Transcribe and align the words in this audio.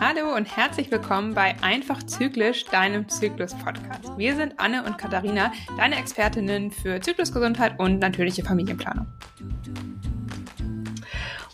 Hallo 0.00 0.34
und 0.34 0.56
herzlich 0.56 0.90
willkommen 0.90 1.34
bei 1.34 1.54
Einfach 1.60 2.02
Zyklisch, 2.02 2.64
deinem 2.64 3.06
Zyklus-Podcast. 3.06 4.16
Wir 4.16 4.34
sind 4.34 4.58
Anne 4.58 4.82
und 4.82 4.96
Katharina, 4.96 5.52
deine 5.76 5.98
Expertinnen 5.98 6.70
für 6.70 7.02
Zyklusgesundheit 7.02 7.78
und 7.78 7.98
natürliche 7.98 8.42
Familienplanung. 8.44 9.08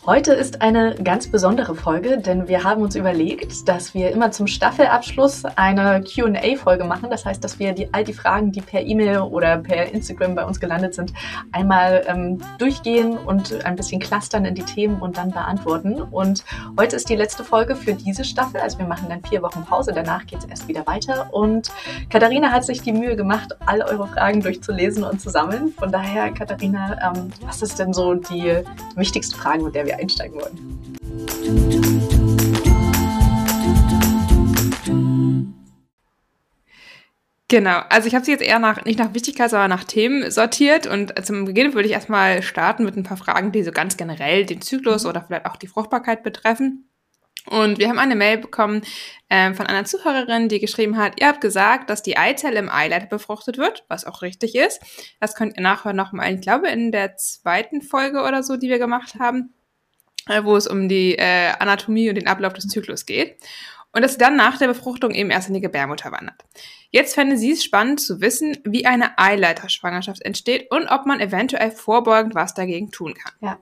Heute 0.05 0.33
ist 0.33 0.61
eine 0.61 0.95
ganz 0.95 1.27
besondere 1.27 1.75
Folge, 1.75 2.17
denn 2.17 2.49
wir 2.49 2.65
haben 2.65 2.81
uns 2.81 2.97
überlegt, 2.97 3.69
dass 3.69 3.93
wir 3.93 4.11
immer 4.11 4.31
zum 4.31 4.47
Staffelabschluss 4.47 5.45
eine 5.55 6.03
QA-Folge 6.03 6.83
machen. 6.83 7.09
Das 7.09 7.23
heißt, 7.23 7.41
dass 7.41 7.57
wir 7.57 7.71
die, 7.71 7.87
all 7.93 8.03
die 8.03 8.11
Fragen, 8.11 8.51
die 8.51 8.59
per 8.59 8.81
E-Mail 8.81 9.19
oder 9.19 9.59
per 9.59 9.93
Instagram 9.93 10.35
bei 10.35 10.43
uns 10.43 10.59
gelandet 10.59 10.93
sind, 10.93 11.13
einmal 11.53 12.03
ähm, 12.07 12.41
durchgehen 12.57 13.17
und 13.17 13.63
ein 13.63 13.77
bisschen 13.77 14.01
clustern 14.01 14.43
in 14.43 14.55
die 14.55 14.63
Themen 14.63 15.01
und 15.01 15.15
dann 15.15 15.31
beantworten. 15.31 16.01
Und 16.01 16.43
heute 16.77 16.97
ist 16.97 17.07
die 17.07 17.15
letzte 17.15 17.45
Folge 17.45 17.77
für 17.77 17.93
diese 17.93 18.25
Staffel. 18.25 18.59
Also 18.59 18.79
wir 18.79 18.85
machen 18.87 19.07
dann 19.07 19.23
vier 19.23 19.41
Wochen 19.41 19.63
Pause. 19.63 19.93
Danach 19.95 20.25
geht 20.25 20.39
es 20.39 20.45
erst 20.45 20.67
wieder 20.67 20.85
weiter. 20.85 21.33
Und 21.33 21.71
Katharina 22.09 22.51
hat 22.51 22.65
sich 22.65 22.81
die 22.81 22.91
Mühe 22.91 23.15
gemacht, 23.15 23.55
all 23.65 23.81
eure 23.81 24.07
Fragen 24.09 24.41
durchzulesen 24.41 25.05
und 25.05 25.21
zu 25.21 25.29
sammeln. 25.29 25.73
Von 25.79 25.93
daher, 25.93 26.29
Katharina, 26.33 27.13
ähm, 27.15 27.31
was 27.45 27.61
ist 27.61 27.79
denn 27.79 27.93
so 27.93 28.15
die 28.15 28.63
wichtigste 28.97 29.37
Frage, 29.37 29.63
mit 29.63 29.75
der 29.75 29.85
wir 29.85 29.92
wir 29.93 29.99
einsteigen 29.99 30.35
wollen. 30.35 30.83
Genau, 37.49 37.81
also 37.89 38.07
ich 38.07 38.15
habe 38.15 38.25
sie 38.25 38.31
jetzt 38.31 38.41
eher 38.41 38.57
nach, 38.57 38.83
nicht 38.83 38.97
nach 38.97 39.13
Wichtigkeit, 39.13 39.49
sondern 39.49 39.69
nach 39.69 39.83
Themen 39.83 40.31
sortiert. 40.31 40.87
Und 40.87 41.13
zum 41.23 41.45
Beginn 41.45 41.75
würde 41.75 41.87
ich 41.87 41.93
erstmal 41.93 42.41
starten 42.41 42.83
mit 42.83 42.97
ein 42.97 43.03
paar 43.03 43.17
Fragen, 43.17 43.51
die 43.51 43.63
so 43.63 43.71
ganz 43.71 43.95
generell 43.95 44.45
den 44.45 44.61
Zyklus 44.61 45.05
oder 45.05 45.21
vielleicht 45.21 45.45
auch 45.45 45.57
die 45.57 45.67
Fruchtbarkeit 45.67 46.23
betreffen. 46.23 46.89
Und 47.45 47.77
wir 47.77 47.89
haben 47.89 47.99
eine 47.99 48.15
Mail 48.15 48.37
bekommen 48.37 48.81
äh, 49.29 49.53
von 49.53 49.67
einer 49.67 49.85
Zuhörerin, 49.85 50.47
die 50.47 50.59
geschrieben 50.59 50.97
hat, 50.97 51.19
ihr 51.19 51.27
habt 51.27 51.41
gesagt, 51.41 51.89
dass 51.89 52.01
die 52.01 52.17
Eizelle 52.17 52.57
im 52.57 52.69
Eileiter 52.69 53.07
befruchtet 53.07 53.57
wird, 53.57 53.83
was 53.89 54.05
auch 54.05 54.21
richtig 54.21 54.55
ist. 54.55 54.81
Das 55.19 55.35
könnt 55.35 55.57
ihr 55.57 55.61
nachher 55.61 55.93
nochmal, 55.93 56.33
ich 56.33 56.41
glaube, 56.41 56.69
in 56.69 56.91
der 56.91 57.17
zweiten 57.17 57.81
Folge 57.81 58.21
oder 58.21 58.43
so, 58.43 58.55
die 58.55 58.69
wir 58.69 58.79
gemacht 58.79 59.15
haben. 59.19 59.53
Äh, 60.27 60.43
wo 60.43 60.55
es 60.55 60.67
um 60.67 60.87
die 60.87 61.17
äh, 61.17 61.51
Anatomie 61.59 62.09
und 62.09 62.15
den 62.15 62.27
Ablauf 62.27 62.53
des 62.53 62.67
Zyklus 62.67 63.05
geht. 63.05 63.37
Und 63.91 64.01
dass 64.01 64.13
sie 64.13 64.17
dann 64.17 64.35
nach 64.35 64.57
der 64.57 64.67
Befruchtung 64.67 65.11
eben 65.11 65.29
erst 65.29 65.49
in 65.49 65.53
die 65.53 65.61
Gebärmutter 65.61 66.11
wandert. 66.11 66.43
Jetzt 66.89 67.13
fände 67.13 67.37
sie 67.37 67.51
es 67.51 67.63
spannend 67.63 67.99
zu 67.99 68.21
wissen, 68.21 68.57
wie 68.63 68.85
eine 68.85 69.17
Eileiterschwangerschaft 69.19 70.21
entsteht 70.23 70.71
und 70.71 70.87
ob 70.87 71.05
man 71.05 71.19
eventuell 71.19 71.71
vorbeugend 71.71 72.33
was 72.33 72.53
dagegen 72.53 72.91
tun 72.91 73.13
kann. 73.13 73.33
Ja. 73.41 73.59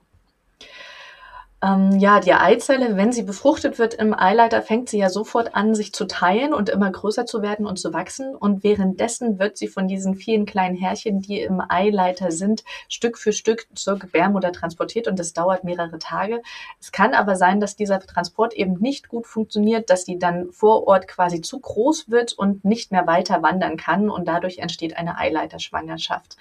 Ähm, 1.62 2.00
ja, 2.00 2.18
die 2.18 2.34
Eizelle, 2.34 2.96
wenn 2.96 3.12
sie 3.12 3.22
befruchtet 3.22 3.78
wird 3.78 3.94
im 3.94 4.18
Eileiter, 4.18 4.62
fängt 4.62 4.88
sie 4.88 4.98
ja 4.98 5.08
sofort 5.08 5.54
an, 5.54 5.76
sich 5.76 5.92
zu 5.92 6.06
teilen 6.06 6.52
und 6.52 6.68
immer 6.68 6.90
größer 6.90 7.24
zu 7.24 7.40
werden 7.40 7.66
und 7.66 7.78
zu 7.78 7.92
wachsen. 7.92 8.34
Und 8.34 8.64
währenddessen 8.64 9.38
wird 9.38 9.56
sie 9.56 9.68
von 9.68 9.86
diesen 9.86 10.16
vielen 10.16 10.44
kleinen 10.44 10.74
Härchen, 10.74 11.20
die 11.20 11.40
im 11.40 11.62
Eileiter 11.66 12.32
sind, 12.32 12.64
Stück 12.88 13.16
für 13.16 13.32
Stück 13.32 13.68
zur 13.76 13.96
Gebärmutter 13.96 14.50
transportiert 14.50 15.06
und 15.06 15.20
das 15.20 15.34
dauert 15.34 15.62
mehrere 15.62 16.00
Tage. 16.00 16.42
Es 16.80 16.90
kann 16.90 17.14
aber 17.14 17.36
sein, 17.36 17.60
dass 17.60 17.76
dieser 17.76 18.00
Transport 18.00 18.54
eben 18.54 18.74
nicht 18.80 19.08
gut 19.08 19.28
funktioniert, 19.28 19.88
dass 19.88 20.04
sie 20.04 20.18
dann 20.18 20.50
vor 20.50 20.88
Ort 20.88 21.06
quasi 21.06 21.42
zu 21.42 21.60
groß 21.60 22.10
wird 22.10 22.32
und 22.32 22.64
nicht 22.64 22.90
mehr 22.90 23.06
weiter 23.06 23.40
wandern 23.44 23.76
kann 23.76 24.10
und 24.10 24.26
dadurch 24.26 24.58
entsteht 24.58 24.96
eine 24.96 25.16
Eileiterschwangerschaft. 25.16 26.36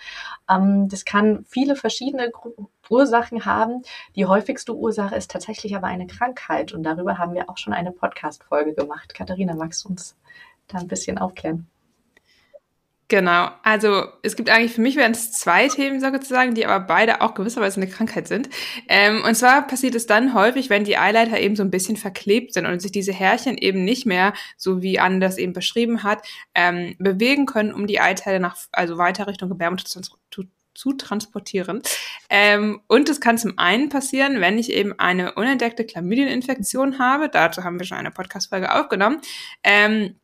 Ähm, 0.49 0.89
das 0.89 1.05
kann 1.05 1.45
viele 1.47 1.75
verschiedene 1.75 2.31
Ursachen 2.91 3.45
haben. 3.45 3.83
Die 4.15 4.25
häufigste 4.25 4.75
Ursache 4.75 5.15
ist 5.15 5.31
tatsächlich 5.31 5.75
aber 5.75 5.87
eine 5.87 6.07
Krankheit 6.07 6.73
und 6.73 6.83
darüber 6.83 7.17
haben 7.17 7.33
wir 7.33 7.49
auch 7.49 7.57
schon 7.57 7.73
eine 7.73 7.91
Podcast-Folge 7.91 8.73
gemacht. 8.73 9.13
Katharina, 9.13 9.55
magst 9.55 9.85
du 9.85 9.89
uns 9.89 10.17
da 10.67 10.77
ein 10.79 10.87
bisschen 10.87 11.17
aufklären? 11.17 11.67
Genau, 13.11 13.49
also 13.63 14.05
es 14.23 14.37
gibt 14.37 14.49
eigentlich 14.49 14.71
für 14.71 14.79
mich 14.79 14.95
wären 14.95 15.11
es 15.11 15.33
zwei 15.33 15.67
Themen 15.67 15.99
sozusagen, 15.99 16.55
die 16.55 16.65
aber 16.65 16.79
beide 16.79 17.19
auch 17.19 17.33
gewisserweise 17.33 17.81
eine 17.81 17.91
Krankheit 17.91 18.29
sind. 18.29 18.49
Ähm, 18.87 19.25
und 19.25 19.35
zwar 19.35 19.67
passiert 19.67 19.95
es 19.95 20.05
dann 20.05 20.33
häufig, 20.33 20.69
wenn 20.69 20.85
die 20.85 20.97
Eileiter 20.97 21.37
eben 21.37 21.57
so 21.57 21.63
ein 21.63 21.71
bisschen 21.71 21.97
verklebt 21.97 22.53
sind 22.53 22.65
und 22.65 22.81
sich 22.81 22.93
diese 22.93 23.11
Härchen 23.11 23.57
eben 23.57 23.83
nicht 23.83 24.05
mehr, 24.05 24.31
so 24.55 24.81
wie 24.81 24.97
Anne 24.97 25.19
das 25.19 25.37
eben 25.37 25.51
beschrieben 25.51 26.03
hat, 26.03 26.25
ähm, 26.55 26.95
bewegen 26.99 27.45
können, 27.47 27.73
um 27.73 27.85
die 27.85 27.99
Eiteile 27.99 28.39
nach, 28.39 28.55
also 28.71 28.97
weiter 28.97 29.27
Richtung 29.27 29.49
Gebärmutter 29.49 29.83
zu, 29.83 29.99
zu 30.73 30.93
transportieren. 30.93 31.81
Ähm, 32.29 32.81
und 32.87 33.09
es 33.09 33.19
kann 33.19 33.37
zum 33.37 33.57
einen 33.57 33.89
passieren, 33.89 34.41
wenn 34.41 34.57
ich 34.57 34.71
eben 34.71 34.97
eine 34.97 35.33
unentdeckte 35.33 35.85
Chlamydieninfektion 35.85 36.99
habe. 36.99 37.29
Dazu 37.29 37.63
haben 37.63 37.79
wir 37.79 37.85
schon 37.85 37.97
eine 37.97 38.11
Podcast-Folge 38.11 38.73
aufgenommen. 38.73 39.21
Ähm, 39.63 40.15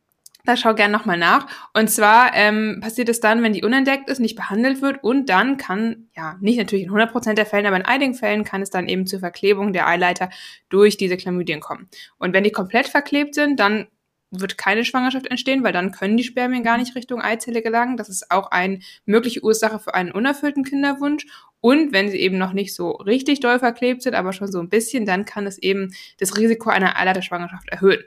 da 0.48 0.56
schau 0.56 0.74
gerne 0.74 0.94
nochmal 0.94 1.18
nach. 1.18 1.46
Und 1.74 1.90
zwar 1.90 2.34
ähm, 2.34 2.80
passiert 2.82 3.10
es 3.10 3.20
dann, 3.20 3.44
wenn 3.44 3.52
die 3.52 3.66
unentdeckt 3.66 4.10
ist, 4.10 4.20
nicht 4.20 4.38
behandelt 4.38 4.82
wird 4.82 5.04
und 5.04 5.28
dann 5.28 5.58
kann, 5.58 6.08
ja, 6.16 6.38
nicht 6.40 6.58
natürlich 6.58 6.86
in 6.86 6.92
100% 6.92 7.34
der 7.34 7.46
Fällen, 7.46 7.66
aber 7.66 7.76
in 7.76 7.86
einigen 7.86 8.14
Fällen 8.14 8.46
kann 8.46 8.62
es 8.62 8.70
dann 8.70 8.88
eben 8.88 9.06
zur 9.06 9.20
Verklebung 9.20 9.74
der 9.74 9.88
Eileiter 9.88 10.30
durch 10.70 10.96
diese 10.96 11.18
Chlamydien 11.18 11.60
kommen. 11.60 11.90
Und 12.18 12.34
wenn 12.34 12.46
die 12.46 12.52
komplett 12.52 12.88
verklebt 12.88 13.36
sind, 13.36 13.60
dann 13.60 13.88
wird 14.32 14.58
keine 14.58 14.84
Schwangerschaft 14.84 15.28
entstehen, 15.28 15.64
weil 15.64 15.74
dann 15.74 15.92
können 15.92 16.18
die 16.18 16.24
Spermien 16.24 16.64
gar 16.64 16.78
nicht 16.78 16.96
Richtung 16.96 17.22
Eizelle 17.22 17.62
gelangen. 17.62 17.98
Das 17.98 18.10
ist 18.10 18.30
auch 18.32 18.52
eine 18.52 18.80
mögliche 19.06 19.44
Ursache 19.44 19.80
für 19.80 19.94
einen 19.94 20.12
unerfüllten 20.12 20.64
Kinderwunsch. 20.64 21.26
Und 21.62 21.92
wenn 21.94 22.10
sie 22.10 22.20
eben 22.20 22.38
noch 22.38 22.54
nicht 22.54 22.76
so 22.76 22.92
richtig 22.92 23.40
doll 23.40 23.60
verklebt 23.60 24.02
sind, 24.02 24.16
aber 24.16 24.34
schon 24.34 24.52
so 24.52 24.60
ein 24.60 24.70
bisschen, 24.70 25.06
dann 25.06 25.26
kann 25.26 25.48
es 25.48 25.58
eben 25.58 25.94
das 26.20 26.38
Risiko 26.38 26.70
einer 26.70 26.98
Eileiterschwangerschaft 27.00 27.70
erhöhen. 27.70 28.04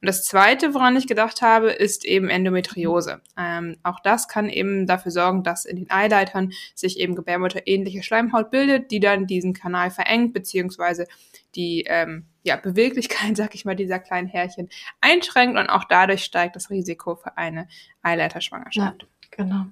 Und 0.00 0.06
das 0.06 0.24
Zweite, 0.24 0.72
woran 0.72 0.96
ich 0.96 1.06
gedacht 1.06 1.42
habe, 1.42 1.70
ist 1.70 2.06
eben 2.06 2.30
Endometriose. 2.30 3.20
Ähm, 3.38 3.76
auch 3.82 4.00
das 4.00 4.28
kann 4.28 4.48
eben 4.48 4.86
dafür 4.86 5.12
sorgen, 5.12 5.42
dass 5.42 5.66
in 5.66 5.76
den 5.76 5.90
Eileitern 5.90 6.52
sich 6.74 6.98
eben 6.98 7.14
gebärmutterähnliche 7.14 8.02
Schleimhaut 8.02 8.50
bildet, 8.50 8.90
die 8.90 9.00
dann 9.00 9.26
diesen 9.26 9.52
Kanal 9.52 9.90
verengt, 9.90 10.32
beziehungsweise 10.32 11.06
die 11.54 11.84
ähm, 11.86 12.24
ja, 12.42 12.56
Beweglichkeit, 12.56 13.36
sag 13.36 13.54
ich 13.54 13.64
mal, 13.64 13.76
dieser 13.76 13.98
kleinen 13.98 14.28
Härchen 14.28 14.68
einschränkt 15.00 15.58
und 15.58 15.68
auch 15.68 15.84
dadurch 15.84 16.24
steigt 16.24 16.56
das 16.56 16.70
Risiko 16.70 17.16
für 17.16 17.36
eine 17.36 17.68
Eileiterschwangerschaft. 18.02 19.02
Ja, 19.02 19.08
genau. 19.30 19.66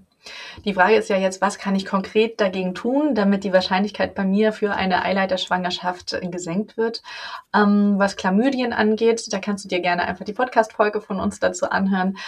Die 0.64 0.74
Frage 0.74 0.96
ist 0.96 1.08
ja 1.08 1.16
jetzt, 1.16 1.40
was 1.40 1.58
kann 1.58 1.74
ich 1.74 1.86
konkret 1.86 2.40
dagegen 2.40 2.74
tun, 2.74 3.14
damit 3.14 3.44
die 3.44 3.52
Wahrscheinlichkeit 3.52 4.14
bei 4.14 4.24
mir 4.24 4.52
für 4.52 4.74
eine 4.74 5.02
Eileiterschwangerschaft 5.04 6.18
gesenkt 6.30 6.76
wird. 6.76 7.02
Ähm, 7.54 7.94
was 7.98 8.16
Chlamydien 8.16 8.72
angeht, 8.72 9.32
da 9.32 9.38
kannst 9.38 9.64
du 9.64 9.68
dir 9.68 9.80
gerne 9.80 10.06
einfach 10.06 10.24
die 10.24 10.32
Podcast-Folge 10.32 11.00
von 11.00 11.20
uns 11.20 11.40
dazu 11.40 11.70
anhören. 11.70 12.18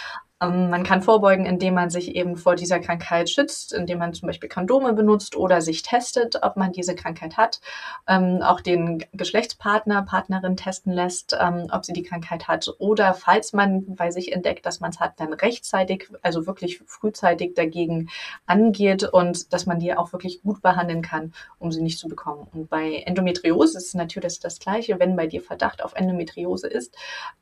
Ähm, 0.41 0.69
man 0.69 0.83
kann 0.83 1.01
vorbeugen, 1.01 1.45
indem 1.45 1.75
man 1.75 1.89
sich 1.89 2.15
eben 2.15 2.35
vor 2.35 2.55
dieser 2.55 2.79
Krankheit 2.79 3.29
schützt, 3.29 3.73
indem 3.73 3.99
man 3.99 4.13
zum 4.13 4.27
Beispiel 4.27 4.49
Kondome 4.49 4.93
benutzt 4.93 5.35
oder 5.35 5.61
sich 5.61 5.83
testet, 5.83 6.39
ob 6.41 6.57
man 6.57 6.71
diese 6.71 6.95
Krankheit 6.95 7.37
hat. 7.37 7.61
Ähm, 8.07 8.41
auch 8.41 8.61
den 8.61 9.05
Geschlechtspartner, 9.13 10.01
Partnerin 10.03 10.57
testen 10.57 10.91
lässt, 10.91 11.37
ähm, 11.39 11.67
ob 11.71 11.85
sie 11.85 11.93
die 11.93 12.03
Krankheit 12.03 12.47
hat. 12.47 12.73
Oder 12.79 13.13
falls 13.13 13.53
man 13.53 13.95
bei 13.95 14.11
sich 14.11 14.31
entdeckt, 14.31 14.65
dass 14.65 14.79
man 14.79 14.91
es 14.91 14.99
hat, 14.99 15.19
dann 15.19 15.33
rechtzeitig, 15.33 16.09
also 16.21 16.47
wirklich 16.47 16.81
frühzeitig 16.85 17.53
dagegen 17.53 18.09
angeht 18.45 19.03
und 19.03 19.53
dass 19.53 19.65
man 19.65 19.79
die 19.79 19.93
auch 19.95 20.11
wirklich 20.13 20.41
gut 20.41 20.61
behandeln 20.61 21.01
kann, 21.01 21.33
um 21.59 21.71
sie 21.71 21.81
nicht 21.81 21.99
zu 21.99 22.07
bekommen. 22.07 22.47
Und 22.53 22.69
bei 22.69 23.03
Endometriose 23.05 23.77
ist 23.77 23.95
natürlich 23.95 24.39
das 24.39 24.59
Gleiche. 24.59 24.99
Wenn 24.99 25.15
bei 25.15 25.27
dir 25.27 25.41
Verdacht 25.41 25.83
auf 25.83 25.93
Endometriose 25.93 26.67
ist, 26.67 26.95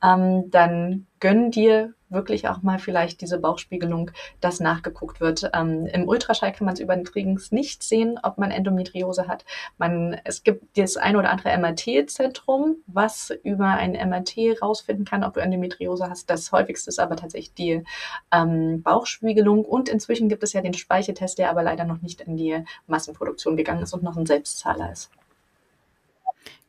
ähm, 0.04 0.50
dann 0.50 1.08
gönn 1.20 1.52
dir 1.52 1.94
wirklich 2.10 2.48
auch 2.48 2.62
mal 2.62 2.80
vielleicht 2.80 3.22
diese 3.22 3.40
Bauchspiegelung, 3.40 4.12
dass 4.42 4.60
nachgeguckt 4.60 5.22
wird. 5.22 5.50
Ähm, 5.54 5.86
Im 5.86 6.08
Ultraschall 6.08 6.52
kann 6.52 6.66
man 6.66 6.74
es 6.74 6.80
übrigens 6.80 7.52
nicht 7.52 7.84
sehen, 7.84 8.20
ob 8.22 8.38
man 8.38 8.52
Endometriose 8.52 9.28
hat. 9.28 9.46
Man, 9.78 10.20
es 10.24 10.44
gibt 10.44 10.78
das 10.78 10.98
ein 10.98 11.16
oder 11.16 11.30
andere 11.30 11.58
MRT-Zentrum, 11.58 12.78
was 12.88 13.32
über 13.44 13.68
ein 13.68 13.92
MRT 13.92 14.62
rausfinden 14.62 15.06
kann, 15.06 15.24
ob 15.24 15.34
du 15.36 15.40
Endometriose 15.40 16.10
hast. 16.10 16.30
Das 16.30 16.52
häufigste 16.52 16.90
ist 16.90 17.00
aber 17.00 17.16
tatsächlich 17.16 17.54
die 17.54 17.84
ähm, 18.32 18.82
Bauchspiegelung. 18.82 19.64
Und 19.66 19.90
inzwischen 19.90 20.30
gibt 20.30 20.44
es 20.44 20.54
ja 20.54 20.62
den 20.62 20.74
Speicheltest, 20.74 21.38
der 21.38 21.50
aber 21.50 21.64
leider 21.64 21.86
noch 21.86 22.02
nicht 22.02 22.22
in 22.22 22.38
die 22.38 22.64
Massenproduktion 22.88 23.56
gegangen 23.56 23.84
ist 23.84 23.94
und 23.94 24.04
noch 24.04 24.18
ein 24.18 24.26
Selbstzahler 24.26 24.92
ist. 24.92 25.12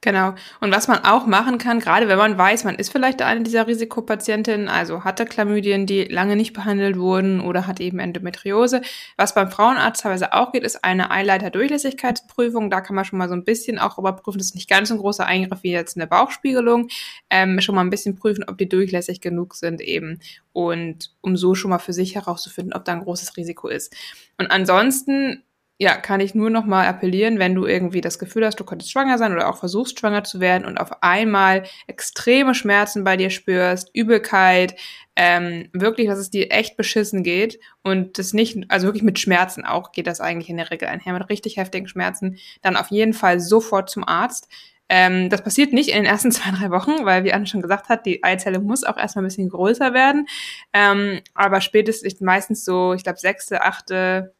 Genau. 0.03 0.35
Und 0.61 0.75
was 0.75 0.89
man 0.89 1.05
auch 1.05 1.27
machen 1.27 1.59
kann, 1.59 1.79
gerade 1.79 2.09
wenn 2.09 2.17
man 2.17 2.39
weiß, 2.39 2.65
man 2.65 2.77
ist 2.77 2.91
vielleicht 2.91 3.21
eine 3.21 3.43
dieser 3.43 3.67
Risikopatientinnen, 3.67 4.67
also 4.67 5.05
hatte 5.05 5.27
Chlamydien, 5.27 5.85
die 5.85 6.05
lange 6.05 6.37
nicht 6.37 6.55
behandelt 6.55 6.99
wurden 6.99 7.43
oder 7.43 7.67
hat 7.67 7.81
eben 7.81 7.99
Endometriose. 7.99 8.81
Was 9.19 9.35
beim 9.35 9.51
Frauenarzt 9.51 10.01
teilweise 10.01 10.33
auch 10.33 10.53
geht, 10.53 10.65
ist 10.65 10.85
eine 10.85 11.11
Eileiter-Durchlässigkeitsprüfung. 11.11 12.71
Da 12.71 12.81
kann 12.81 12.97
man 12.97 13.05
schon 13.05 13.19
mal 13.19 13.29
so 13.29 13.35
ein 13.35 13.45
bisschen 13.45 13.79
auch 13.79 13.99
überprüfen, 13.99 14.39
das 14.39 14.49
ist 14.49 14.55
nicht 14.55 14.71
ganz 14.71 14.89
so 14.89 14.95
ein 14.95 15.01
großer 15.01 15.27
Eingriff 15.27 15.63
wie 15.63 15.73
jetzt 15.73 15.99
eine 15.99 16.07
Bauchspiegelung, 16.07 16.89
ähm, 17.29 17.61
schon 17.61 17.75
mal 17.75 17.83
ein 17.83 17.91
bisschen 17.91 18.17
prüfen, 18.17 18.45
ob 18.45 18.57
die 18.57 18.71
durchlässig 18.71 19.21
genug 19.21 19.55
sind 19.55 19.83
eben 19.83 20.19
und 20.55 21.13
um 21.21 21.37
so 21.37 21.55
schon 21.55 21.71
mal 21.71 21.79
für 21.79 21.93
sich 21.93 22.15
herauszufinden, 22.15 22.73
ob 22.73 22.87
da 22.87 22.93
ein 22.93 23.03
großes 23.03 23.37
Risiko 23.37 23.69
ist. 23.69 23.95
Und 24.39 24.51
ansonsten 24.51 25.43
ja, 25.83 25.97
kann 25.97 26.21
ich 26.21 26.35
nur 26.35 26.51
noch 26.51 26.67
mal 26.67 26.87
appellieren, 26.87 27.39
wenn 27.39 27.55
du 27.55 27.65
irgendwie 27.65 28.03
das 28.03 28.19
Gefühl 28.19 28.45
hast, 28.45 28.61
du 28.61 28.65
könntest 28.65 28.93
schwanger 28.93 29.17
sein 29.17 29.33
oder 29.33 29.49
auch 29.49 29.57
versuchst 29.57 29.99
schwanger 29.99 30.25
zu 30.25 30.39
werden 30.39 30.67
und 30.67 30.79
auf 30.79 31.03
einmal 31.03 31.63
extreme 31.87 32.55
Schmerzen 32.55 33.03
bei 33.03 33.17
dir 33.17 33.31
spürst, 33.31 33.89
Übelkeit, 33.95 34.77
ähm, 35.17 35.71
wirklich, 35.73 36.07
dass 36.07 36.19
es 36.19 36.29
dir 36.29 36.53
echt 36.53 36.77
beschissen 36.77 37.23
geht 37.23 37.59
und 37.83 38.19
das 38.19 38.35
nicht, 38.35 38.59
also 38.69 38.89
wirklich 38.89 39.03
mit 39.03 39.19
Schmerzen 39.19 39.65
auch 39.65 39.93
geht 39.93 40.07
das 40.07 40.21
eigentlich 40.21 40.51
in 40.51 40.59
der 40.59 40.71
Regel 40.71 40.87
einher, 40.87 41.15
mit 41.15 41.31
richtig 41.31 41.57
heftigen 41.57 41.89
Schmerzen, 41.89 42.37
dann 42.61 42.77
auf 42.77 42.91
jeden 42.91 43.15
Fall 43.15 43.41
sofort 43.41 43.89
zum 43.89 44.07
Arzt. 44.07 44.49
Ähm, 44.91 45.31
das 45.31 45.43
passiert 45.43 45.73
nicht 45.73 45.89
in 45.89 45.97
den 45.97 46.05
ersten 46.05 46.31
zwei, 46.31 46.51
drei 46.51 46.71
Wochen, 46.71 47.07
weil, 47.07 47.25
wie 47.25 47.33
Anne 47.33 47.47
schon 47.47 47.63
gesagt 47.63 47.89
hat, 47.89 48.05
die 48.05 48.23
Eizelle 48.23 48.61
muss 48.61 48.85
auch 48.85 48.99
erstmal 48.99 49.25
ein 49.25 49.29
bisschen 49.29 49.49
größer 49.49 49.95
werden. 49.95 50.27
Ähm, 50.75 51.21
aber 51.33 51.63
spätestens 51.63 52.21
meistens 52.21 52.67
so, 52.67 52.93
ich 52.93 53.03
glaube, 53.03 53.19
sechste, 53.19 53.63
achte, 53.63 54.35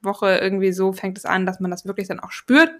Woche 0.00 0.38
irgendwie 0.38 0.72
so 0.72 0.92
fängt 0.92 1.18
es 1.18 1.24
an, 1.24 1.46
dass 1.46 1.60
man 1.60 1.70
das 1.70 1.86
wirklich 1.86 2.08
dann 2.08 2.20
auch 2.20 2.30
spürt. 2.32 2.70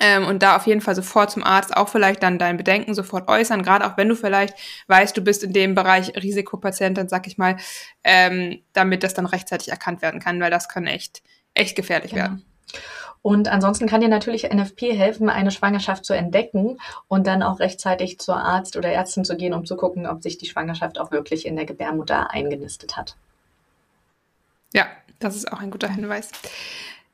Ähm, 0.00 0.26
und 0.26 0.42
da 0.42 0.56
auf 0.56 0.66
jeden 0.66 0.80
Fall 0.80 0.94
sofort 0.94 1.30
zum 1.30 1.42
Arzt 1.42 1.76
auch 1.76 1.88
vielleicht 1.88 2.22
dann 2.22 2.38
dein 2.38 2.56
Bedenken 2.56 2.94
sofort 2.94 3.28
äußern, 3.28 3.62
gerade 3.62 3.86
auch 3.86 3.96
wenn 3.96 4.08
du 4.08 4.14
vielleicht 4.14 4.54
weißt, 4.86 5.16
du 5.16 5.22
bist 5.22 5.42
in 5.42 5.52
dem 5.52 5.74
Bereich 5.74 6.14
Risikopatient, 6.14 6.96
dann 6.96 7.08
sag 7.08 7.26
ich 7.26 7.36
mal, 7.36 7.56
ähm, 8.04 8.62
damit 8.72 9.02
das 9.02 9.14
dann 9.14 9.26
rechtzeitig 9.26 9.70
erkannt 9.70 10.02
werden 10.02 10.20
kann, 10.20 10.40
weil 10.40 10.50
das 10.50 10.68
kann 10.68 10.86
echt, 10.86 11.22
echt 11.54 11.74
gefährlich 11.74 12.12
genau. 12.12 12.22
werden. 12.22 12.44
Und 13.22 13.48
ansonsten 13.48 13.88
kann 13.88 14.00
dir 14.00 14.08
natürlich 14.08 14.48
NFP 14.48 14.92
helfen, 14.94 15.28
eine 15.28 15.50
Schwangerschaft 15.50 16.04
zu 16.04 16.12
entdecken 16.12 16.78
und 17.08 17.26
dann 17.26 17.42
auch 17.42 17.58
rechtzeitig 17.58 18.20
zur 18.20 18.36
Arzt 18.36 18.76
oder 18.76 18.90
Ärztin 18.90 19.24
zu 19.24 19.36
gehen, 19.36 19.54
um 19.54 19.66
zu 19.66 19.76
gucken, 19.76 20.06
ob 20.06 20.22
sich 20.22 20.38
die 20.38 20.46
Schwangerschaft 20.46 21.00
auch 21.00 21.10
wirklich 21.10 21.44
in 21.44 21.56
der 21.56 21.66
Gebärmutter 21.66 22.30
eingenistet 22.30 22.96
hat. 22.96 23.16
Ja, 24.72 24.86
das 25.18 25.36
ist 25.36 25.52
auch 25.52 25.60
ein 25.60 25.70
guter 25.70 25.88
Hinweis. 25.88 26.30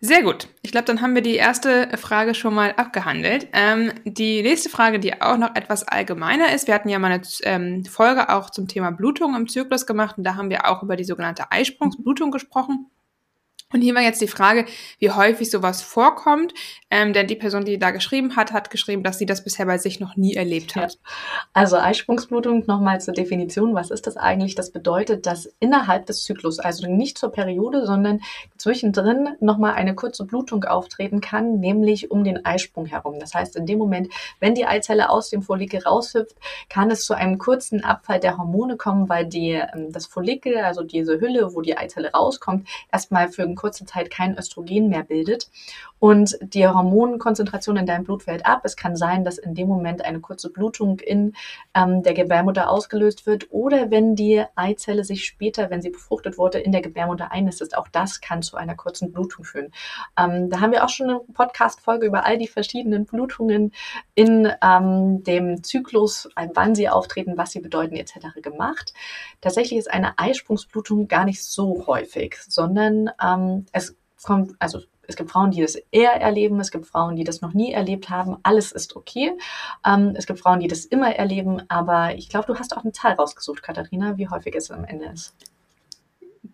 Sehr 0.00 0.22
gut. 0.22 0.48
Ich 0.60 0.70
glaube, 0.70 0.84
dann 0.84 1.00
haben 1.00 1.14
wir 1.14 1.22
die 1.22 1.36
erste 1.36 1.88
Frage 1.96 2.34
schon 2.34 2.52
mal 2.52 2.72
abgehandelt. 2.72 3.48
Ähm, 3.54 3.90
die 4.04 4.42
nächste 4.42 4.68
Frage, 4.68 5.00
die 5.00 5.22
auch 5.22 5.38
noch 5.38 5.54
etwas 5.54 5.88
allgemeiner 5.88 6.52
ist. 6.52 6.66
Wir 6.66 6.74
hatten 6.74 6.90
ja 6.90 6.98
mal 6.98 7.10
eine 7.10 7.22
ähm, 7.44 7.86
Folge 7.86 8.28
auch 8.28 8.50
zum 8.50 8.68
Thema 8.68 8.90
Blutung 8.90 9.34
im 9.34 9.48
Zyklus 9.48 9.86
gemacht 9.86 10.18
und 10.18 10.24
da 10.24 10.34
haben 10.34 10.50
wir 10.50 10.68
auch 10.68 10.82
über 10.82 10.96
die 10.96 11.04
sogenannte 11.04 11.50
Eisprungsblutung 11.50 12.30
gesprochen. 12.32 12.90
Und 13.74 13.80
hier 13.80 13.96
war 13.96 14.02
jetzt 14.02 14.20
die 14.20 14.28
Frage, 14.28 14.66
wie 15.00 15.10
häufig 15.10 15.50
sowas 15.50 15.82
vorkommt. 15.82 16.54
Ähm, 16.92 17.12
denn 17.12 17.26
die 17.26 17.34
Person, 17.34 17.64
die 17.64 17.76
da 17.76 17.90
geschrieben 17.90 18.36
hat, 18.36 18.52
hat 18.52 18.70
geschrieben, 18.70 19.02
dass 19.02 19.18
sie 19.18 19.26
das 19.26 19.42
bisher 19.42 19.66
bei 19.66 19.78
sich 19.78 19.98
noch 19.98 20.14
nie 20.14 20.34
erlebt 20.34 20.76
hat. 20.76 20.92
Ja. 20.92 20.98
Also 21.52 21.76
Eisprungsblutung, 21.76 22.62
nochmal 22.68 23.00
zur 23.00 23.14
Definition. 23.14 23.74
Was 23.74 23.90
ist 23.90 24.06
das 24.06 24.16
eigentlich? 24.16 24.54
Das 24.54 24.70
bedeutet, 24.70 25.26
dass 25.26 25.52
innerhalb 25.58 26.06
des 26.06 26.22
Zyklus, 26.22 26.60
also 26.60 26.86
nicht 26.86 27.18
zur 27.18 27.32
Periode, 27.32 27.84
sondern 27.84 28.20
zwischendrin 28.58 29.30
nochmal 29.40 29.74
eine 29.74 29.96
kurze 29.96 30.24
Blutung 30.24 30.62
auftreten 30.62 31.20
kann, 31.20 31.58
nämlich 31.58 32.12
um 32.12 32.22
den 32.22 32.46
Eisprung 32.46 32.86
herum. 32.86 33.18
Das 33.18 33.34
heißt, 33.34 33.56
in 33.56 33.66
dem 33.66 33.78
Moment, 33.80 34.12
wenn 34.38 34.54
die 34.54 34.66
Eizelle 34.66 35.10
aus 35.10 35.30
dem 35.30 35.42
Follikel 35.42 35.80
raushüpft, 35.80 36.36
kann 36.68 36.92
es 36.92 37.04
zu 37.04 37.14
einem 37.14 37.38
kurzen 37.38 37.82
Abfall 37.82 38.20
der 38.20 38.38
Hormone 38.38 38.76
kommen, 38.76 39.08
weil 39.08 39.26
die, 39.26 39.50
ähm, 39.50 39.90
das 39.90 40.06
Follikel, 40.06 40.58
also 40.58 40.84
diese 40.84 41.20
Hülle, 41.20 41.56
wo 41.56 41.60
die 41.60 41.76
Eizelle 41.76 42.12
rauskommt, 42.12 42.68
erstmal 42.92 43.28
für 43.28 43.42
einen 43.42 43.56
kurze 43.64 43.86
Zeit 43.86 44.10
kein 44.10 44.36
Östrogen 44.36 44.90
mehr 44.90 45.04
bildet 45.04 45.48
und 45.98 46.36
die 46.42 46.68
Hormonkonzentration 46.68 47.78
in 47.78 47.86
deinem 47.86 48.04
Blut 48.04 48.24
fällt 48.24 48.44
ab. 48.44 48.60
Es 48.64 48.76
kann 48.76 48.94
sein, 48.94 49.24
dass 49.24 49.38
in 49.38 49.54
dem 49.54 49.68
Moment 49.68 50.04
eine 50.04 50.20
kurze 50.20 50.50
Blutung 50.50 51.00
in 51.00 51.32
ähm, 51.74 52.02
der 52.02 52.12
Gebärmutter 52.12 52.68
ausgelöst 52.68 53.24
wird 53.24 53.46
oder 53.48 53.90
wenn 53.90 54.16
die 54.16 54.44
Eizelle 54.54 55.02
sich 55.02 55.24
später, 55.24 55.70
wenn 55.70 55.80
sie 55.80 55.88
befruchtet 55.88 56.36
wurde, 56.36 56.58
in 56.58 56.72
der 56.72 56.82
Gebärmutter 56.82 57.32
einnistet. 57.32 57.74
Auch 57.74 57.88
das 57.88 58.20
kann 58.20 58.42
zu 58.42 58.58
einer 58.58 58.74
kurzen 58.74 59.12
Blutung 59.12 59.46
führen. 59.46 59.72
Ähm, 60.18 60.50
da 60.50 60.60
haben 60.60 60.72
wir 60.72 60.84
auch 60.84 60.90
schon 60.90 61.08
eine 61.08 61.20
Podcast-Folge 61.20 62.04
über 62.04 62.26
all 62.26 62.36
die 62.36 62.48
verschiedenen 62.48 63.06
Blutungen 63.06 63.72
in 64.14 64.52
ähm, 64.62 65.24
dem 65.24 65.64
Zyklus, 65.64 66.28
wann 66.52 66.74
sie 66.74 66.90
auftreten, 66.90 67.38
was 67.38 67.52
sie 67.52 67.60
bedeuten 67.60 67.96
etc. 67.96 68.42
gemacht. 68.42 68.92
Tatsächlich 69.40 69.78
ist 69.78 69.90
eine 69.90 70.18
Eisprungsblutung 70.18 71.08
gar 71.08 71.24
nicht 71.24 71.42
so 71.42 71.86
häufig, 71.86 72.36
sondern 72.46 73.10
ähm, 73.22 73.43
es 73.72 73.96
kommt, 74.22 74.54
also 74.58 74.80
es 75.06 75.16
gibt 75.16 75.30
Frauen, 75.30 75.50
die 75.50 75.60
das 75.60 75.76
eher 75.90 76.12
erleben, 76.12 76.60
es 76.60 76.70
gibt 76.70 76.86
Frauen, 76.86 77.16
die 77.16 77.24
das 77.24 77.40
noch 77.40 77.52
nie 77.52 77.72
erlebt 77.72 78.08
haben. 78.10 78.38
Alles 78.42 78.72
ist 78.72 78.96
okay. 78.96 79.32
Ähm, 79.86 80.14
es 80.16 80.26
gibt 80.26 80.40
Frauen, 80.40 80.60
die 80.60 80.68
das 80.68 80.84
immer 80.84 81.14
erleben, 81.14 81.62
aber 81.68 82.14
ich 82.14 82.28
glaube, 82.28 82.46
du 82.46 82.58
hast 82.58 82.76
auch 82.76 82.82
eine 82.82 82.92
Zahl 82.92 83.12
rausgesucht, 83.12 83.62
Katharina, 83.62 84.16
wie 84.16 84.28
häufig 84.28 84.54
es 84.54 84.70
am 84.70 84.84
Ende 84.84 85.06
ist. 85.06 85.34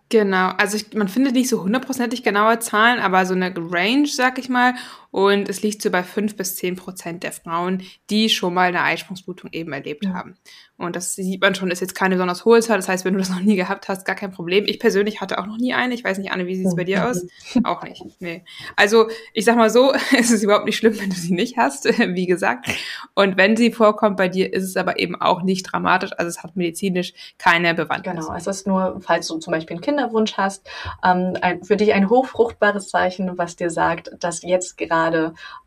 Genau, 0.08 0.48
also 0.58 0.76
ich, 0.76 0.92
man 0.94 1.08
findet 1.08 1.34
nicht 1.34 1.48
so 1.48 1.62
hundertprozentig 1.62 2.24
genaue 2.24 2.58
Zahlen, 2.58 2.98
aber 2.98 3.26
so 3.26 3.34
eine 3.34 3.54
Range, 3.56 4.08
sag 4.08 4.38
ich 4.38 4.48
mal. 4.48 4.74
Und 5.10 5.48
es 5.48 5.62
liegt 5.62 5.82
so 5.82 5.90
bei 5.90 6.02
fünf 6.02 6.36
bis 6.36 6.56
zehn 6.56 6.76
Prozent 6.76 7.22
der 7.24 7.32
Frauen, 7.32 7.82
die 8.10 8.28
schon 8.28 8.54
mal 8.54 8.68
eine 8.68 8.82
Eisprungsblutung 8.82 9.50
eben 9.52 9.72
erlebt 9.72 10.04
ja. 10.04 10.14
haben. 10.14 10.36
Und 10.76 10.96
das 10.96 11.14
sieht 11.14 11.42
man 11.42 11.54
schon, 11.54 11.70
ist 11.70 11.80
jetzt 11.80 11.94
keine 11.94 12.14
besonders 12.14 12.44
hohe 12.44 12.60
Zahl. 12.60 12.78
Das 12.78 12.88
heißt, 12.88 13.04
wenn 13.04 13.12
du 13.12 13.18
das 13.18 13.28
noch 13.28 13.40
nie 13.40 13.56
gehabt 13.56 13.88
hast, 13.88 14.06
gar 14.06 14.16
kein 14.16 14.30
Problem. 14.30 14.64
Ich 14.66 14.78
persönlich 14.78 15.20
hatte 15.20 15.38
auch 15.38 15.46
noch 15.46 15.58
nie 15.58 15.74
eine. 15.74 15.92
Ich 15.92 16.04
weiß 16.04 16.16
nicht, 16.18 16.32
Anne, 16.32 16.46
wie 16.46 16.54
sieht 16.54 16.66
es 16.66 16.76
bei 16.76 16.84
dir 16.84 17.06
aus? 17.06 17.26
Auch 17.64 17.82
nicht. 17.82 18.02
Nee. 18.20 18.44
Also, 18.76 19.08
ich 19.34 19.44
sag 19.44 19.56
mal 19.56 19.68
so, 19.68 19.92
es 20.18 20.30
ist 20.30 20.42
überhaupt 20.42 20.64
nicht 20.64 20.78
schlimm, 20.78 20.98
wenn 20.98 21.10
du 21.10 21.16
sie 21.16 21.34
nicht 21.34 21.58
hast, 21.58 21.84
wie 21.98 22.26
gesagt. 22.26 22.70
Und 23.14 23.36
wenn 23.36 23.56
sie 23.56 23.72
vorkommt 23.72 24.16
bei 24.16 24.28
dir, 24.28 24.52
ist 24.52 24.64
es 24.64 24.76
aber 24.76 24.98
eben 24.98 25.20
auch 25.20 25.42
nicht 25.42 25.64
dramatisch. 25.64 26.12
Also, 26.16 26.28
es 26.28 26.42
hat 26.42 26.56
medizinisch 26.56 27.12
keine 27.36 27.74
Bewandtnis. 27.74 28.26
Genau. 28.26 28.36
Es 28.36 28.46
ist 28.46 28.66
nur, 28.66 29.00
falls 29.02 29.26
du 29.26 29.38
zum 29.38 29.52
Beispiel 29.52 29.76
einen 29.76 29.82
Kinderwunsch 29.82 30.34
hast, 30.38 30.66
ähm, 31.04 31.36
ein, 31.42 31.62
für 31.62 31.76
dich 31.76 31.92
ein 31.92 32.08
hochfruchtbares 32.08 32.88
Zeichen, 32.88 33.36
was 33.36 33.56
dir 33.56 33.70
sagt, 33.70 34.12
dass 34.18 34.42
jetzt 34.42 34.78
gerade 34.78 34.99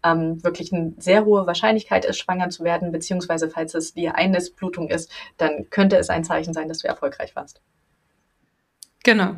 ähm, 0.03 0.43
wirklich 0.43 0.73
eine 0.73 0.93
sehr 0.97 1.25
hohe 1.25 1.47
Wahrscheinlichkeit 1.47 2.05
ist, 2.05 2.19
schwanger 2.19 2.49
zu 2.49 2.63
werden, 2.63 2.91
beziehungsweise 2.91 3.49
falls 3.49 3.73
es 3.73 3.93
die 3.93 4.09
Einnisblutung 4.09 4.89
ist, 4.89 5.11
dann 5.37 5.69
könnte 5.69 5.97
es 5.97 6.09
ein 6.09 6.23
Zeichen 6.23 6.53
sein, 6.53 6.67
dass 6.67 6.79
du 6.79 6.87
erfolgreich 6.87 7.35
warst. 7.35 7.61
Genau. 9.03 9.35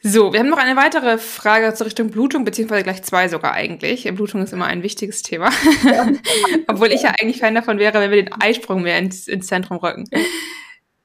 So, 0.00 0.32
wir 0.32 0.38
haben 0.38 0.48
noch 0.48 0.58
eine 0.58 0.76
weitere 0.76 1.18
Frage 1.18 1.74
zur 1.74 1.86
Richtung 1.86 2.10
Blutung, 2.10 2.44
beziehungsweise 2.44 2.84
gleich 2.84 3.02
zwei 3.02 3.28
sogar 3.28 3.52
eigentlich. 3.52 4.04
Blutung 4.14 4.42
ist 4.42 4.52
immer 4.52 4.66
ein 4.66 4.84
wichtiges 4.84 5.22
Thema. 5.22 5.50
Obwohl 6.68 6.92
ich 6.92 7.02
ja 7.02 7.14
eigentlich 7.20 7.40
Fan 7.40 7.56
davon 7.56 7.78
wäre, 7.78 7.98
wenn 8.00 8.10
wir 8.10 8.22
den 8.22 8.32
Eisprung 8.40 8.82
mehr 8.82 8.96
ins, 8.98 9.26
ins 9.26 9.48
Zentrum 9.48 9.78
rücken. 9.78 10.04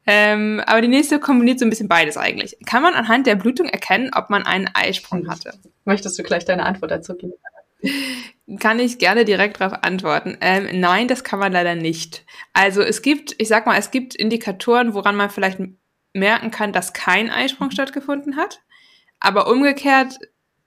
Ähm, 0.05 0.61
aber 0.65 0.81
die 0.81 0.87
nächste 0.87 1.19
kombiniert 1.19 1.59
so 1.59 1.65
ein 1.65 1.69
bisschen 1.69 1.87
beides 1.87 2.17
eigentlich. 2.17 2.57
Kann 2.65 2.83
man 2.83 2.93
anhand 2.93 3.27
der 3.27 3.35
Blutung 3.35 3.67
erkennen, 3.67 4.11
ob 4.13 4.29
man 4.29 4.45
einen 4.45 4.69
Eisprung 4.73 5.29
hatte? 5.29 5.53
Möchtest 5.85 6.19
du 6.19 6.23
gleich 6.23 6.45
deine 6.45 6.65
Antwort 6.65 6.91
dazu 6.91 7.15
geben? 7.15 7.33
Kann 8.59 8.79
ich 8.79 8.97
gerne 8.97 9.25
direkt 9.25 9.59
darauf 9.59 9.83
antworten. 9.83 10.37
Ähm, 10.41 10.79
nein, 10.79 11.07
das 11.07 11.23
kann 11.23 11.39
man 11.39 11.51
leider 11.51 11.75
nicht. 11.75 12.25
Also 12.53 12.81
es 12.81 13.01
gibt, 13.01 13.35
ich 13.37 13.47
sag 13.47 13.65
mal, 13.65 13.77
es 13.77 13.91
gibt 13.91 14.15
Indikatoren, 14.15 14.93
woran 14.93 15.15
man 15.15 15.29
vielleicht 15.29 15.59
merken 16.13 16.51
kann, 16.51 16.73
dass 16.73 16.93
kein 16.93 17.29
Eisprung 17.29 17.71
stattgefunden 17.71 18.35
hat. 18.35 18.61
Aber 19.19 19.49
umgekehrt, 19.49 20.19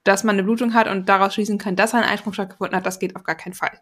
dass 0.03 0.23
man 0.23 0.35
eine 0.35 0.43
Blutung 0.43 0.73
hat 0.73 0.87
und 0.87 1.09
daraus 1.09 1.33
schließen 1.33 1.57
kann, 1.57 1.75
dass 1.75 1.93
ein 1.93 2.03
Eisprung 2.03 2.33
stattgefunden 2.33 2.75
hat, 2.77 2.85
das 2.85 2.99
geht 2.99 3.15
auf 3.15 3.23
gar 3.23 3.35
keinen 3.35 3.53
Fall. 3.53 3.79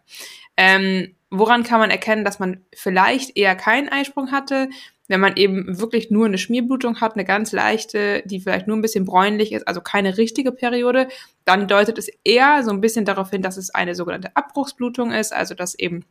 Ähm, 0.56 1.14
woran 1.30 1.62
kann 1.62 1.78
man 1.78 1.90
erkennen, 1.90 2.24
dass 2.24 2.38
man 2.38 2.64
vielleicht 2.74 3.36
eher 3.36 3.54
keinen 3.54 3.88
Eisprung 3.88 4.32
hatte? 4.32 4.68
Wenn 5.08 5.20
man 5.20 5.36
eben 5.36 5.78
wirklich 5.80 6.10
nur 6.10 6.26
eine 6.26 6.38
Schmierblutung 6.38 7.00
hat, 7.00 7.14
eine 7.14 7.24
ganz 7.24 7.52
leichte, 7.52 8.22
die 8.26 8.40
vielleicht 8.40 8.66
nur 8.66 8.76
ein 8.76 8.82
bisschen 8.82 9.04
bräunlich 9.04 9.52
ist, 9.52 9.68
also 9.68 9.80
keine 9.80 10.18
richtige 10.18 10.52
Periode, 10.52 11.08
dann 11.44 11.68
deutet 11.68 11.98
es 11.98 12.08
eher 12.24 12.62
so 12.64 12.70
ein 12.70 12.80
bisschen 12.80 13.04
darauf 13.04 13.30
hin, 13.30 13.42
dass 13.42 13.56
es 13.56 13.70
eine 13.70 13.94
sogenannte 13.94 14.34
Abbruchsblutung 14.34 15.12
ist, 15.12 15.32
also 15.32 15.54
dass 15.54 15.78
eben 15.78 16.04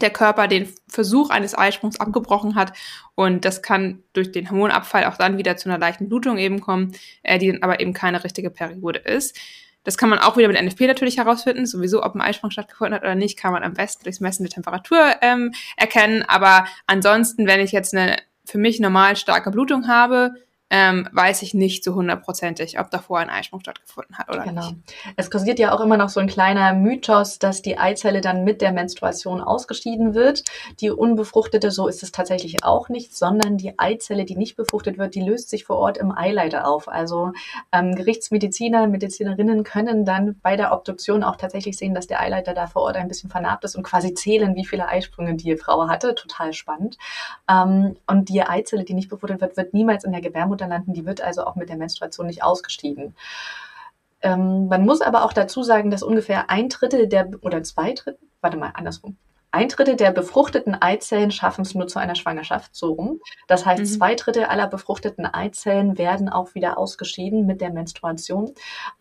der 0.00 0.10
Körper 0.10 0.48
den 0.48 0.68
Versuch 0.88 1.30
eines 1.30 1.56
Eisprungs 1.56 2.00
abgebrochen 2.00 2.54
hat 2.54 2.72
und 3.14 3.44
das 3.44 3.62
kann 3.62 4.02
durch 4.12 4.30
den 4.32 4.50
Hormonabfall 4.50 5.04
auch 5.04 5.16
dann 5.16 5.38
wieder 5.38 5.56
zu 5.56 5.68
einer 5.68 5.78
leichten 5.78 6.08
Blutung 6.08 6.38
eben 6.38 6.60
kommen, 6.60 6.92
äh, 7.22 7.38
die 7.38 7.50
dann 7.50 7.62
aber 7.62 7.80
eben 7.80 7.92
keine 7.92 8.22
richtige 8.22 8.50
Periode 8.50 8.98
ist. 8.98 9.38
Das 9.86 9.96
kann 9.96 10.08
man 10.08 10.18
auch 10.18 10.36
wieder 10.36 10.48
mit 10.48 10.60
NFP 10.60 10.88
natürlich 10.88 11.16
herausfinden. 11.16 11.64
Sowieso, 11.64 12.02
ob 12.02 12.16
ein 12.16 12.20
Eisprung 12.20 12.50
stattgefunden 12.50 12.94
hat 12.94 13.02
oder 13.02 13.14
nicht, 13.14 13.38
kann 13.38 13.52
man 13.52 13.62
am 13.62 13.72
besten 13.72 14.02
durchs 14.02 14.18
Messen 14.18 14.42
der 14.42 14.50
Temperatur 14.50 14.98
ähm, 15.22 15.52
erkennen. 15.76 16.24
Aber 16.24 16.66
ansonsten, 16.88 17.46
wenn 17.46 17.60
ich 17.60 17.70
jetzt 17.70 17.94
eine 17.94 18.16
für 18.44 18.58
mich 18.58 18.80
normal 18.80 19.16
starke 19.16 19.50
Blutung 19.52 19.86
habe, 19.86 20.34
ähm, 20.68 21.08
weiß 21.12 21.42
ich 21.42 21.54
nicht 21.54 21.84
so 21.84 21.94
hundertprozentig, 21.94 22.80
ob 22.80 22.90
davor 22.90 23.20
ein 23.20 23.30
Eisprung 23.30 23.60
stattgefunden 23.60 24.18
hat 24.18 24.28
oder 24.28 24.42
genau. 24.42 24.70
nicht. 24.70 24.76
Es 25.16 25.30
kursiert 25.30 25.60
ja 25.60 25.72
auch 25.72 25.80
immer 25.80 25.96
noch 25.96 26.08
so 26.08 26.18
ein 26.18 26.26
kleiner 26.26 26.72
Mythos, 26.74 27.38
dass 27.38 27.62
die 27.62 27.78
Eizelle 27.78 28.20
dann 28.20 28.42
mit 28.42 28.60
der 28.60 28.72
Menstruation 28.72 29.40
ausgeschieden 29.40 30.14
wird. 30.14 30.42
Die 30.80 30.90
unbefruchtete, 30.90 31.70
so 31.70 31.86
ist 31.86 32.02
es 32.02 32.10
tatsächlich 32.10 32.64
auch 32.64 32.88
nicht, 32.88 33.16
sondern 33.16 33.58
die 33.58 33.78
Eizelle, 33.78 34.24
die 34.24 34.36
nicht 34.36 34.56
befruchtet 34.56 34.98
wird, 34.98 35.14
die 35.14 35.22
löst 35.22 35.50
sich 35.50 35.64
vor 35.64 35.76
Ort 35.76 35.98
im 35.98 36.10
Eileiter 36.10 36.66
auf. 36.66 36.88
Also 36.88 37.32
ähm, 37.70 37.94
Gerichtsmediziner, 37.94 38.88
Medizinerinnen 38.88 39.62
können 39.62 40.04
dann 40.04 40.36
bei 40.42 40.56
der 40.56 40.72
Obduktion 40.72 41.22
auch 41.22 41.36
tatsächlich 41.36 41.78
sehen, 41.78 41.94
dass 41.94 42.08
der 42.08 42.20
Eileiter 42.20 42.54
da 42.54 42.66
vor 42.66 42.82
Ort 42.82 42.96
ein 42.96 43.08
bisschen 43.08 43.30
vernarbt 43.30 43.62
ist 43.62 43.76
und 43.76 43.84
quasi 43.84 44.14
zählen, 44.14 44.56
wie 44.56 44.64
viele 44.64 44.88
Eisprünge 44.88 45.36
die 45.36 45.56
Frau 45.56 45.88
hatte. 45.88 46.16
Total 46.16 46.52
spannend. 46.52 46.98
Ähm, 47.48 47.96
und 48.08 48.28
die 48.28 48.42
Eizelle, 48.42 48.82
die 48.82 48.94
nicht 48.94 49.08
befruchtet 49.08 49.40
wird, 49.40 49.56
wird 49.56 49.72
niemals 49.72 50.02
in 50.02 50.10
der 50.10 50.20
Gebärmutter 50.20 50.55
landen. 50.64 50.94
Die 50.94 51.04
wird 51.04 51.20
also 51.20 51.44
auch 51.44 51.56
mit 51.56 51.68
der 51.68 51.76
Menstruation 51.76 52.26
nicht 52.26 52.42
ausgeschieden. 52.42 53.14
Ähm, 54.22 54.68
man 54.68 54.84
muss 54.84 55.02
aber 55.02 55.24
auch 55.24 55.32
dazu 55.32 55.62
sagen, 55.62 55.90
dass 55.90 56.02
ungefähr 56.02 56.48
ein 56.48 56.68
Drittel 56.68 57.06
der, 57.06 57.28
oder 57.42 57.62
zwei 57.62 57.92
Drittel, 57.92 58.18
warte 58.40 58.56
mal, 58.56 58.70
andersrum. 58.74 59.16
Ein 59.56 59.68
Drittel 59.70 59.96
der 59.96 60.10
befruchteten 60.10 60.74
Eizellen 60.74 61.30
schaffen 61.30 61.62
es 61.62 61.74
nur 61.74 61.86
zu 61.86 61.98
einer 61.98 62.14
Schwangerschaft, 62.14 62.76
so 62.76 62.92
rum. 62.92 63.20
Das 63.46 63.64
heißt, 63.64 63.80
mhm. 63.80 63.86
zwei 63.86 64.14
Drittel 64.14 64.44
aller 64.44 64.66
befruchteten 64.66 65.24
Eizellen 65.24 65.96
werden 65.96 66.28
auch 66.28 66.54
wieder 66.54 66.76
ausgeschieden 66.76 67.46
mit 67.46 67.62
der 67.62 67.70
Menstruation. 67.70 68.52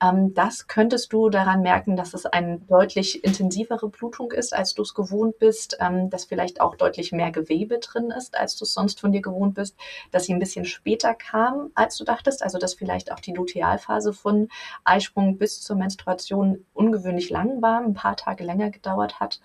Ähm, 0.01 0.33
das 0.33 0.67
könntest 0.67 1.11
du 1.11 1.27
daran 1.27 1.61
merken, 1.61 1.97
dass 1.97 2.13
es 2.13 2.25
eine 2.25 2.59
deutlich 2.69 3.21
intensivere 3.25 3.89
Blutung 3.89 4.31
ist, 4.31 4.55
als 4.55 4.73
du 4.73 4.83
es 4.83 4.93
gewohnt 4.93 5.39
bist, 5.39 5.75
ähm, 5.81 6.09
dass 6.09 6.23
vielleicht 6.23 6.61
auch 6.61 6.77
deutlich 6.77 7.11
mehr 7.11 7.31
Gewebe 7.31 7.79
drin 7.79 8.09
ist, 8.17 8.37
als 8.37 8.55
du 8.55 8.63
es 8.63 8.73
sonst 8.73 9.01
von 9.01 9.11
dir 9.11 9.21
gewohnt 9.21 9.55
bist, 9.55 9.75
dass 10.11 10.23
sie 10.23 10.33
ein 10.33 10.39
bisschen 10.39 10.63
später 10.63 11.15
kam, 11.15 11.71
als 11.75 11.97
du 11.97 12.05
dachtest, 12.05 12.41
also 12.41 12.59
dass 12.59 12.75
vielleicht 12.75 13.11
auch 13.11 13.19
die 13.19 13.33
Lutealphase 13.33 14.13
von 14.13 14.47
Eisprung 14.85 15.37
bis 15.37 15.59
zur 15.59 15.75
Menstruation 15.75 16.63
ungewöhnlich 16.73 17.29
lang 17.29 17.61
war, 17.61 17.81
ein 17.81 17.93
paar 17.93 18.15
Tage 18.15 18.45
länger 18.45 18.69
gedauert 18.69 19.19
hat. 19.19 19.41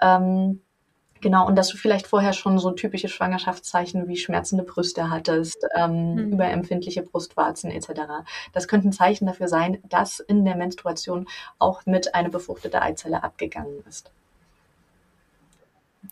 Ähm, 0.00 0.60
Genau, 1.20 1.46
und 1.46 1.56
dass 1.56 1.68
du 1.68 1.76
vielleicht 1.76 2.06
vorher 2.06 2.32
schon 2.32 2.58
so 2.58 2.70
typische 2.70 3.08
Schwangerschaftszeichen 3.08 4.06
wie 4.08 4.16
schmerzende 4.16 4.64
Brüste 4.64 5.10
hattest, 5.10 5.66
ähm, 5.74 6.14
mhm. 6.14 6.32
überempfindliche 6.32 7.02
Brustwarzen 7.02 7.70
etc. 7.70 7.88
Das 8.52 8.68
könnten 8.68 8.92
Zeichen 8.92 9.26
dafür 9.26 9.48
sein, 9.48 9.78
dass 9.88 10.20
in 10.20 10.44
der 10.44 10.56
Menstruation 10.56 11.26
auch 11.58 11.86
mit 11.86 12.14
einer 12.14 12.28
befruchtete 12.28 12.80
Eizelle 12.82 13.22
abgegangen 13.22 13.82
ist. 13.88 14.10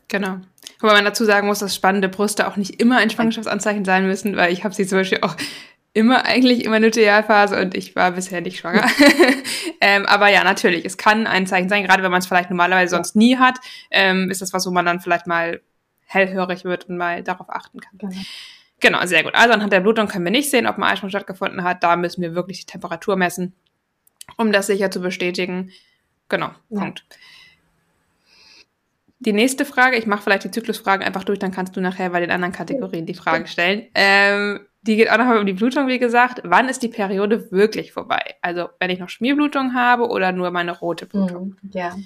Genau. 0.08 0.38
Wobei 0.80 0.94
man 0.94 1.04
dazu 1.04 1.24
sagen 1.24 1.46
muss, 1.46 1.60
dass 1.60 1.74
spannende 1.74 2.08
Brüste 2.08 2.48
auch 2.48 2.56
nicht 2.56 2.80
immer 2.80 2.98
ein 2.98 3.10
Schwangerschaftsanzeichen 3.10 3.84
sein 3.84 4.06
müssen, 4.06 4.36
weil 4.36 4.52
ich 4.52 4.64
habe 4.64 4.74
sie 4.74 4.86
zum 4.86 4.98
Beispiel 4.98 5.20
auch 5.22 5.36
immer 5.96 6.26
eigentlich 6.26 6.62
immer 6.64 6.76
eine 6.76 6.86
Lutealphase 6.86 7.58
und 7.58 7.74
ich 7.74 7.96
war 7.96 8.10
bisher 8.10 8.42
nicht 8.42 8.58
schwanger. 8.58 8.86
ähm, 9.80 10.04
aber 10.04 10.28
ja, 10.28 10.44
natürlich, 10.44 10.84
es 10.84 10.98
kann 10.98 11.26
ein 11.26 11.46
Zeichen 11.46 11.70
sein, 11.70 11.84
gerade 11.84 12.02
wenn 12.02 12.10
man 12.10 12.18
es 12.18 12.26
vielleicht 12.26 12.50
normalerweise 12.50 12.94
sonst 12.94 13.16
nie 13.16 13.38
hat, 13.38 13.58
ähm, 13.90 14.30
ist 14.30 14.42
das 14.42 14.52
was, 14.52 14.66
wo 14.66 14.70
man 14.70 14.84
dann 14.84 15.00
vielleicht 15.00 15.26
mal 15.26 15.62
hellhörig 16.04 16.64
wird 16.64 16.90
und 16.90 16.98
mal 16.98 17.22
darauf 17.22 17.48
achten 17.48 17.80
kann. 17.80 17.96
Genau. 17.96 18.12
Genau, 18.80 19.06
sehr 19.06 19.22
gut. 19.22 19.34
Also 19.34 19.54
anhand 19.54 19.72
der 19.72 19.80
Blutung 19.80 20.06
können 20.06 20.26
wir 20.26 20.30
nicht 20.30 20.50
sehen, 20.50 20.66
ob 20.66 20.76
ein 20.76 20.82
Eisprung 20.82 21.08
stattgefunden 21.08 21.64
hat. 21.64 21.82
Da 21.82 21.96
müssen 21.96 22.20
wir 22.20 22.34
wirklich 22.34 22.60
die 22.60 22.66
Temperatur 22.66 23.16
messen, 23.16 23.54
um 24.36 24.52
das 24.52 24.66
sicher 24.66 24.90
zu 24.90 25.00
bestätigen. 25.00 25.72
Genau, 26.28 26.50
ja. 26.68 26.80
Punkt. 26.80 27.06
Die 29.20 29.32
nächste 29.32 29.64
Frage, 29.64 29.96
ich 29.96 30.06
mache 30.06 30.22
vielleicht 30.22 30.44
die 30.44 30.50
Zyklusfragen 30.50 31.06
einfach 31.06 31.24
durch, 31.24 31.38
dann 31.38 31.52
kannst 31.52 31.74
du 31.74 31.80
nachher 31.80 32.10
bei 32.10 32.20
den 32.20 32.30
anderen 32.30 32.52
Kategorien 32.52 33.06
die 33.06 33.14
Frage 33.14 33.46
stellen. 33.46 33.86
Ähm, 33.94 34.60
die 34.86 34.96
geht 34.96 35.10
auch 35.10 35.18
nochmal 35.18 35.38
um 35.38 35.46
die 35.46 35.52
Blutung, 35.52 35.86
wie 35.88 35.98
gesagt. 35.98 36.40
Wann 36.44 36.68
ist 36.68 36.82
die 36.82 36.88
Periode 36.88 37.50
wirklich 37.50 37.92
vorbei? 37.92 38.36
Also, 38.40 38.68
wenn 38.78 38.90
ich 38.90 38.98
noch 38.98 39.08
Schmierblutung 39.08 39.74
habe 39.74 40.08
oder 40.08 40.32
nur 40.32 40.50
meine 40.50 40.78
rote 40.78 41.06
Blutung? 41.06 41.56
Hm, 41.60 41.70
ja, 41.72 41.96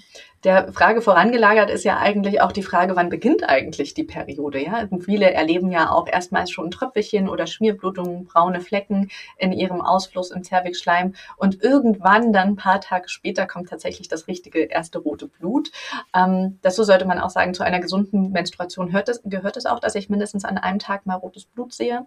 der 0.45 0.73
Frage 0.73 1.03
vorangelagert 1.03 1.69
ist 1.69 1.85
ja 1.85 1.99
eigentlich 1.99 2.41
auch 2.41 2.53
die 2.53 2.63
Frage, 2.63 2.97
wann 2.97 3.11
beginnt 3.11 3.47
eigentlich 3.47 3.93
die 3.93 4.05
Periode? 4.05 4.63
Ja, 4.63 4.89
viele 5.01 5.31
erleben 5.33 5.71
ja 5.71 5.91
auch 5.91 6.07
erstmals 6.07 6.51
schon 6.51 6.71
Tröpfelchen 6.71 7.29
oder 7.29 7.47
Schmierblutungen, 7.47 8.25
braune 8.25 8.61
Flecken 8.61 9.11
in 9.37 9.53
ihrem 9.53 9.83
Ausfluss 9.83 10.31
im 10.31 10.43
Zervixschleim 10.43 11.15
und 11.37 11.63
irgendwann 11.63 12.33
dann 12.33 12.51
ein 12.51 12.57
paar 12.57 12.81
Tage 12.81 13.11
später 13.11 13.47
kommt 13.47 13.69
tatsächlich 13.69 14.09
das 14.09 14.29
richtige 14.29 14.61
erste 14.61 14.99
rote 14.99 15.29
Blut. 15.29 15.73
Ähm, 16.15 16.59
dazu 16.63 16.85
sollte 16.85 17.05
man 17.05 17.19
auch 17.19 17.31
sagen, 17.31 17.53
zu 17.53 17.63
einer 17.63 17.81
gesunden 17.81 18.31
Menstruation 18.33 18.95
es, 18.95 19.21
gehört 19.25 19.59
es 19.59 19.67
auch, 19.67 19.79
dass 19.79 19.95
ich 19.95 20.09
mindestens 20.09 20.47
an 20.47 20.57
einem 20.57 20.79
Tag 20.79 21.05
mal 21.05 21.17
rotes 21.17 21.45
Blut 21.45 21.75
sehe. 21.75 22.07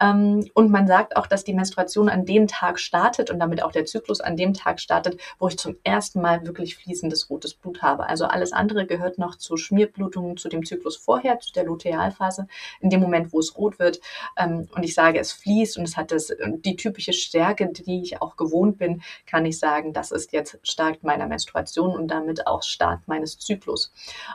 Ähm, 0.00 0.48
und 0.54 0.70
man 0.70 0.86
sagt 0.86 1.16
auch, 1.16 1.26
dass 1.26 1.42
die 1.42 1.54
Menstruation 1.54 2.08
an 2.08 2.24
dem 2.24 2.46
Tag 2.46 2.78
startet 2.78 3.30
und 3.30 3.40
damit 3.40 3.64
auch 3.64 3.72
der 3.72 3.84
Zyklus 3.84 4.20
an 4.20 4.36
dem 4.36 4.54
Tag 4.54 4.80
startet, 4.80 5.20
wo 5.40 5.48
ich 5.48 5.58
zum 5.58 5.76
ersten 5.82 6.20
Mal 6.20 6.46
wirklich 6.46 6.76
fließendes 6.76 7.30
rotes 7.30 7.54
Blut 7.54 7.63
Blut 7.64 7.82
habe. 7.82 8.08
Also 8.08 8.26
alles 8.26 8.52
andere 8.52 8.86
gehört 8.86 9.18
noch 9.18 9.36
zu 9.36 9.56
Schmierblutungen, 9.56 10.36
zu 10.36 10.48
dem 10.48 10.64
Zyklus 10.64 10.96
vorher, 10.96 11.40
zu 11.40 11.52
der 11.52 11.64
Lutealphase, 11.64 12.46
in 12.80 12.90
dem 12.90 13.00
Moment, 13.00 13.32
wo 13.32 13.40
es 13.40 13.56
rot 13.56 13.78
wird. 13.78 14.00
Ähm, 14.36 14.68
und 14.74 14.82
ich 14.82 14.94
sage, 14.94 15.18
es 15.18 15.32
fließt 15.32 15.78
und 15.78 15.84
es 15.84 15.96
hat 15.96 16.12
das, 16.12 16.32
die 16.64 16.76
typische 16.76 17.12
Stärke, 17.12 17.68
die 17.72 18.02
ich 18.02 18.20
auch 18.20 18.36
gewohnt 18.36 18.78
bin, 18.78 19.02
kann 19.26 19.46
ich 19.46 19.58
sagen, 19.58 19.92
das 19.92 20.12
ist 20.12 20.32
jetzt 20.32 20.58
Start 20.62 21.02
meiner 21.02 21.26
Menstruation 21.26 21.90
und 21.90 22.08
damit 22.08 22.46
auch 22.46 22.62
Start 22.62 23.00
meines 23.06 23.38
Zyklus. 23.38 23.92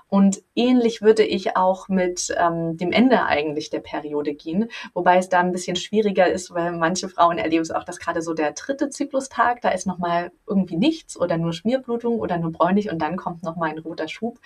Und 0.07 0.41
ähnlich 0.55 1.01
würde 1.01 1.23
ich 1.23 1.55
auch 1.55 1.87
mit 1.87 2.33
ähm, 2.37 2.77
dem 2.77 2.91
Ende 2.91 3.23
eigentlich 3.25 3.69
der 3.69 3.79
Periode 3.79 4.33
gehen, 4.33 4.69
wobei 4.93 5.17
es 5.17 5.29
da 5.29 5.39
ein 5.39 5.51
bisschen 5.51 5.75
schwieriger 5.75 6.27
ist, 6.29 6.53
weil 6.53 6.71
manche 6.71 7.09
Frauen 7.09 7.37
erleben 7.37 7.61
es 7.61 7.71
auch, 7.71 7.83
dass 7.83 7.99
gerade 7.99 8.21
so 8.21 8.33
der 8.33 8.53
dritte 8.53 8.89
Zyklustag, 8.89 9.61
da 9.61 9.69
ist 9.69 9.85
nochmal 9.85 10.31
irgendwie 10.47 10.77
nichts 10.77 11.19
oder 11.19 11.37
nur 11.37 11.53
Schmierblutung 11.53 12.19
oder 12.19 12.37
nur 12.37 12.51
bräunlich 12.51 12.89
und 12.89 12.99
dann 12.99 13.18
kommt 13.19 13.43
noch 13.43 13.55
mal 13.55 13.69
ein 13.69 13.79
roter 13.79 14.07
Schub. 14.07 14.39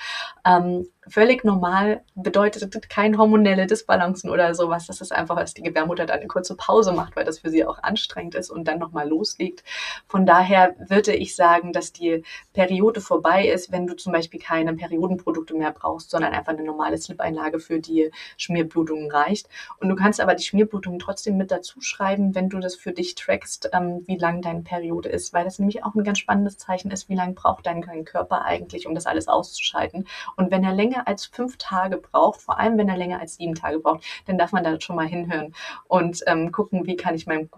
Ähm, 0.46 0.88
völlig 1.08 1.44
normal 1.44 2.02
bedeutet 2.16 2.90
kein 2.90 3.18
hormonelle 3.18 3.68
Disbalancen 3.68 4.30
oder 4.30 4.56
sowas. 4.56 4.88
Das 4.88 5.02
ist 5.02 5.12
einfach, 5.12 5.36
dass 5.36 5.54
die 5.54 5.64
Gebärmutter 5.64 6.06
dann 6.06 6.20
eine 6.20 6.28
kurze 6.28 6.56
Pause 6.56 6.94
macht, 6.94 7.16
weil 7.16 7.26
das 7.26 7.40
für 7.40 7.50
sie 7.50 7.66
auch 7.66 7.82
anstrengend 7.82 8.36
ist 8.36 8.50
und 8.50 8.68
dann 8.68 8.80
noch 8.80 8.92
mal 8.92 9.08
loslegt. 9.08 9.64
Von 10.08 10.26
daher 10.26 10.76
würde 10.78 11.14
ich 11.16 11.36
sagen, 11.36 11.74
dass 11.74 11.92
die 11.92 12.24
Periode 12.54 13.02
vorbei 13.02 13.48
ist, 13.48 13.72
wenn 13.72 13.88
du 13.88 13.96
zum 13.96 14.14
Beispiel 14.14 14.40
keine 14.40 14.74
Periodenprodukte 14.74 15.56
mehr 15.56 15.72
brauchst, 15.72 16.10
sondern 16.10 16.34
einfach 16.34 16.54
eine 16.54 16.64
normale 16.64 16.98
Slip-Einlage 16.98 17.60
für 17.60 17.80
die 17.80 18.12
Schmierblutungen 18.38 19.12
reicht. 19.12 19.50
Und 19.80 19.90
du 19.90 19.96
kannst 19.96 20.22
aber 20.22 20.36
die 20.36 20.44
Schmierblutungen 20.44 21.00
trotzdem 21.00 21.38
mit 21.38 21.52
dazu 21.52 21.82
schreiben, 21.82 22.36
wenn 22.36 22.50
du 22.50 22.60
das 22.60 22.76
für 22.76 22.92
dich 22.92 23.16
trackst, 23.16 23.70
ähm, 23.74 24.04
wie 24.08 24.18
lang 24.18 24.42
deine 24.42 24.62
Periode 24.62 25.10
ist, 25.10 25.34
weil 25.34 25.44
das 25.44 25.60
nämlich 25.60 25.84
auch 25.84 25.96
ein 25.96 26.04
ganz 26.04 26.20
spannendes 26.20 26.58
Zeichen 26.58 26.92
ist, 26.92 27.10
wie 27.10 27.16
lange 27.16 27.34
braucht 27.34 27.66
dein 27.66 27.84
Körper 28.06 28.46
eigentlich, 28.46 28.88
um 28.88 28.96
das 28.96 29.06
alles 29.06 29.28
auszuschalten. 29.28 30.08
Und 30.36 30.52
wenn 30.52 30.64
er 30.64 30.74
länger 30.74 30.93
als 31.02 31.26
fünf 31.26 31.58
Tage 31.58 31.98
braucht, 31.98 32.42
vor 32.42 32.60
allem 32.60 32.78
wenn 32.78 32.90
er 32.90 32.98
länger 32.98 33.20
als 33.20 33.36
sieben 33.36 33.56
Tage 33.56 33.80
braucht, 33.80 34.04
dann 34.26 34.38
darf 34.38 34.52
man 34.52 34.64
da 34.64 34.80
schon 34.80 34.96
mal 34.96 35.08
hinhören 35.08 35.54
und 35.88 36.24
ähm, 36.28 36.52
gucken, 36.52 36.86
wie 36.86 36.96
kann 36.96 37.16
ich 37.16 37.28
meinen 37.28 37.50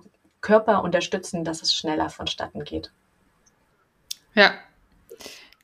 Körper 0.42 0.84
unterstützen, 0.84 1.44
dass 1.44 1.62
es 1.62 1.74
schneller 1.74 2.10
vonstatten 2.10 2.64
geht. 2.64 2.92
Ja, 4.34 4.54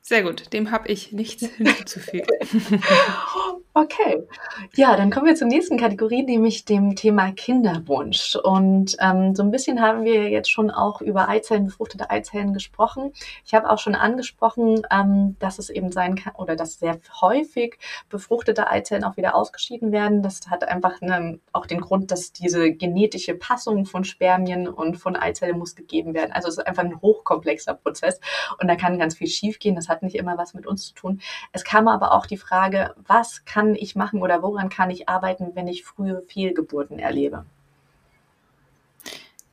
sehr 0.00 0.22
gut, 0.22 0.52
dem 0.52 0.70
habe 0.70 0.88
ich 0.88 1.12
nichts 1.12 1.46
hinzuzufügen. 1.56 2.26
okay, 3.74 4.26
ja, 4.74 4.96
dann 4.96 5.10
kommen 5.10 5.26
wir 5.26 5.34
zur 5.34 5.48
nächsten 5.48 5.78
Kategorie, 5.78 6.22
nämlich 6.22 6.64
dem 6.64 6.94
Thema 6.94 7.32
Kinderwunsch. 7.32 8.36
Und 8.36 8.96
ähm, 9.00 9.34
so 9.34 9.42
ein 9.42 9.50
bisschen 9.50 9.80
haben 9.80 10.04
wir 10.04 10.28
jetzt 10.28 10.50
schon 10.50 10.70
auch 10.70 11.00
über 11.00 11.28
Eizellen, 11.28 11.64
befruchtete 11.64 12.10
Eizellen 12.10 12.52
gesprochen. 12.52 13.12
Ich 13.44 13.54
habe 13.54 13.70
auch 13.70 13.78
schon 13.78 13.94
angesprochen, 13.94 14.82
ähm, 14.90 15.36
dass 15.38 15.58
es 15.58 15.70
eben 15.70 15.90
sein 15.90 16.16
kann 16.16 16.34
oder 16.36 16.54
dass 16.54 16.78
sehr 16.78 16.98
häufig 17.20 17.78
befruchtete 18.10 18.68
Eizellen 18.68 19.04
auch 19.04 19.16
wieder 19.16 19.34
ausgeschieden 19.34 19.90
werden. 19.90 20.22
Das 20.22 20.40
hat 20.50 20.64
einfach 20.64 21.00
eine, 21.00 21.40
auch 21.52 21.66
den 21.66 21.80
Grund, 21.80 22.10
dass 22.10 22.32
diese 22.32 22.72
genetische 22.72 23.34
Passung 23.34 23.86
von 23.86 24.04
Spermien 24.04 24.68
und 24.68 24.96
von 24.96 25.16
Eizellen 25.16 25.58
muss 25.58 25.74
gegeben 25.74 26.12
werden. 26.12 26.32
Also 26.32 26.48
es 26.48 26.58
ist 26.58 26.66
einfach 26.66 26.84
ein 26.84 27.00
hochkomplexer 27.00 27.74
Prozess 27.74 28.20
und 28.60 28.68
da 28.68 28.76
kann 28.76 28.98
ganz 28.98 29.16
viel 29.16 29.28
schiefgehen. 29.28 29.76
Das 29.76 29.88
hat 29.88 30.02
nicht 30.02 30.16
immer 30.16 30.36
was 30.36 30.52
mit 30.52 30.66
uns 30.66 30.88
zu 30.88 30.94
tun. 30.94 31.20
Es 31.52 31.64
kam 31.64 31.88
aber 31.88 32.12
auch 32.12 32.26
die 32.26 32.36
Frage, 32.36 32.94
was 33.06 33.44
kann 33.46 33.61
ich 33.74 33.96
machen 33.96 34.22
oder 34.22 34.42
woran 34.42 34.68
kann 34.68 34.90
ich 34.90 35.08
arbeiten, 35.08 35.52
wenn 35.54 35.68
ich 35.68 35.84
frühe 35.84 36.22
Fehlgeburten 36.28 36.98
erlebe? 36.98 37.44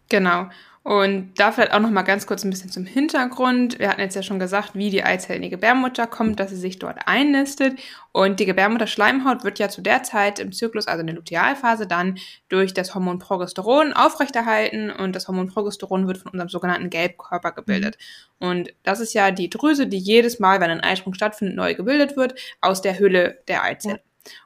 Genau. 0.09 0.49
Und 0.89 1.33
da 1.35 1.51
vielleicht 1.51 1.71
auch 1.71 1.81
noch 1.81 1.91
mal 1.91 2.01
ganz 2.01 2.25
kurz 2.25 2.43
ein 2.43 2.49
bisschen 2.49 2.71
zum 2.71 2.83
Hintergrund. 2.83 3.77
Wir 3.77 3.89
hatten 3.89 4.01
jetzt 4.01 4.15
ja 4.15 4.23
schon 4.23 4.39
gesagt, 4.39 4.71
wie 4.73 4.89
die 4.89 5.03
Eizelle 5.03 5.35
in 5.35 5.43
die 5.43 5.51
Gebärmutter 5.51 6.07
kommt, 6.07 6.39
dass 6.39 6.49
sie 6.49 6.55
sich 6.55 6.79
dort 6.79 6.97
einnistet. 7.05 7.77
Und 8.11 8.39
die 8.39 8.47
Gebärmutterschleimhaut 8.47 9.43
wird 9.43 9.59
ja 9.59 9.69
zu 9.69 9.83
der 9.83 10.01
Zeit 10.01 10.39
im 10.39 10.51
Zyklus, 10.51 10.87
also 10.87 11.01
in 11.01 11.05
der 11.05 11.15
Lutealphase, 11.15 11.85
dann 11.85 12.17
durch 12.47 12.73
das 12.73 12.95
Hormon 12.95 13.19
Progesteron 13.19 13.93
aufrechterhalten. 13.93 14.89
Und 14.89 15.15
das 15.15 15.27
Hormon 15.27 15.49
Progesteron 15.49 16.07
wird 16.07 16.17
von 16.17 16.31
unserem 16.31 16.49
sogenannten 16.49 16.89
Gelbkörper 16.89 17.51
gebildet. 17.51 17.99
Mhm. 18.39 18.47
Und 18.47 18.73
das 18.81 18.99
ist 18.99 19.13
ja 19.13 19.29
die 19.29 19.51
Drüse, 19.51 19.85
die 19.85 19.99
jedes 19.99 20.39
Mal, 20.39 20.59
wenn 20.59 20.71
ein 20.71 20.81
Eisprung 20.81 21.13
stattfindet, 21.13 21.55
neu 21.55 21.75
gebildet 21.75 22.17
wird 22.17 22.33
aus 22.61 22.81
der 22.81 22.97
Hülle 22.97 23.43
der 23.47 23.61
Eizelle. 23.61 24.01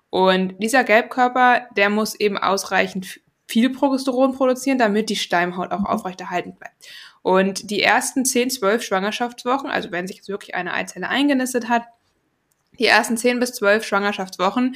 Und 0.09 0.61
dieser 0.61 0.83
Gelbkörper, 0.83 1.67
der 1.77 1.89
muss 1.89 2.15
eben 2.15 2.37
ausreichend 2.37 3.21
viel 3.53 3.69
Progesteron 3.69 4.33
produzieren, 4.33 4.79
damit 4.79 5.11
die 5.11 5.15
Steimhaut 5.15 5.71
auch 5.71 5.81
mhm. 5.81 5.85
aufrechterhalten 5.85 6.55
bleibt. 6.55 6.73
Und 7.21 7.69
die 7.69 7.83
ersten 7.83 8.25
10, 8.25 8.49
12 8.49 8.81
Schwangerschaftswochen, 8.81 9.69
also 9.69 9.91
wenn 9.91 10.07
sich 10.07 10.17
jetzt 10.17 10.27
wirklich 10.29 10.55
eine 10.55 10.73
Eizelle 10.73 11.07
eingenistet 11.07 11.69
hat, 11.69 11.83
die 12.79 12.87
ersten 12.87 13.15
10 13.15 13.39
bis 13.39 13.53
12 13.53 13.85
Schwangerschaftswochen 13.85 14.75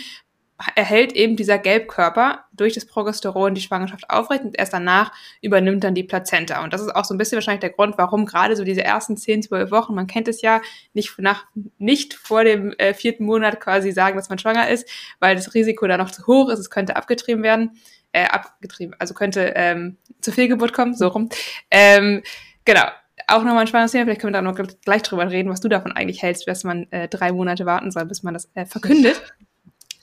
erhält 0.76 1.14
eben 1.14 1.36
dieser 1.36 1.58
Gelbkörper 1.58 2.46
durch 2.52 2.74
das 2.74 2.86
Progesteron 2.86 3.56
die 3.56 3.62
Schwangerschaft 3.62 4.10
aufrecht 4.12 4.44
und 4.44 4.58
erst 4.58 4.74
danach 4.74 5.12
übernimmt 5.42 5.84
dann 5.84 5.96
die 5.96 6.04
Plazenta. 6.04 6.64
Und 6.64 6.72
das 6.72 6.82
ist 6.82 6.96
auch 6.96 7.06
so 7.06 7.16
ein 7.16 7.18
bisschen 7.18 7.38
wahrscheinlich 7.38 7.62
der 7.62 7.72
Grund, 7.72 7.98
warum 7.98 8.26
gerade 8.26 8.56
so 8.56 8.64
diese 8.64 8.84
ersten 8.84 9.18
10, 9.18 9.44
12 9.44 9.72
Wochen, 9.72 9.96
man 9.96 10.08
kennt 10.08 10.28
es 10.28 10.42
ja, 10.42 10.62
nicht, 10.94 11.18
nach, 11.18 11.46
nicht 11.80 12.14
vor 12.14 12.44
dem 12.44 12.74
äh, 12.78 12.94
vierten 12.94 13.26
Monat 13.26 13.60
quasi 13.60 13.92
sagen, 13.92 14.18
dass 14.18 14.30
man 14.30 14.40
schwanger 14.40 14.70
ist, 14.70 14.88
weil 15.20 15.36
das 15.36 15.56
Risiko 15.56 15.88
da 15.88 15.98
noch 15.98 16.12
zu 16.12 16.28
hoch 16.28 16.50
ist, 16.50 16.60
es 16.60 16.70
könnte 16.70 16.96
abgetrieben 16.96 17.42
werden 17.42 17.80
äh, 18.12 18.26
abgetrieben, 18.26 18.96
also 19.00 19.14
könnte 19.14 19.54
ähm, 19.56 19.98
zur 20.22 20.34
Fehlgeburt 20.34 20.74
kommen, 20.74 20.96
so 20.96 21.08
rum. 21.08 21.30
Ähm, 21.72 22.24
genau. 22.66 22.86
auch 23.28 23.44
nochmal 23.44 23.60
ein 23.60 23.68
spannendes 23.68 23.92
Thema, 23.92 24.06
vielleicht 24.06 24.22
können 24.22 24.34
wir 24.34 24.42
da 24.42 24.42
noch 24.42 24.58
gleich 24.86 25.04
drüber 25.04 25.30
reden, 25.30 25.50
was 25.50 25.62
du 25.62 25.70
davon 25.70 25.92
eigentlich 25.92 26.22
hältst, 26.22 26.48
dass 26.48 26.64
man 26.64 26.92
äh, 26.92 27.08
drei 27.08 27.32
Monate 27.32 27.66
warten 27.66 27.92
soll, 27.92 28.06
bis 28.06 28.24
man 28.24 28.34
das 28.34 28.50
äh, 28.54 28.66
verkündet. 28.66 29.22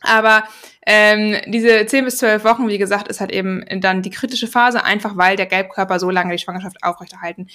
Aber 0.04 0.44
ähm, 0.86 1.36
diese 1.46 1.86
10 1.86 2.04
bis 2.04 2.18
12 2.18 2.44
Wochen, 2.44 2.68
wie 2.68 2.76
gesagt, 2.76 3.08
ist 3.08 3.20
halt 3.20 3.32
eben 3.32 3.64
dann 3.80 4.02
die 4.02 4.10
kritische 4.10 4.46
Phase, 4.46 4.84
einfach 4.84 5.16
weil 5.16 5.36
der 5.36 5.46
Gelbkörper 5.46 5.98
so 5.98 6.10
lange 6.10 6.36
die 6.36 6.42
Schwangerschaft 6.42 6.76
aufrechterhalten 6.82 7.48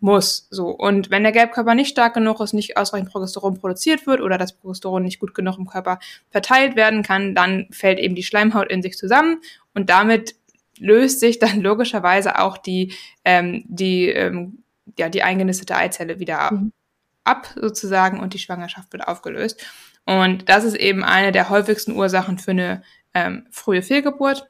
muss. 0.00 0.46
So. 0.50 0.68
Und 0.68 1.10
wenn 1.10 1.22
der 1.22 1.32
Gelbkörper 1.32 1.74
nicht 1.74 1.90
stark 1.90 2.14
genug 2.14 2.40
ist, 2.40 2.52
nicht 2.52 2.76
ausreichend 2.76 3.10
Progesteron 3.10 3.58
produziert 3.58 4.06
wird 4.06 4.20
oder 4.20 4.38
das 4.38 4.52
Progesteron 4.52 5.02
nicht 5.02 5.18
gut 5.18 5.34
genug 5.34 5.58
im 5.58 5.66
Körper 5.66 5.98
verteilt 6.30 6.76
werden 6.76 7.02
kann, 7.02 7.34
dann 7.34 7.66
fällt 7.70 7.98
eben 7.98 8.14
die 8.14 8.22
Schleimhaut 8.22 8.70
in 8.70 8.82
sich 8.82 8.96
zusammen 8.96 9.40
und 9.74 9.90
damit 9.90 10.34
löst 10.78 11.20
sich 11.20 11.38
dann 11.38 11.60
logischerweise 11.62 12.38
auch 12.38 12.58
die, 12.58 12.92
ähm, 13.24 13.64
die, 13.66 14.08
ähm, 14.08 14.62
ja, 14.98 15.08
die 15.08 15.22
eingenistete 15.22 15.76
Eizelle 15.76 16.20
wieder 16.20 16.52
mhm. 16.52 16.72
ab, 17.24 17.48
sozusagen, 17.56 18.20
und 18.20 18.34
die 18.34 18.38
Schwangerschaft 18.38 18.92
wird 18.92 19.06
aufgelöst. 19.06 19.64
Und 20.04 20.48
das 20.48 20.64
ist 20.64 20.76
eben 20.76 21.02
eine 21.02 21.32
der 21.32 21.50
häufigsten 21.50 21.92
Ursachen 21.92 22.38
für 22.38 22.52
eine 22.52 22.82
ähm, 23.12 23.46
frühe 23.50 23.82
Fehlgeburt. 23.82 24.46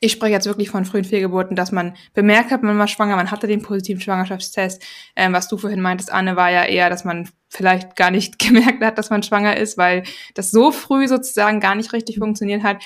Ich 0.00 0.12
spreche 0.12 0.32
jetzt 0.32 0.46
wirklich 0.46 0.68
von 0.68 0.84
frühen 0.84 1.04
Fehlgeburten, 1.04 1.56
dass 1.56 1.72
man 1.72 1.96
bemerkt 2.12 2.50
hat, 2.50 2.62
man 2.62 2.78
war 2.78 2.88
schwanger, 2.88 3.16
man 3.16 3.30
hatte 3.30 3.46
den 3.46 3.62
positiven 3.62 4.00
Schwangerschaftstest. 4.00 4.82
Ähm, 5.16 5.32
was 5.32 5.48
du 5.48 5.56
vorhin 5.56 5.80
meintest, 5.80 6.12
Anne, 6.12 6.36
war 6.36 6.50
ja 6.50 6.64
eher, 6.64 6.90
dass 6.90 7.04
man 7.04 7.28
vielleicht 7.48 7.96
gar 7.96 8.10
nicht 8.10 8.38
gemerkt 8.46 8.84
hat, 8.84 8.98
dass 8.98 9.10
man 9.10 9.22
schwanger 9.22 9.56
ist, 9.56 9.78
weil 9.78 10.02
das 10.34 10.50
so 10.50 10.70
früh 10.70 11.08
sozusagen 11.08 11.60
gar 11.60 11.74
nicht 11.74 11.92
richtig 11.92 12.18
funktioniert 12.18 12.62
hat. 12.62 12.82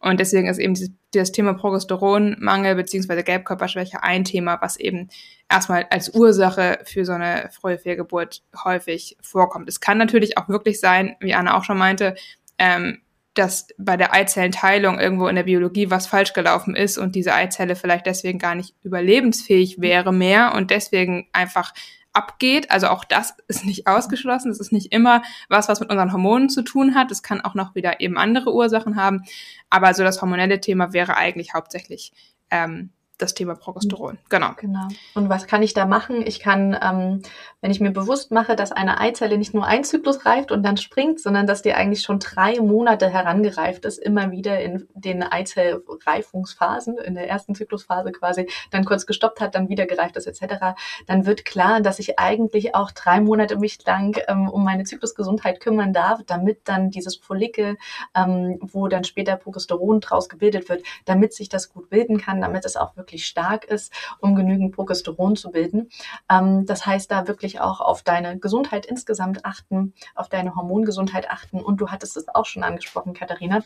Und 0.00 0.20
deswegen 0.20 0.48
ist 0.48 0.58
eben 0.58 0.74
das 1.12 1.32
Thema 1.32 1.54
Progesteronmangel 1.54 2.74
beziehungsweise 2.74 3.22
Gelbkörperschwäche 3.22 4.02
ein 4.02 4.24
Thema, 4.24 4.60
was 4.60 4.76
eben 4.76 5.08
erstmal 5.50 5.86
als 5.88 6.10
Ursache 6.14 6.80
für 6.84 7.06
so 7.06 7.12
eine 7.12 7.48
frühe 7.52 7.78
Fehlgeburt 7.78 8.42
häufig 8.64 9.16
vorkommt. 9.22 9.68
Es 9.68 9.80
kann 9.80 9.96
natürlich 9.96 10.36
auch 10.36 10.48
wirklich 10.48 10.78
sein, 10.78 11.16
wie 11.20 11.34
Anna 11.34 11.56
auch 11.56 11.64
schon 11.64 11.78
meinte, 11.78 12.16
ähm, 12.58 13.00
dass 13.34 13.68
bei 13.78 13.96
der 13.96 14.14
Eizellenteilung 14.14 15.00
irgendwo 15.00 15.26
in 15.26 15.36
der 15.36 15.42
Biologie 15.42 15.90
was 15.90 16.06
falsch 16.06 16.32
gelaufen 16.32 16.76
ist 16.76 16.98
und 16.98 17.14
diese 17.14 17.34
Eizelle 17.34 17.76
vielleicht 17.76 18.06
deswegen 18.06 18.38
gar 18.38 18.54
nicht 18.54 18.74
überlebensfähig 18.82 19.80
wäre 19.80 20.12
mehr 20.12 20.54
und 20.54 20.70
deswegen 20.70 21.26
einfach 21.32 21.72
abgeht. 22.12 22.70
Also 22.70 22.86
auch 22.88 23.04
das 23.04 23.34
ist 23.48 23.66
nicht 23.66 23.86
ausgeschlossen. 23.86 24.48
Das 24.48 24.60
ist 24.60 24.72
nicht 24.72 24.92
immer 24.92 25.22
was, 25.48 25.68
was 25.68 25.80
mit 25.80 25.90
unseren 25.90 26.12
Hormonen 26.12 26.48
zu 26.48 26.62
tun 26.62 26.94
hat. 26.94 27.10
Es 27.10 27.22
kann 27.22 27.42
auch 27.42 27.54
noch 27.54 27.74
wieder 27.74 28.00
eben 28.00 28.16
andere 28.16 28.54
Ursachen 28.54 28.96
haben. 28.96 29.24
Aber 29.68 29.92
so 29.92 30.02
das 30.04 30.22
hormonelle 30.22 30.60
Thema 30.60 30.92
wäre 30.92 31.16
eigentlich 31.16 31.52
hauptsächlich 31.54 32.12
ähm, 32.50 32.90
das 33.18 33.34
Thema 33.34 33.54
Progesteron. 33.54 34.18
Genau. 34.28 34.50
Genau. 34.56 34.88
Und 35.14 35.28
was 35.28 35.46
kann 35.46 35.62
ich 35.62 35.72
da 35.72 35.86
machen? 35.86 36.22
Ich 36.26 36.40
kann, 36.40 36.76
ähm, 36.82 37.22
wenn 37.60 37.70
ich 37.70 37.80
mir 37.80 37.92
bewusst 37.92 38.32
mache, 38.32 38.56
dass 38.56 38.72
eine 38.72 39.00
Eizelle 39.00 39.38
nicht 39.38 39.54
nur 39.54 39.64
ein 39.64 39.84
Zyklus 39.84 40.26
reift 40.26 40.50
und 40.50 40.64
dann 40.64 40.76
springt, 40.76 41.20
sondern 41.20 41.46
dass 41.46 41.62
die 41.62 41.74
eigentlich 41.74 42.02
schon 42.02 42.18
drei 42.18 42.60
Monate 42.60 43.08
herangereift 43.08 43.84
ist, 43.84 43.98
immer 43.98 44.32
wieder 44.32 44.60
in 44.60 44.88
den 44.94 45.22
Eizellreifungsphasen, 45.22 46.98
in 46.98 47.14
der 47.14 47.28
ersten 47.28 47.54
Zyklusphase 47.54 48.10
quasi, 48.10 48.48
dann 48.70 48.84
kurz 48.84 49.06
gestoppt 49.06 49.40
hat, 49.40 49.54
dann 49.54 49.68
wieder 49.68 49.86
gereift 49.86 50.16
ist 50.16 50.26
etc., 50.26 50.74
dann 51.06 51.26
wird 51.26 51.44
klar, 51.44 51.80
dass 51.80 51.98
ich 51.98 52.18
eigentlich 52.18 52.74
auch 52.74 52.90
drei 52.90 53.20
Monate 53.20 53.56
mich 53.58 53.84
lang 53.86 54.18
ähm, 54.26 54.48
um 54.48 54.64
meine 54.64 54.84
Zyklusgesundheit 54.84 55.60
kümmern 55.60 55.92
darf, 55.92 56.20
damit 56.26 56.62
dann 56.64 56.90
dieses 56.90 57.16
Follikel, 57.16 57.76
ähm, 58.14 58.58
wo 58.60 58.88
dann 58.88 59.04
später 59.04 59.36
Progesteron 59.36 60.00
draus 60.00 60.28
gebildet 60.28 60.68
wird, 60.68 60.82
damit 61.04 61.32
sich 61.32 61.48
das 61.48 61.72
gut 61.72 61.90
bilden 61.90 62.18
kann, 62.18 62.40
damit 62.40 62.64
es 62.64 62.76
auch 62.76 62.96
wirklich 62.96 63.03
wirklich 63.04 63.26
stark 63.26 63.64
ist, 63.64 63.92
um 64.18 64.34
genügend 64.34 64.74
Progesteron 64.74 65.36
zu 65.36 65.50
bilden. 65.50 65.90
Ähm, 66.30 66.64
das 66.66 66.86
heißt, 66.86 67.10
da 67.10 67.28
wirklich 67.28 67.60
auch 67.60 67.80
auf 67.80 68.02
deine 68.02 68.38
Gesundheit 68.38 68.86
insgesamt 68.86 69.44
achten, 69.44 69.92
auf 70.14 70.28
deine 70.28 70.56
Hormongesundheit 70.56 71.30
achten. 71.30 71.60
Und 71.60 71.80
du 71.80 71.90
hattest 71.90 72.16
es 72.16 72.28
auch 72.28 72.46
schon 72.46 72.62
angesprochen, 72.62 73.12
Katharina, 73.12 73.62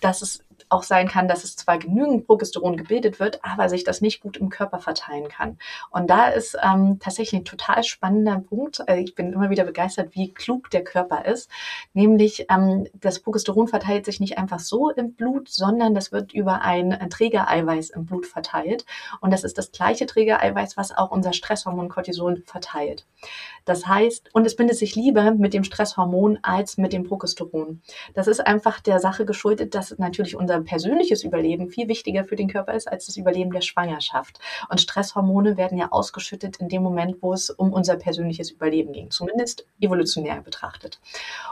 dass 0.00 0.20
es 0.20 0.44
auch 0.68 0.82
sein 0.82 1.08
kann, 1.08 1.28
dass 1.28 1.44
es 1.44 1.56
zwar 1.56 1.78
genügend 1.78 2.26
Progesteron 2.26 2.76
gebildet 2.76 3.20
wird, 3.20 3.44
aber 3.44 3.68
sich 3.68 3.84
das 3.84 4.00
nicht 4.00 4.20
gut 4.20 4.36
im 4.36 4.48
Körper 4.48 4.78
verteilen 4.78 5.28
kann. 5.28 5.58
Und 5.90 6.10
da 6.10 6.28
ist 6.28 6.56
ähm, 6.62 6.98
tatsächlich 7.00 7.40
ein 7.40 7.44
total 7.44 7.82
spannender 7.84 8.38
Punkt. 8.40 8.86
Also 8.88 9.02
ich 9.02 9.14
bin 9.14 9.32
immer 9.32 9.50
wieder 9.50 9.64
begeistert, 9.64 10.14
wie 10.14 10.32
klug 10.32 10.70
der 10.70 10.84
Körper 10.84 11.24
ist. 11.24 11.50
Nämlich 11.92 12.46
ähm, 12.50 12.86
das 12.94 13.20
Progesteron 13.20 13.68
verteilt 13.68 14.04
sich 14.04 14.20
nicht 14.20 14.38
einfach 14.38 14.60
so 14.60 14.90
im 14.90 15.14
Blut, 15.14 15.48
sondern 15.48 15.94
das 15.94 16.12
wird 16.12 16.32
über 16.32 16.62
ein 16.62 16.90
Trägereiweiß 17.10 17.90
im 17.90 18.06
Blut 18.06 18.26
verteilt. 18.26 18.84
Und 19.20 19.32
das 19.32 19.44
ist 19.44 19.58
das 19.58 19.72
gleiche 19.72 20.06
Trägereiweiß, 20.06 20.76
was 20.76 20.96
auch 20.96 21.10
unser 21.10 21.32
Stresshormon 21.32 21.88
Cortisol 21.88 22.42
verteilt. 22.46 23.06
Das 23.64 23.86
heißt, 23.86 24.34
und 24.34 24.46
es 24.46 24.56
bindet 24.56 24.76
sich 24.76 24.96
lieber 24.96 25.32
mit 25.32 25.54
dem 25.54 25.64
Stresshormon 25.64 26.38
als 26.42 26.78
mit 26.78 26.92
dem 26.92 27.04
Progesteron. 27.04 27.80
Das 28.14 28.26
ist 28.26 28.40
einfach 28.40 28.80
der 28.80 28.98
Sache 28.98 29.24
geschuldet, 29.24 29.74
dass 29.74 29.96
natürlich 29.98 30.36
unser 30.36 30.51
persönliches 30.60 31.24
Überleben 31.24 31.68
viel 31.68 31.88
wichtiger 31.88 32.24
für 32.24 32.36
den 32.36 32.48
Körper 32.48 32.74
ist 32.74 32.88
als 32.88 33.06
das 33.06 33.16
Überleben 33.16 33.52
der 33.52 33.60
Schwangerschaft. 33.60 34.38
Und 34.68 34.80
Stresshormone 34.80 35.56
werden 35.56 35.78
ja 35.78 35.88
ausgeschüttet 35.90 36.58
in 36.58 36.68
dem 36.68 36.82
Moment, 36.82 37.16
wo 37.20 37.32
es 37.32 37.50
um 37.50 37.72
unser 37.72 37.96
persönliches 37.96 38.50
Überleben 38.50 38.92
ging, 38.92 39.10
zumindest 39.10 39.66
evolutionär 39.80 40.40
betrachtet. 40.40 41.00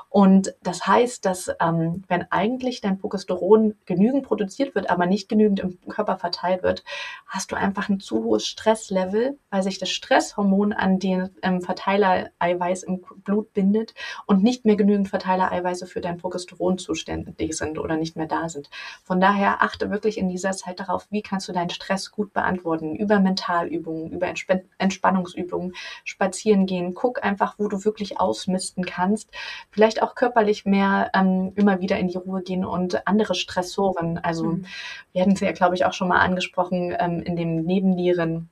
Und 0.09 0.55
das 0.63 0.87
heißt, 0.87 1.25
dass 1.25 1.51
ähm, 1.61 2.03
wenn 2.09 2.27
eigentlich 2.31 2.81
dein 2.81 2.99
Progesteron 2.99 3.77
genügend 3.87 4.25
produziert 4.25 4.75
wird, 4.75 4.91
aber 4.91 5.07
nicht 5.07 5.29
genügend 5.29 5.61
im 5.61 5.79
Körper 5.89 6.19
verteilt 6.19 6.63
wird, 6.63 6.85
hast 7.27 7.53
du 7.53 7.57
einfach 7.57 7.89
ein 7.89 8.01
zu 8.01 8.25
hohes 8.25 8.47
Stresslevel, 8.47 9.39
weil 9.51 9.63
sich 9.63 9.79
das 9.79 9.91
Stresshormon 9.91 10.73
an 10.73 10.99
den 10.99 11.31
ähm, 11.43 11.61
Verteilereiweiß 11.61 12.83
im 12.83 13.03
Blut 13.25 13.53
bindet 13.53 13.95
und 14.27 14.43
nicht 14.43 14.65
mehr 14.65 14.77
genügend 14.77 15.09
Verteilereiweiße 15.09 15.87
für 15.87 16.01
dein 16.01 16.19
Progesteron 16.19 16.79
zuständig 16.79 17.57
sind 17.57 17.79
oder 17.79 17.97
nicht 17.97 18.17
mehr 18.17 18.27
da 18.27 18.49
sind. 18.49 18.69
Von 19.05 19.21
daher 19.21 19.63
achte 19.63 19.91
wirklich 19.91 20.19
in 20.19 20.29
dieser 20.29 20.53
Zeit 20.53 20.81
darauf, 20.81 21.07
wie 21.11 21.23
kannst 21.23 21.49
du 21.49 21.53
deinen 21.53 21.71
Stress 21.71 22.11
gut 22.11 22.33
beantworten. 22.33 22.95
Über 22.97 23.21
Mentalübungen, 23.21 24.13
über 24.13 24.27
Entsp 24.27 24.51
Entspannungsübungen, 24.79 25.75
spazieren 26.05 26.67
gehen. 26.67 26.95
Guck 26.95 27.23
einfach, 27.25 27.55
wo 27.59 27.69
du 27.69 27.85
wirklich 27.85 28.21
ausmisten 28.21 28.85
kannst. 28.85 29.31
Vielleicht 29.71 30.03
auch 30.03 30.15
körperlich 30.15 30.65
mehr 30.65 31.11
ähm, 31.15 31.53
immer 31.57 31.81
wieder 31.81 31.99
in 31.99 32.09
die 32.09 32.19
Ruhe 32.19 32.43
gehen 32.43 32.65
und 32.65 33.07
andere 33.07 33.35
Stressoren. 33.35 34.19
Also 34.19 34.45
mhm. 34.45 34.67
wir 35.13 35.23
hatten 35.23 35.33
es 35.33 35.41
ja, 35.41 35.53
glaube 35.53 35.75
ich, 35.75 35.85
auch 35.85 35.93
schon 35.93 36.09
mal 36.09 36.21
angesprochen 36.21 36.95
ähm, 36.99 37.23
in 37.23 37.37
dem 37.37 37.63
Nebennieren. 37.65 38.51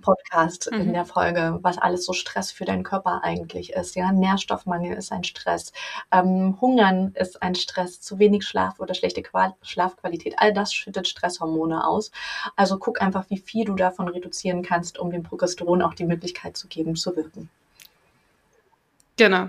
Podcast 0.00 0.70
mhm. 0.72 0.80
in 0.80 0.92
der 0.92 1.04
Folge, 1.04 1.58
was 1.62 1.78
alles 1.78 2.04
so 2.04 2.12
Stress 2.12 2.50
für 2.50 2.64
deinen 2.64 2.82
Körper 2.82 3.22
eigentlich 3.22 3.72
ist. 3.72 3.96
Ja, 3.96 4.12
Nährstoffmangel 4.12 4.96
ist 4.96 5.12
ein 5.12 5.24
Stress, 5.24 5.72
ähm, 6.10 6.58
Hungern 6.60 7.12
ist 7.14 7.42
ein 7.42 7.54
Stress, 7.54 8.00
zu 8.00 8.18
wenig 8.18 8.44
Schlaf 8.46 8.80
oder 8.80 8.94
schlechte 8.94 9.22
Qual 9.22 9.54
Schlafqualität. 9.62 10.34
All 10.38 10.52
das 10.52 10.72
schüttet 10.72 11.08
Stresshormone 11.08 11.86
aus. 11.86 12.10
Also 12.56 12.78
guck 12.78 13.00
einfach, 13.02 13.24
wie 13.28 13.38
viel 13.38 13.64
du 13.64 13.74
davon 13.74 14.08
reduzieren 14.08 14.62
kannst, 14.62 14.98
um 14.98 15.10
dem 15.10 15.22
Progesteron 15.22 15.82
auch 15.82 15.94
die 15.94 16.04
Möglichkeit 16.04 16.56
zu 16.56 16.68
geben, 16.68 16.96
zu 16.96 17.16
wirken. 17.16 17.50
Genau. 19.16 19.48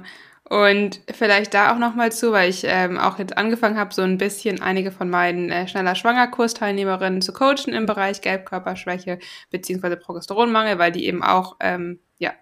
Und 0.51 0.99
vielleicht 1.09 1.53
da 1.53 1.71
auch 1.71 1.77
nochmal 1.77 2.11
zu, 2.11 2.33
weil 2.33 2.49
ich 2.49 2.63
ähm, 2.65 2.97
auch 2.97 3.19
jetzt 3.19 3.37
angefangen 3.37 3.77
habe, 3.77 3.93
so 3.93 4.01
ein 4.01 4.17
bisschen 4.17 4.61
einige 4.61 4.91
von 4.91 5.09
meinen 5.09 5.49
äh, 5.49 5.65
schneller 5.65 5.95
Schwangerkursteilnehmerinnen 5.95 7.21
zu 7.21 7.31
coachen 7.31 7.73
im 7.73 7.85
Bereich 7.85 8.19
Gelbkörperschwäche 8.19 9.19
beziehungsweise 9.49 9.95
Progesteronmangel, 9.95 10.77
weil 10.77 10.91
die 10.91 11.05
eben 11.05 11.23
auch 11.23 11.55
ähm, 11.61 12.01
ja 12.17 12.33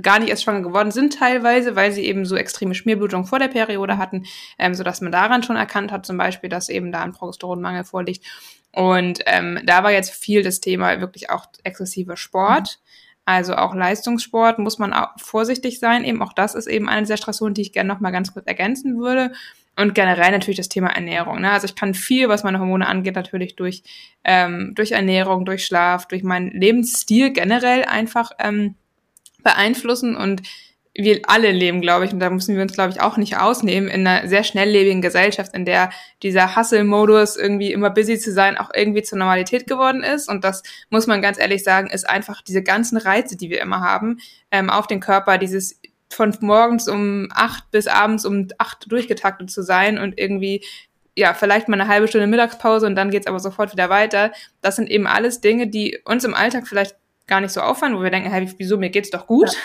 gar 0.00 0.20
nicht 0.20 0.28
erst 0.28 0.44
schwanger 0.44 0.62
geworden 0.62 0.92
sind 0.92 1.18
teilweise, 1.18 1.74
weil 1.74 1.90
sie 1.90 2.04
eben 2.04 2.24
so 2.24 2.36
extreme 2.36 2.76
Schmierblutung 2.76 3.26
vor 3.26 3.40
der 3.40 3.48
Periode 3.48 3.98
hatten, 3.98 4.26
ähm, 4.56 4.74
so 4.74 4.84
dass 4.84 5.00
man 5.00 5.10
daran 5.10 5.42
schon 5.42 5.56
erkannt 5.56 5.90
hat, 5.90 6.06
zum 6.06 6.16
Beispiel, 6.16 6.48
dass 6.48 6.68
eben 6.68 6.92
da 6.92 7.02
ein 7.02 7.14
Progesteronmangel 7.14 7.82
vorliegt. 7.82 8.24
Und 8.70 9.18
ähm, 9.26 9.58
da 9.64 9.82
war 9.82 9.90
jetzt 9.90 10.12
viel 10.12 10.44
das 10.44 10.60
Thema 10.60 11.00
wirklich 11.00 11.30
auch 11.30 11.46
exzessiver 11.64 12.16
Sport. 12.16 12.78
Mhm 12.78 13.03
also 13.24 13.56
auch 13.56 13.74
Leistungssport 13.74 14.58
muss 14.58 14.78
man 14.78 14.92
auch 14.92 15.08
vorsichtig 15.16 15.78
sein. 15.78 16.04
Eben 16.04 16.22
auch 16.22 16.32
das 16.32 16.54
ist 16.54 16.66
eben 16.66 16.88
eine 16.88 17.02
dieser 17.02 17.16
Stressoren, 17.16 17.54
die 17.54 17.62
ich 17.62 17.72
gerne 17.72 17.88
noch 17.88 18.00
mal 18.00 18.10
ganz 18.10 18.32
kurz 18.32 18.46
ergänzen 18.46 18.98
würde. 18.98 19.32
Und 19.76 19.94
generell 19.94 20.30
natürlich 20.30 20.58
das 20.58 20.68
Thema 20.68 20.88
Ernährung. 20.88 21.40
Ne? 21.40 21.50
Also 21.50 21.64
ich 21.64 21.74
kann 21.74 21.94
viel, 21.94 22.28
was 22.28 22.44
meine 22.44 22.60
Hormone 22.60 22.86
angeht, 22.86 23.16
natürlich 23.16 23.56
durch, 23.56 23.82
ähm, 24.22 24.72
durch 24.74 24.92
Ernährung, 24.92 25.44
durch 25.44 25.64
Schlaf, 25.64 26.06
durch 26.06 26.22
meinen 26.22 26.50
Lebensstil 26.50 27.32
generell 27.32 27.84
einfach 27.84 28.30
ähm, 28.38 28.76
beeinflussen. 29.42 30.14
Und 30.16 30.42
wir 30.94 31.22
alle 31.24 31.50
leben, 31.50 31.80
glaube 31.80 32.04
ich, 32.04 32.12
und 32.12 32.20
da 32.20 32.30
müssen 32.30 32.54
wir 32.54 32.62
uns, 32.62 32.72
glaube 32.72 32.92
ich, 32.92 33.00
auch 33.00 33.16
nicht 33.16 33.36
ausnehmen, 33.36 33.88
in 33.88 34.06
einer 34.06 34.28
sehr 34.28 34.44
schnelllebigen 34.44 35.02
Gesellschaft, 35.02 35.52
in 35.52 35.64
der 35.64 35.90
dieser 36.22 36.54
Hustle-Modus, 36.54 37.36
irgendwie 37.36 37.72
immer 37.72 37.90
busy 37.90 38.18
zu 38.18 38.32
sein, 38.32 38.56
auch 38.56 38.70
irgendwie 38.72 39.02
zur 39.02 39.18
Normalität 39.18 39.66
geworden 39.66 40.04
ist. 40.04 40.28
Und 40.28 40.44
das 40.44 40.62
muss 40.90 41.08
man 41.08 41.20
ganz 41.20 41.38
ehrlich 41.38 41.64
sagen, 41.64 41.90
ist 41.90 42.08
einfach 42.08 42.42
diese 42.42 42.62
ganzen 42.62 42.96
Reize, 42.96 43.36
die 43.36 43.50
wir 43.50 43.60
immer 43.60 43.80
haben, 43.80 44.18
ähm, 44.52 44.70
auf 44.70 44.86
den 44.86 45.00
Körper, 45.00 45.36
dieses 45.38 45.80
von 46.10 46.36
morgens 46.40 46.88
um 46.88 47.28
acht 47.34 47.70
bis 47.72 47.88
abends 47.88 48.24
um 48.24 48.46
acht 48.58 48.90
durchgetaktet 48.90 49.50
zu 49.50 49.62
sein 49.62 49.98
und 49.98 50.18
irgendwie 50.18 50.62
ja, 51.16 51.32
vielleicht 51.34 51.68
mal 51.68 51.80
eine 51.80 51.88
halbe 51.88 52.08
Stunde 52.08 52.26
Mittagspause 52.26 52.86
und 52.86 52.96
dann 52.96 53.10
geht's 53.10 53.26
aber 53.26 53.38
sofort 53.38 53.72
wieder 53.72 53.88
weiter. 53.88 54.32
Das 54.60 54.76
sind 54.76 54.90
eben 54.90 55.06
alles 55.06 55.40
Dinge, 55.40 55.68
die 55.68 55.98
uns 56.04 56.24
im 56.24 56.34
Alltag 56.34 56.66
vielleicht 56.66 56.96
gar 57.26 57.40
nicht 57.40 57.52
so 57.52 57.60
auffallen, 57.60 57.96
wo 57.96 58.02
wir 58.02 58.10
denken, 58.10 58.30
hey, 58.30 58.50
wieso, 58.58 58.76
mir 58.76 58.90
geht's 58.90 59.10
doch 59.10 59.26
gut. 59.26 59.50
Ja. 59.52 59.58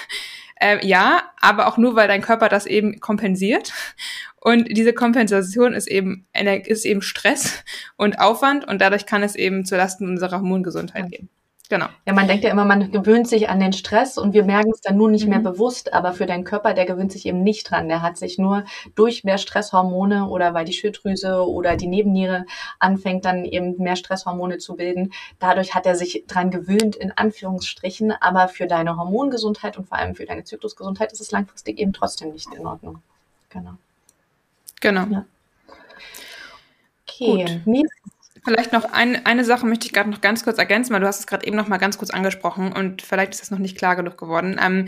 Äh, 0.62 0.86
ja, 0.86 1.24
aber 1.40 1.68
auch 1.68 1.78
nur, 1.78 1.96
weil 1.96 2.10
dein 2.10 2.22
Körper 2.22 2.50
das 2.50 2.66
eben 2.66 3.00
kompensiert. 3.00 3.72
Und 4.42 4.66
diese 4.70 4.92
Kompensation 4.92 5.72
ist 5.74 5.88
eben, 5.88 6.28
ist 6.34 6.86
eben 6.86 7.02
Stress 7.02 7.64
und 7.98 8.20
Aufwand 8.20 8.66
und 8.66 8.80
dadurch 8.80 9.06
kann 9.06 9.22
es 9.22 9.36
eben 9.36 9.66
zulasten 9.66 10.08
unserer 10.08 10.38
Hormongesundheit 10.38 11.04
ja. 11.04 11.10
gehen. 11.10 11.30
Genau. 11.70 11.86
Ja, 12.08 12.14
man 12.14 12.28
denkt 12.28 12.44
ja 12.44 12.50
immer, 12.50 12.66
man 12.66 12.92
gewöhnt 12.92 13.28
sich 13.28 13.48
an 13.48 13.60
den 13.60 13.74
Stress 13.74 14.18
und 14.18 14.34
wir 14.34 14.44
merken 14.44 14.72
es 14.74 14.82
dann 14.82 14.98
nur 14.98 15.08
nicht 15.08 15.26
mhm. 15.26 15.30
mehr 15.30 15.40
bewusst, 15.40 15.94
aber 15.94 16.14
für 16.14 16.26
deinen 16.26 16.44
Körper, 16.44 16.74
der 16.74 16.86
gewöhnt 16.86 17.12
sich 17.12 17.28
eben 17.28 17.44
nicht 17.44 17.70
dran. 17.70 17.88
Der 17.88 18.02
hat 18.02 18.18
sich 18.18 18.40
nur 18.40 18.66
durch 18.96 19.24
mehr 19.24 19.38
Stresshormone 19.38 20.28
oder 20.28 20.56
weil 20.56 20.66
die 20.66 20.74
Schilddrüse 20.74 21.48
oder 21.48 21.78
die 21.78 21.86
Nebenniere 21.86 22.46
anfängt, 22.80 23.24
dann 23.24 23.46
eben 23.46 23.78
mehr 23.78 23.96
Stresshormone 23.96 24.58
zu 24.58 24.76
bilden. 24.78 25.14
Dadurch 25.38 25.76
hat 25.76 25.86
er 25.86 25.94
sich 25.94 26.24
dran 26.28 26.50
gewöhnt, 26.50 26.96
in 26.96 27.12
Anführungsstrichen, 27.12 28.14
aber 28.20 28.48
für 28.48 28.66
deine 28.66 28.98
Hormongesundheit 28.98 29.78
und 29.78 29.88
vor 29.88 30.00
allem 30.00 30.16
für 30.16 30.26
deine 30.26 30.46
Zyklusgesundheit 30.46 31.12
ist 31.12 31.22
es 31.22 31.30
langfristig 31.30 31.78
eben 31.78 31.94
trotzdem 31.94 32.32
nicht 32.32 32.52
in 32.52 32.66
Ordnung. 32.66 33.04
Genau. 33.52 33.74
Genau. 34.82 35.06
Ja. 35.06 35.26
Okay, 37.08 37.62
Gut. 37.66 37.86
Vielleicht 38.50 38.74
noch 38.74 38.92
ein, 38.92 39.28
eine 39.28 39.46
Sache 39.46 39.68
möchte 39.68 39.86
ich 39.86 39.94
gerade 39.94 40.10
noch 40.10 40.22
ganz 40.22 40.44
kurz 40.44 40.58
ergänzen, 40.58 40.92
weil 40.92 41.02
du 41.02 41.06
hast 41.06 41.20
es 41.20 41.28
gerade 41.28 41.46
eben 41.46 41.56
noch 41.56 41.68
mal 41.68 41.78
ganz 41.78 42.00
kurz 42.00 42.10
angesprochen 42.10 42.74
und 42.74 43.04
vielleicht 43.04 43.34
ist 43.34 43.44
das 43.44 43.52
noch 43.52 43.60
nicht 43.60 43.78
klar 43.78 43.96
genug 43.96 44.18
geworden. 44.18 44.60
Ähm, 44.60 44.88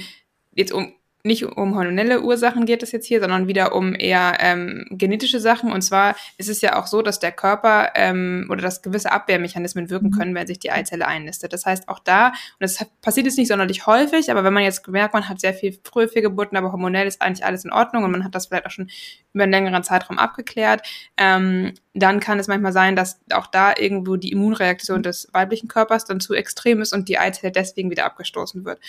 jetzt 0.52 0.71
um 0.71 0.95
nicht 1.24 1.45
um 1.45 1.76
hormonelle 1.76 2.21
Ursachen 2.21 2.65
geht 2.65 2.82
es 2.82 2.91
jetzt 2.91 3.06
hier, 3.06 3.19
sondern 3.19 3.47
wieder 3.47 3.76
um 3.76 3.93
eher 3.93 4.38
ähm, 4.39 4.86
genetische 4.89 5.39
Sachen. 5.39 5.71
Und 5.71 5.84
zwar 5.84 6.15
ist 6.39 6.50
es 6.50 6.62
ja 6.62 6.80
auch 6.80 6.88
so, 6.88 7.04
dass 7.04 7.19
der 7.19 7.32
Körper 7.32 7.91
ähm, 7.93 8.47
oder 8.50 8.63
dass 8.63 8.82
gewisse 8.82 9.12
Abwehrmechanismen 9.12 9.91
wirken 9.91 10.08
mhm. 10.08 10.17
können, 10.17 10.36
wenn 10.36 10.47
sich 10.47 10.58
die 10.58 10.71
Eizelle 10.71 11.08
einnistet. 11.08 11.54
Das 11.54 11.67
heißt, 11.67 11.89
auch 11.89 12.00
da, 12.00 12.30
und 12.30 12.36
das 12.60 12.84
passiert 13.02 13.28
jetzt 13.28 13.38
nicht 13.38 13.50
sonderlich 13.50 13.86
häufig, 13.86 14.32
aber 14.32 14.43
wenn 14.43 14.54
man 14.54 14.63
jetzt 14.63 14.84
gemerkt, 14.84 15.13
man 15.13 15.30
hat 15.30 15.39
sehr 15.39 15.54
viel 15.54 15.78
frühe 15.84 16.08
Fehlgeburten, 16.08 16.58
aber 16.58 16.71
hormonell 16.71 17.06
ist 17.06 17.21
eigentlich 17.21 17.45
alles 17.45 17.65
in 17.65 17.71
Ordnung 17.71 18.04
und 18.04 18.12
man 18.12 18.24
hat 18.24 18.34
das 18.34 18.47
vielleicht 18.47 18.65
auch 18.65 18.71
schon 18.71 18.89
über 19.34 19.44
einen 19.44 19.52
längeren 19.52 19.84
Zeitraum 19.84 20.17
abgeklärt, 20.17 20.88
ähm, 21.17 21.74
dann 21.94 22.20
kann 22.20 22.39
es 22.39 22.48
manchmal 22.48 22.74
sein, 22.74 22.96
dass 22.96 23.20
auch 23.34 23.48
da 23.48 23.74
irgendwo 23.78 24.15
die 24.15 24.32
Immunreaktion 24.32 25.00
mhm. 25.00 25.04
des 25.04 25.30
weiblichen 25.34 25.67
Körpers 25.67 26.06
dann 26.06 26.20
zu 26.20 26.34
extrem 26.34 26.82
ist 26.82 26.94
und 26.94 27.10
die 27.10 27.17
Eizelle 27.17 27.52
deswegen 27.52 27.89
wieder 27.89 28.06
abgestoßen 28.06 28.65
wird. 28.65 28.80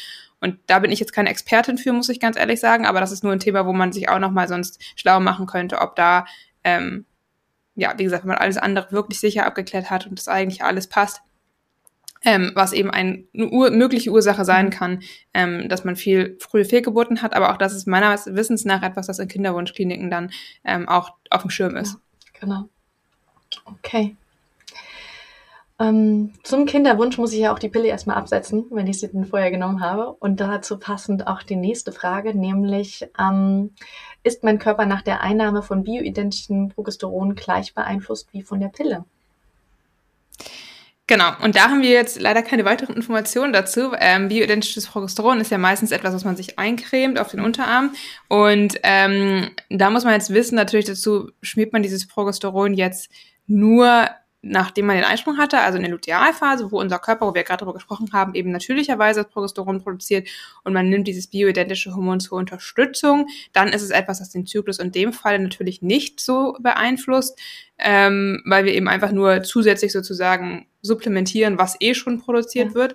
Und 0.40 0.58
da 0.66 0.78
bin 0.78 0.90
ich 0.90 1.00
jetzt 1.00 1.12
keine 1.12 1.30
Expertin 1.30 1.78
für, 1.78 1.92
muss 1.92 2.08
ich 2.08 2.20
ganz 2.20 2.36
ehrlich 2.36 2.60
sagen, 2.60 2.86
aber 2.86 3.00
das 3.00 3.12
ist 3.12 3.24
nur 3.24 3.32
ein 3.32 3.40
Thema, 3.40 3.66
wo 3.66 3.72
man 3.72 3.92
sich 3.92 4.08
auch 4.08 4.18
nochmal 4.18 4.48
sonst 4.48 4.82
schlau 4.96 5.20
machen 5.20 5.46
könnte, 5.46 5.80
ob 5.80 5.96
da, 5.96 6.26
ähm, 6.64 7.06
ja, 7.74 7.94
wie 7.96 8.04
gesagt, 8.04 8.24
wenn 8.24 8.30
man 8.30 8.38
alles 8.38 8.58
andere 8.58 8.92
wirklich 8.92 9.20
sicher 9.20 9.46
abgeklärt 9.46 9.90
hat 9.90 10.06
und 10.06 10.18
das 10.18 10.28
eigentlich 10.28 10.64
alles 10.64 10.88
passt, 10.88 11.22
ähm, 12.24 12.52
was 12.54 12.72
eben 12.72 12.90
eine 12.90 13.24
Ur 13.34 13.70
mögliche 13.70 14.10
Ursache 14.10 14.44
sein 14.44 14.66
mhm. 14.66 14.70
kann, 14.70 15.02
ähm, 15.34 15.68
dass 15.68 15.84
man 15.84 15.96
viel 15.96 16.36
frühe 16.40 16.64
Fehlgeburten 16.64 17.22
hat, 17.22 17.34
aber 17.34 17.52
auch 17.52 17.56
das 17.56 17.74
ist 17.74 17.86
meiner 17.86 18.14
Wissens 18.26 18.64
nach 18.64 18.82
etwas, 18.82 19.06
das 19.06 19.18
in 19.18 19.28
Kinderwunschkliniken 19.28 20.10
dann 20.10 20.30
ähm, 20.64 20.88
auch 20.88 21.14
auf 21.30 21.42
dem 21.42 21.50
Schirm 21.50 21.76
ist. 21.76 21.94
Ja, 21.94 22.40
genau. 22.40 22.68
Okay. 23.64 24.16
Ähm, 25.82 26.32
zum 26.44 26.66
Kinderwunsch 26.66 27.18
muss 27.18 27.32
ich 27.32 27.40
ja 27.40 27.52
auch 27.52 27.58
die 27.58 27.68
Pille 27.68 27.88
erstmal 27.88 28.16
absetzen, 28.16 28.66
wenn 28.70 28.86
ich 28.86 29.00
sie 29.00 29.08
denn 29.08 29.24
vorher 29.24 29.50
genommen 29.50 29.80
habe. 29.80 30.12
Und 30.12 30.38
dazu 30.40 30.78
passend 30.78 31.26
auch 31.26 31.42
die 31.42 31.56
nächste 31.56 31.90
Frage, 31.90 32.38
nämlich 32.38 33.08
ähm, 33.18 33.70
ist 34.22 34.44
mein 34.44 34.60
Körper 34.60 34.86
nach 34.86 35.02
der 35.02 35.22
Einnahme 35.22 35.62
von 35.62 35.82
bioidentischen 35.82 36.68
Progesteron 36.68 37.34
gleich 37.34 37.74
beeinflusst 37.74 38.32
wie 38.32 38.42
von 38.42 38.60
der 38.60 38.68
Pille? 38.68 39.04
Genau, 41.08 41.32
und 41.42 41.56
da 41.56 41.68
haben 41.68 41.82
wir 41.82 41.90
jetzt 41.90 42.20
leider 42.20 42.42
keine 42.42 42.64
weiteren 42.64 42.94
Informationen 42.94 43.52
dazu. 43.52 43.92
Ähm, 43.98 44.28
bioidentisches 44.28 44.86
Progesteron 44.86 45.40
ist 45.40 45.50
ja 45.50 45.58
meistens 45.58 45.90
etwas, 45.90 46.14
was 46.14 46.24
man 46.24 46.36
sich 46.36 46.58
eincremt 46.58 47.18
auf 47.18 47.28
den 47.28 47.40
Unterarm. 47.40 47.94
Und 48.28 48.78
ähm, 48.84 49.50
da 49.68 49.90
muss 49.90 50.04
man 50.04 50.14
jetzt 50.14 50.32
wissen, 50.32 50.54
natürlich 50.54 50.86
dazu 50.86 51.30
schmiert 51.42 51.72
man 51.72 51.82
dieses 51.82 52.06
Progesteron 52.06 52.74
jetzt 52.74 53.10
nur 53.46 54.08
nachdem 54.42 54.86
man 54.86 54.96
den 54.96 55.04
Einsprung 55.04 55.38
hatte, 55.38 55.60
also 55.60 55.76
in 55.76 55.84
der 55.84 55.92
Lutealphase, 55.92 56.70
wo 56.72 56.80
unser 56.80 56.98
Körper, 56.98 57.28
wo 57.28 57.34
wir 57.34 57.44
gerade 57.44 57.60
darüber 57.60 57.74
gesprochen 57.74 58.12
haben, 58.12 58.34
eben 58.34 58.50
natürlicherweise 58.50 59.22
das 59.22 59.32
Progesteron 59.32 59.82
produziert 59.82 60.28
und 60.64 60.72
man 60.72 60.88
nimmt 60.88 61.06
dieses 61.06 61.28
bioidentische 61.28 61.94
Hormon 61.94 62.18
zur 62.18 62.38
Unterstützung, 62.38 63.28
dann 63.52 63.68
ist 63.68 63.82
es 63.82 63.90
etwas, 63.90 64.18
das 64.18 64.30
den 64.30 64.44
Zyklus 64.44 64.80
in 64.80 64.90
dem 64.90 65.12
Fall 65.12 65.38
natürlich 65.38 65.80
nicht 65.80 66.18
so 66.18 66.56
beeinflusst, 66.60 67.38
ähm, 67.78 68.42
weil 68.44 68.64
wir 68.64 68.74
eben 68.74 68.88
einfach 68.88 69.12
nur 69.12 69.44
zusätzlich 69.44 69.92
sozusagen 69.92 70.66
supplementieren, 70.82 71.56
was 71.58 71.76
eh 71.80 71.94
schon 71.94 72.18
produziert 72.20 72.70
ja. 72.70 72.74
wird. 72.74 72.94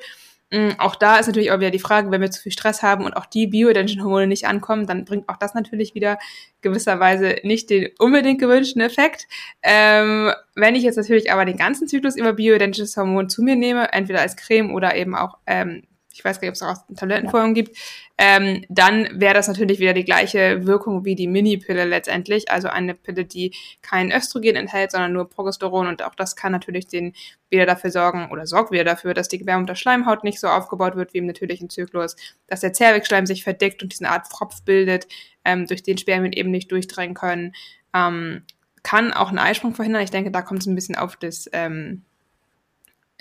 Mm, 0.51 0.69
auch 0.77 0.95
da 0.95 1.17
ist 1.17 1.27
natürlich 1.27 1.51
auch 1.51 1.59
wieder 1.59 1.71
die 1.71 1.79
Frage, 1.79 2.09
wenn 2.09 2.21
wir 2.21 2.31
zu 2.31 2.41
viel 2.41 2.53
Stress 2.53 2.81
haben 2.81 3.03
und 3.03 3.17
auch 3.17 3.25
die 3.25 3.47
bioidenischen 3.47 4.01
Hormone 4.03 4.27
nicht 4.27 4.47
ankommen, 4.47 4.87
dann 4.87 5.03
bringt 5.03 5.27
auch 5.27 5.37
das 5.37 5.53
natürlich 5.53 5.93
wieder 5.93 6.17
gewisserweise 6.61 7.37
nicht 7.43 7.69
den 7.69 7.89
unbedingt 7.99 8.39
gewünschten 8.39 8.81
Effekt. 8.81 9.27
Ähm, 9.61 10.31
wenn 10.55 10.75
ich 10.75 10.83
jetzt 10.83 10.95
natürlich 10.95 11.31
aber 11.31 11.43
den 11.43 11.57
ganzen 11.57 11.87
Zyklus 11.87 12.15
über 12.15 12.33
bioidentisches 12.33 12.95
Hormon 12.95 13.29
zu 13.29 13.41
mir 13.43 13.55
nehme, 13.55 13.91
entweder 13.91 14.21
als 14.21 14.37
Creme 14.37 14.73
oder 14.73 14.95
eben 14.95 15.15
auch 15.15 15.37
ähm, 15.45 15.83
ich 16.17 16.25
weiß 16.25 16.41
gar 16.41 16.49
nicht, 16.49 16.61
ob 16.61 16.69
es 16.69 16.79
auch 16.79 16.95
Tablettenform 16.95 17.49
ja. 17.49 17.53
gibt, 17.53 17.77
ähm, 18.17 18.65
dann 18.69 19.07
wäre 19.13 19.35
das 19.35 19.47
natürlich 19.47 19.77
wieder 19.77 19.93
die 19.93 20.03
gleiche 20.03 20.65
Wirkung 20.65 21.05
wie 21.05 21.13
die 21.13 21.27
Mini-Pille 21.27 21.85
letztendlich. 21.85 22.49
Also 22.49 22.69
eine 22.69 22.95
Pille, 22.95 23.25
die 23.25 23.53
kein 23.83 24.11
Östrogen 24.11 24.55
enthält, 24.55 24.91
sondern 24.91 25.13
nur 25.13 25.29
Progesteron. 25.29 25.85
Und 25.85 26.01
auch 26.01 26.15
das 26.15 26.35
kann 26.35 26.51
natürlich 26.51 26.87
den 26.87 27.13
wieder 27.51 27.67
dafür 27.67 27.91
sorgen 27.91 28.29
oder 28.31 28.47
sorgt 28.47 28.71
wieder 28.71 28.83
dafür, 28.83 29.13
dass 29.13 29.27
die 29.27 29.37
Gewärmung 29.37 29.67
der 29.67 29.75
Schleimhaut 29.75 30.23
nicht 30.23 30.39
so 30.39 30.47
aufgebaut 30.47 30.95
wird 30.95 31.13
wie 31.13 31.19
im 31.19 31.27
natürlichen 31.27 31.69
Zyklus, 31.69 32.15
dass 32.47 32.61
der 32.61 32.73
Zervixschleim 32.73 33.27
sich 33.27 33.43
verdickt 33.43 33.83
und 33.83 33.93
diese 33.93 34.09
Art 34.09 34.27
Pfropf 34.27 34.63
bildet, 34.63 35.07
ähm, 35.45 35.67
durch 35.67 35.83
den 35.83 35.99
Spermien 35.99 36.33
eben 36.33 36.49
nicht 36.49 36.71
durchdrängen 36.71 37.13
können. 37.13 37.53
Ähm, 37.93 38.43
kann 38.81 39.13
auch 39.13 39.29
einen 39.29 39.39
Eisprung 39.39 39.75
verhindern. 39.75 40.01
Ich 40.01 40.11
denke, 40.11 40.31
da 40.31 40.41
kommt 40.41 40.61
es 40.61 40.65
ein 40.65 40.75
bisschen 40.75 40.95
auf 40.95 41.15
das 41.15 41.47
ähm, 41.53 42.03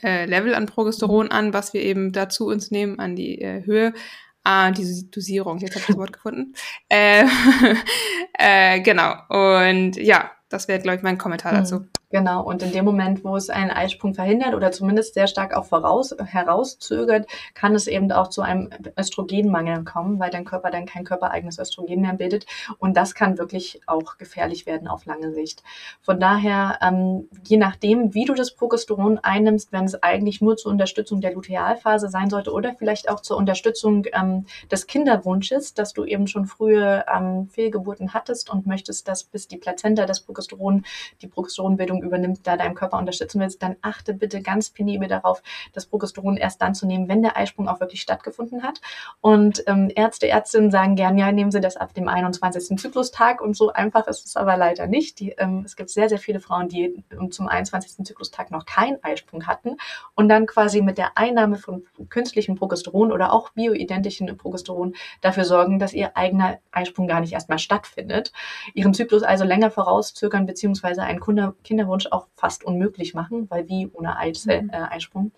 äh, 0.02 0.26
Level 0.26 0.54
an 0.54 0.66
Progesteron 0.66 1.30
an, 1.30 1.52
was 1.52 1.72
wir 1.74 1.82
eben 1.82 2.12
dazu 2.12 2.46
uns 2.46 2.70
nehmen, 2.70 2.98
an 2.98 3.16
die 3.16 3.40
äh, 3.40 3.64
Höhe. 3.64 3.92
Ah, 4.44 4.70
diese 4.70 5.06
Dosierung, 5.06 5.58
jetzt 5.58 5.72
habe 5.74 5.80
ich 5.80 5.86
das 5.88 5.96
Wort 5.96 6.12
gefunden. 6.12 6.54
Äh, 6.88 7.24
äh, 8.38 8.80
genau. 8.80 9.14
Und 9.28 9.96
ja, 9.96 10.30
das 10.48 10.68
wäre, 10.68 10.80
glaube 10.80 10.96
ich, 10.96 11.02
mein 11.02 11.18
Kommentar 11.18 11.52
hm. 11.52 11.58
dazu. 11.58 11.86
Genau, 12.10 12.44
und 12.44 12.62
in 12.62 12.70
dem 12.70 12.84
Moment, 12.84 13.24
wo 13.24 13.34
es 13.34 13.50
einen 13.50 13.72
Eisprung 13.72 14.14
verhindert 14.14 14.54
oder 14.54 14.70
zumindest 14.70 15.14
sehr 15.14 15.26
stark 15.26 15.56
auch 15.56 15.64
voraus, 15.64 16.14
herauszögert, 16.24 17.26
kann 17.54 17.74
es 17.74 17.88
eben 17.88 18.12
auch 18.12 18.28
zu 18.28 18.42
einem 18.42 18.70
Östrogenmangel 18.96 19.82
kommen, 19.82 20.20
weil 20.20 20.30
dein 20.30 20.44
Körper 20.44 20.70
dann 20.70 20.86
kein 20.86 21.04
körpereigenes 21.04 21.58
Östrogen 21.58 22.02
mehr 22.02 22.12
bildet. 22.12 22.46
Und 22.78 22.96
das 22.96 23.16
kann 23.16 23.38
wirklich 23.38 23.80
auch 23.86 24.18
gefährlich 24.18 24.66
werden 24.66 24.86
auf 24.86 25.04
lange 25.04 25.32
Sicht. 25.32 25.64
Von 26.00 26.20
daher, 26.20 26.78
ähm, 26.80 27.28
je 27.44 27.56
nachdem, 27.56 28.14
wie 28.14 28.24
du 28.24 28.34
das 28.34 28.54
Progesteron 28.54 29.18
einnimmst, 29.18 29.72
wenn 29.72 29.84
es 29.84 30.00
eigentlich 30.00 30.40
nur 30.40 30.56
zur 30.56 30.70
Unterstützung 30.70 31.20
der 31.20 31.34
Lutealphase 31.34 32.08
sein 32.08 32.30
sollte 32.30 32.52
oder 32.52 32.72
vielleicht 32.78 33.08
auch 33.08 33.20
zur 33.20 33.36
Unterstützung 33.36 34.04
ähm, 34.12 34.46
des 34.70 34.86
Kinderwunsches, 34.86 35.74
dass 35.74 35.92
du 35.92 36.04
eben 36.04 36.28
schon 36.28 36.46
frühe 36.46 37.04
ähm, 37.12 37.48
Fehlgeburten 37.50 38.14
hattest 38.14 38.48
und 38.48 38.68
möchtest, 38.68 39.08
dass 39.08 39.24
bis 39.24 39.48
die 39.48 39.56
Plazenta 39.56 40.06
das 40.06 40.20
Progesteron, 40.20 40.35
die 41.22 41.26
Progesteronbildung 41.26 42.02
übernimmt, 42.02 42.46
da 42.46 42.56
deinem 42.56 42.74
Körper 42.74 42.98
unterstützen 42.98 43.40
willst, 43.40 43.62
dann 43.62 43.76
achte 43.82 44.14
bitte 44.14 44.42
ganz 44.42 44.70
penibel 44.70 45.08
darauf, 45.08 45.42
das 45.72 45.86
Progesteron 45.86 46.36
erst 46.36 46.62
dann 46.62 46.74
zu 46.74 46.86
nehmen, 46.86 47.08
wenn 47.08 47.22
der 47.22 47.36
Eisprung 47.36 47.68
auch 47.68 47.80
wirklich 47.80 48.02
stattgefunden 48.02 48.62
hat. 48.62 48.80
Und 49.20 49.64
ähm, 49.66 49.90
Ärzte, 49.94 50.28
Ärztinnen 50.28 50.70
sagen 50.70 50.96
gern, 50.96 51.18
ja, 51.18 51.32
nehmen 51.32 51.50
Sie 51.50 51.60
das 51.60 51.76
ab 51.76 51.94
dem 51.94 52.08
21. 52.08 52.78
Zyklustag 52.78 53.40
und 53.40 53.56
so 53.56 53.72
einfach 53.72 54.06
ist 54.06 54.24
es 54.24 54.36
aber 54.36 54.56
leider 54.56 54.86
nicht. 54.86 55.20
Die, 55.20 55.30
ähm, 55.32 55.62
es 55.64 55.76
gibt 55.76 55.90
sehr, 55.90 56.08
sehr 56.08 56.18
viele 56.18 56.40
Frauen, 56.40 56.68
die 56.68 57.04
zum 57.30 57.48
21. 57.48 58.04
Zyklustag 58.04 58.50
noch 58.50 58.64
keinen 58.66 59.02
Eisprung 59.02 59.46
hatten 59.46 59.76
und 60.14 60.28
dann 60.28 60.46
quasi 60.46 60.82
mit 60.82 60.98
der 60.98 61.16
Einnahme 61.16 61.56
von 61.56 61.84
künstlichem 62.08 62.56
Progesteron 62.56 63.12
oder 63.12 63.32
auch 63.32 63.50
bioidentischen 63.50 64.36
Progesteron 64.36 64.94
dafür 65.20 65.44
sorgen, 65.44 65.78
dass 65.78 65.92
ihr 65.92 66.16
eigener 66.16 66.58
Eisprung 66.70 67.06
gar 67.06 67.20
nicht 67.20 67.32
erstmal 67.32 67.58
stattfindet, 67.58 68.32
ihren 68.74 68.94
Zyklus 68.94 69.22
also 69.22 69.44
länger 69.44 69.70
vorauszögern 69.70 70.25
beziehungsweise 70.28 71.02
einen 71.02 71.20
Kinder 71.20 71.54
Kinderwunsch 71.64 72.06
auch 72.10 72.28
fast 72.36 72.64
unmöglich 72.64 73.14
machen, 73.14 73.48
weil 73.50 73.68
wie 73.68 73.88
ohne 73.92 74.16
Eizell, 74.16 74.62
mhm. 74.62 74.70
äh, 74.70 74.82
Eisprung. 74.90 75.32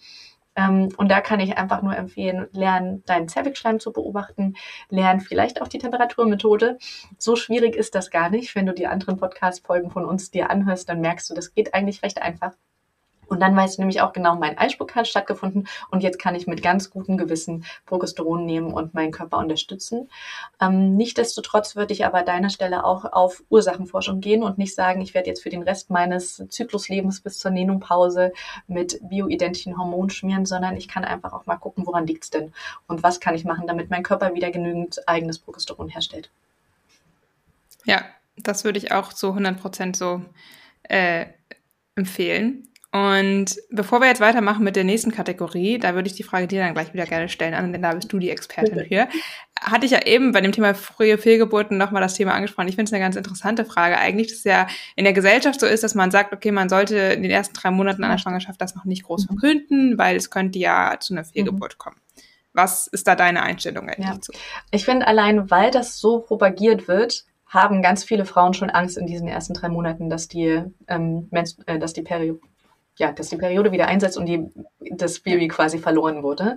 Ähm, 0.59 0.89
und 0.97 1.09
da 1.09 1.21
kann 1.21 1.41
ich 1.41 1.57
einfach 1.57 1.83
nur 1.83 1.97
empfehlen, 1.97 2.49
lernen, 2.53 3.05
deinen 3.05 3.29
Zervixschleim 3.29 3.79
zu 3.79 3.93
beobachten, 3.93 4.55
lernen 4.89 5.21
vielleicht 5.21 5.63
auch 5.63 5.69
die 5.69 5.79
Temperaturmethode. 5.79 6.79
So 7.17 7.37
schwierig 7.37 7.77
ist 7.77 7.95
das 7.95 8.11
gar 8.11 8.29
nicht. 8.29 8.55
Wenn 8.57 8.67
du 8.67 8.75
die 8.75 8.89
anderen 8.89 9.19
Podcast-Folgen 9.19 9.91
von 9.91 10.05
uns 10.05 10.31
dir 10.31 10.51
anhörst, 10.51 10.89
dann 10.89 11.01
merkst 11.01 11.31
du, 11.31 11.35
das 11.35 11.55
geht 11.55 11.75
eigentlich 11.75 12.03
recht 12.03 12.21
einfach. 12.21 12.55
Und 13.29 13.41
dann 13.41 13.55
weißt 13.55 13.79
du 13.79 13.83
nämlich 13.83 14.01
auch 14.01 14.13
genau, 14.13 14.35
mein 14.37 14.59
Eisprung 14.59 14.91
hat 14.95 15.07
stattgefunden 15.07 15.69
und 15.91 16.03
jetzt 16.03 16.19
kann 16.19 16.35
ich 16.35 16.47
mit 16.47 16.63
ganz 16.63 16.91
gutem 16.91 17.17
Gewissen 17.17 17.65
Progesteron 17.87 18.45
nehmen 18.45 18.73
und 18.73 18.95
meinen 18.95 19.13
Körper 19.13 19.39
unterstützen. 19.39 20.09
Ähm, 20.61 20.97
Nichtsdestotrotz 20.97 21.77
würde 21.77 21.93
ich 21.93 22.05
aber 22.05 22.23
deiner 22.23 22.51
Stelle 22.51 22.85
auch 22.85 23.05
auf 23.05 23.43
Ursachenforschung 23.51 24.21
gehen 24.21 24.43
und 24.43 24.59
nicht 24.59 24.75
sagen, 24.75 25.01
ich 25.01 25.15
werde 25.15 25.29
jetzt 25.29 25.43
für 25.43 25.51
den 25.51 25.63
Rest 25.63 25.91
meines 25.91 26.43
Zykluslebens 26.49 27.21
bis 27.21 27.39
zur 27.39 27.51
Nenupause 27.51 28.33
mit 28.67 28.99
bioidentischen 29.09 29.79
Hormonen 29.79 30.11
schmieren, 30.11 30.47
sondern 30.47 30.77
ich 30.77 30.89
kann 30.89 31.05
einfach 31.05 31.33
auch 31.33 31.47
mal 31.47 31.57
gucken, 31.57 31.87
woran 31.87 32.07
liegt's 32.07 32.31
denn 32.31 32.53
und 32.87 33.03
was 33.03 33.21
kann 33.21 33.35
ich 33.35 33.45
machen, 33.45 33.67
damit 33.67 33.91
mein 33.91 34.03
Körper 34.03 34.35
wieder 34.35 34.51
genügend 34.51 35.07
eigenes 35.09 35.39
Progesteron 35.39 35.89
herstellt. 35.89 36.31
Ja, 37.85 38.05
das 38.37 38.65
würde 38.65 38.79
ich 38.79 38.93
auch 38.93 39.13
zu 39.13 39.29
100 39.29 39.61
Prozent 39.61 39.97
so 39.97 40.23
äh, 40.83 41.27
empfehlen. 41.95 42.69
Und 42.91 43.57
bevor 43.71 44.01
wir 44.01 44.09
jetzt 44.09 44.21
weitermachen 44.21 44.65
mit 44.65 44.75
der 44.75 44.85
nächsten 44.85 45.13
Kategorie, 45.13 45.79
da 45.79 45.95
würde 45.95 46.09
ich 46.09 46.15
die 46.15 46.23
Frage 46.23 46.47
dir 46.47 46.63
dann 46.63 46.73
gleich 46.73 46.95
wieder 46.95 47.05
gerne 47.05 47.29
stellen, 47.29 47.53
an, 47.53 47.71
denn 47.71 47.83
da 47.83 47.93
bist 47.93 48.11
du 48.11 48.19
die 48.19 48.31
Expertin 48.31 48.87
für. 48.87 49.09
Hatte 49.61 49.85
ich 49.85 49.93
ja 49.93 50.07
eben 50.07 50.33
bei 50.33 50.41
dem 50.41 50.53
Thema 50.53 50.73
frühe 50.73 51.19
Fehlgeburten 51.19 51.77
nochmal 51.77 52.01
das 52.01 52.15
Thema 52.15 52.33
angesprochen. 52.33 52.69
Ich 52.69 52.77
finde 52.77 52.89
es 52.89 52.93
eine 52.95 53.03
ganz 53.03 53.17
interessante 53.17 53.67
Frage 53.67 53.99
eigentlich, 53.99 54.29
dass 54.29 54.39
es 54.39 54.45
ja 54.45 54.69
in 54.97 55.05
der 55.05 55.13
Gesellschaft 55.13 55.61
so 55.61 55.67
ist, 55.67 55.85
dass 55.85 55.95
man 55.95 56.11
sagt, 56.11 56.33
okay, 56.33 56.51
man 56.51 56.71
sollte 56.71 56.97
in 56.97 57.23
den 57.23 57.31
ersten 57.31 57.55
drei 57.55 57.71
Monaten 57.71 58.05
einer 58.05 58.17
Schwangerschaft 58.17 58.59
das 58.59 58.75
noch 58.75 58.87
nicht 58.87 59.03
groß 59.03 59.25
mhm. 59.25 59.39
verkünden, 59.39 59.99
weil 59.99 60.17
es 60.17 60.31
könnte 60.31 60.59
ja 60.59 60.97
zu 60.99 61.13
einer 61.13 61.25
Fehlgeburt 61.25 61.75
mhm. 61.75 61.79
kommen. 61.79 61.97
Was 62.55 62.87
ist 62.87 63.07
da 63.07 63.15
deine 63.17 63.43
Einstellung 63.43 63.91
eigentlich 63.91 64.09
ja. 64.09 64.21
zu? 64.21 64.33
Ich 64.71 64.87
finde 64.87 65.07
allein, 65.07 65.51
weil 65.51 65.71
das 65.71 65.99
so 65.99 66.21
propagiert 66.21 66.89
wird, 66.89 67.27
haben 67.47 67.83
ganz 67.83 68.03
viele 68.03 68.25
Frauen 68.25 68.55
schon 68.55 68.71
Angst 68.71 68.97
in 68.97 69.07
diesen 69.07 69.29
ersten 69.29 69.53
drei 69.53 69.69
Monaten, 69.69 70.09
dass 70.09 70.29
die, 70.29 70.63
ähm, 70.87 71.29
äh, 71.67 71.79
dass 71.79 71.93
die 71.93 72.03
Periode 72.03 72.41
ja, 72.99 73.13
dass 73.13 73.29
die 73.29 73.37
Periode 73.37 73.73
wieder 73.73 73.87
einsetzt 73.87 74.19
und 74.19 74.27
die, 74.27 74.47
das 74.91 75.21
Baby 75.21 75.49
quasi 75.49 75.79
verloren 75.79 76.23
wurde. 76.23 76.57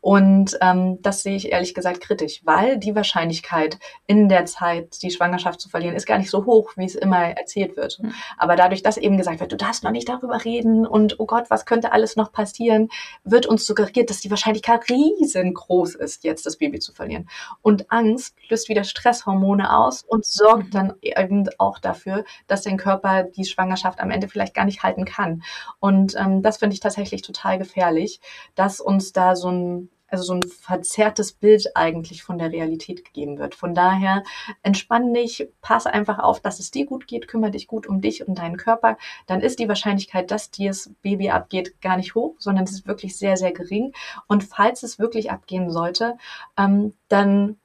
Und 0.00 0.58
ähm, 0.60 1.00
das 1.02 1.22
sehe 1.22 1.36
ich 1.36 1.52
ehrlich 1.52 1.74
gesagt 1.74 2.00
kritisch, 2.00 2.40
weil 2.44 2.78
die 2.78 2.94
Wahrscheinlichkeit 2.94 3.78
in 4.06 4.28
der 4.28 4.46
Zeit, 4.46 5.02
die 5.02 5.10
Schwangerschaft 5.10 5.60
zu 5.60 5.68
verlieren, 5.68 5.94
ist 5.94 6.06
gar 6.06 6.18
nicht 6.18 6.30
so 6.30 6.46
hoch, 6.46 6.72
wie 6.76 6.86
es 6.86 6.94
immer 6.94 7.18
erzählt 7.18 7.76
wird. 7.76 7.98
Mhm. 8.00 8.14
Aber 8.38 8.56
dadurch, 8.56 8.82
dass 8.82 8.96
eben 8.96 9.18
gesagt 9.18 9.40
wird, 9.40 9.52
du 9.52 9.56
darfst 9.56 9.84
noch 9.84 9.90
nicht 9.90 10.08
darüber 10.08 10.44
reden 10.44 10.86
und 10.86 11.20
oh 11.20 11.26
Gott, 11.26 11.44
was 11.50 11.66
könnte 11.66 11.92
alles 11.92 12.16
noch 12.16 12.32
passieren, 12.32 12.88
wird 13.24 13.46
uns 13.46 13.66
suggeriert, 13.66 14.10
dass 14.10 14.20
die 14.20 14.30
Wahrscheinlichkeit 14.30 14.88
riesengroß 14.88 15.94
ist, 15.96 16.24
jetzt 16.24 16.46
das 16.46 16.56
Baby 16.56 16.78
zu 16.78 16.92
verlieren. 16.92 17.28
Und 17.60 17.90
Angst 17.90 18.34
löst 18.48 18.68
wieder 18.68 18.84
Stresshormone 18.84 19.76
aus 19.76 20.02
und 20.02 20.24
sorgt 20.24 20.66
mhm. 20.66 20.70
dann 20.70 20.94
eben 21.02 21.48
auch 21.58 21.78
dafür, 21.78 22.24
dass 22.46 22.62
dein 22.62 22.78
Körper 22.78 23.24
die 23.24 23.44
Schwangerschaft 23.44 24.00
am 24.00 24.10
Ende 24.10 24.28
vielleicht 24.28 24.54
gar 24.54 24.64
nicht 24.64 24.82
halten 24.82 25.04
kann. 25.04 25.42
Und 25.82 26.14
ähm, 26.16 26.42
das 26.42 26.58
finde 26.58 26.74
ich 26.74 26.80
tatsächlich 26.80 27.22
total 27.22 27.58
gefährlich, 27.58 28.20
dass 28.54 28.80
uns 28.80 29.12
da 29.12 29.34
so 29.34 29.50
ein 29.50 29.88
also 30.06 30.24
so 30.24 30.34
ein 30.34 30.42
verzerrtes 30.42 31.32
Bild 31.32 31.74
eigentlich 31.74 32.22
von 32.22 32.36
der 32.36 32.52
Realität 32.52 33.02
gegeben 33.02 33.38
wird. 33.38 33.54
Von 33.54 33.74
daher 33.74 34.22
entspann 34.62 35.14
dich, 35.14 35.48
pass 35.62 35.86
einfach 35.86 36.18
auf, 36.18 36.38
dass 36.40 36.60
es 36.60 36.70
dir 36.70 36.84
gut 36.84 37.06
geht, 37.06 37.28
kümmere 37.28 37.50
dich 37.50 37.66
gut 37.66 37.86
um 37.86 38.02
dich 38.02 38.28
und 38.28 38.38
deinen 38.38 38.58
Körper. 38.58 38.98
Dann 39.26 39.40
ist 39.40 39.58
die 39.58 39.68
Wahrscheinlichkeit, 39.68 40.30
dass 40.30 40.50
dir 40.50 40.68
das 40.68 40.90
Baby 41.00 41.30
abgeht, 41.30 41.80
gar 41.80 41.96
nicht 41.96 42.14
hoch, 42.14 42.34
sondern 42.38 42.64
es 42.64 42.72
ist 42.72 42.86
wirklich 42.86 43.16
sehr, 43.16 43.38
sehr 43.38 43.52
gering. 43.52 43.94
Und 44.28 44.44
falls 44.44 44.82
es 44.82 44.98
wirklich 44.98 45.30
abgehen 45.30 45.70
sollte, 45.70 46.18
ähm, 46.58 46.92
dann 47.08 47.56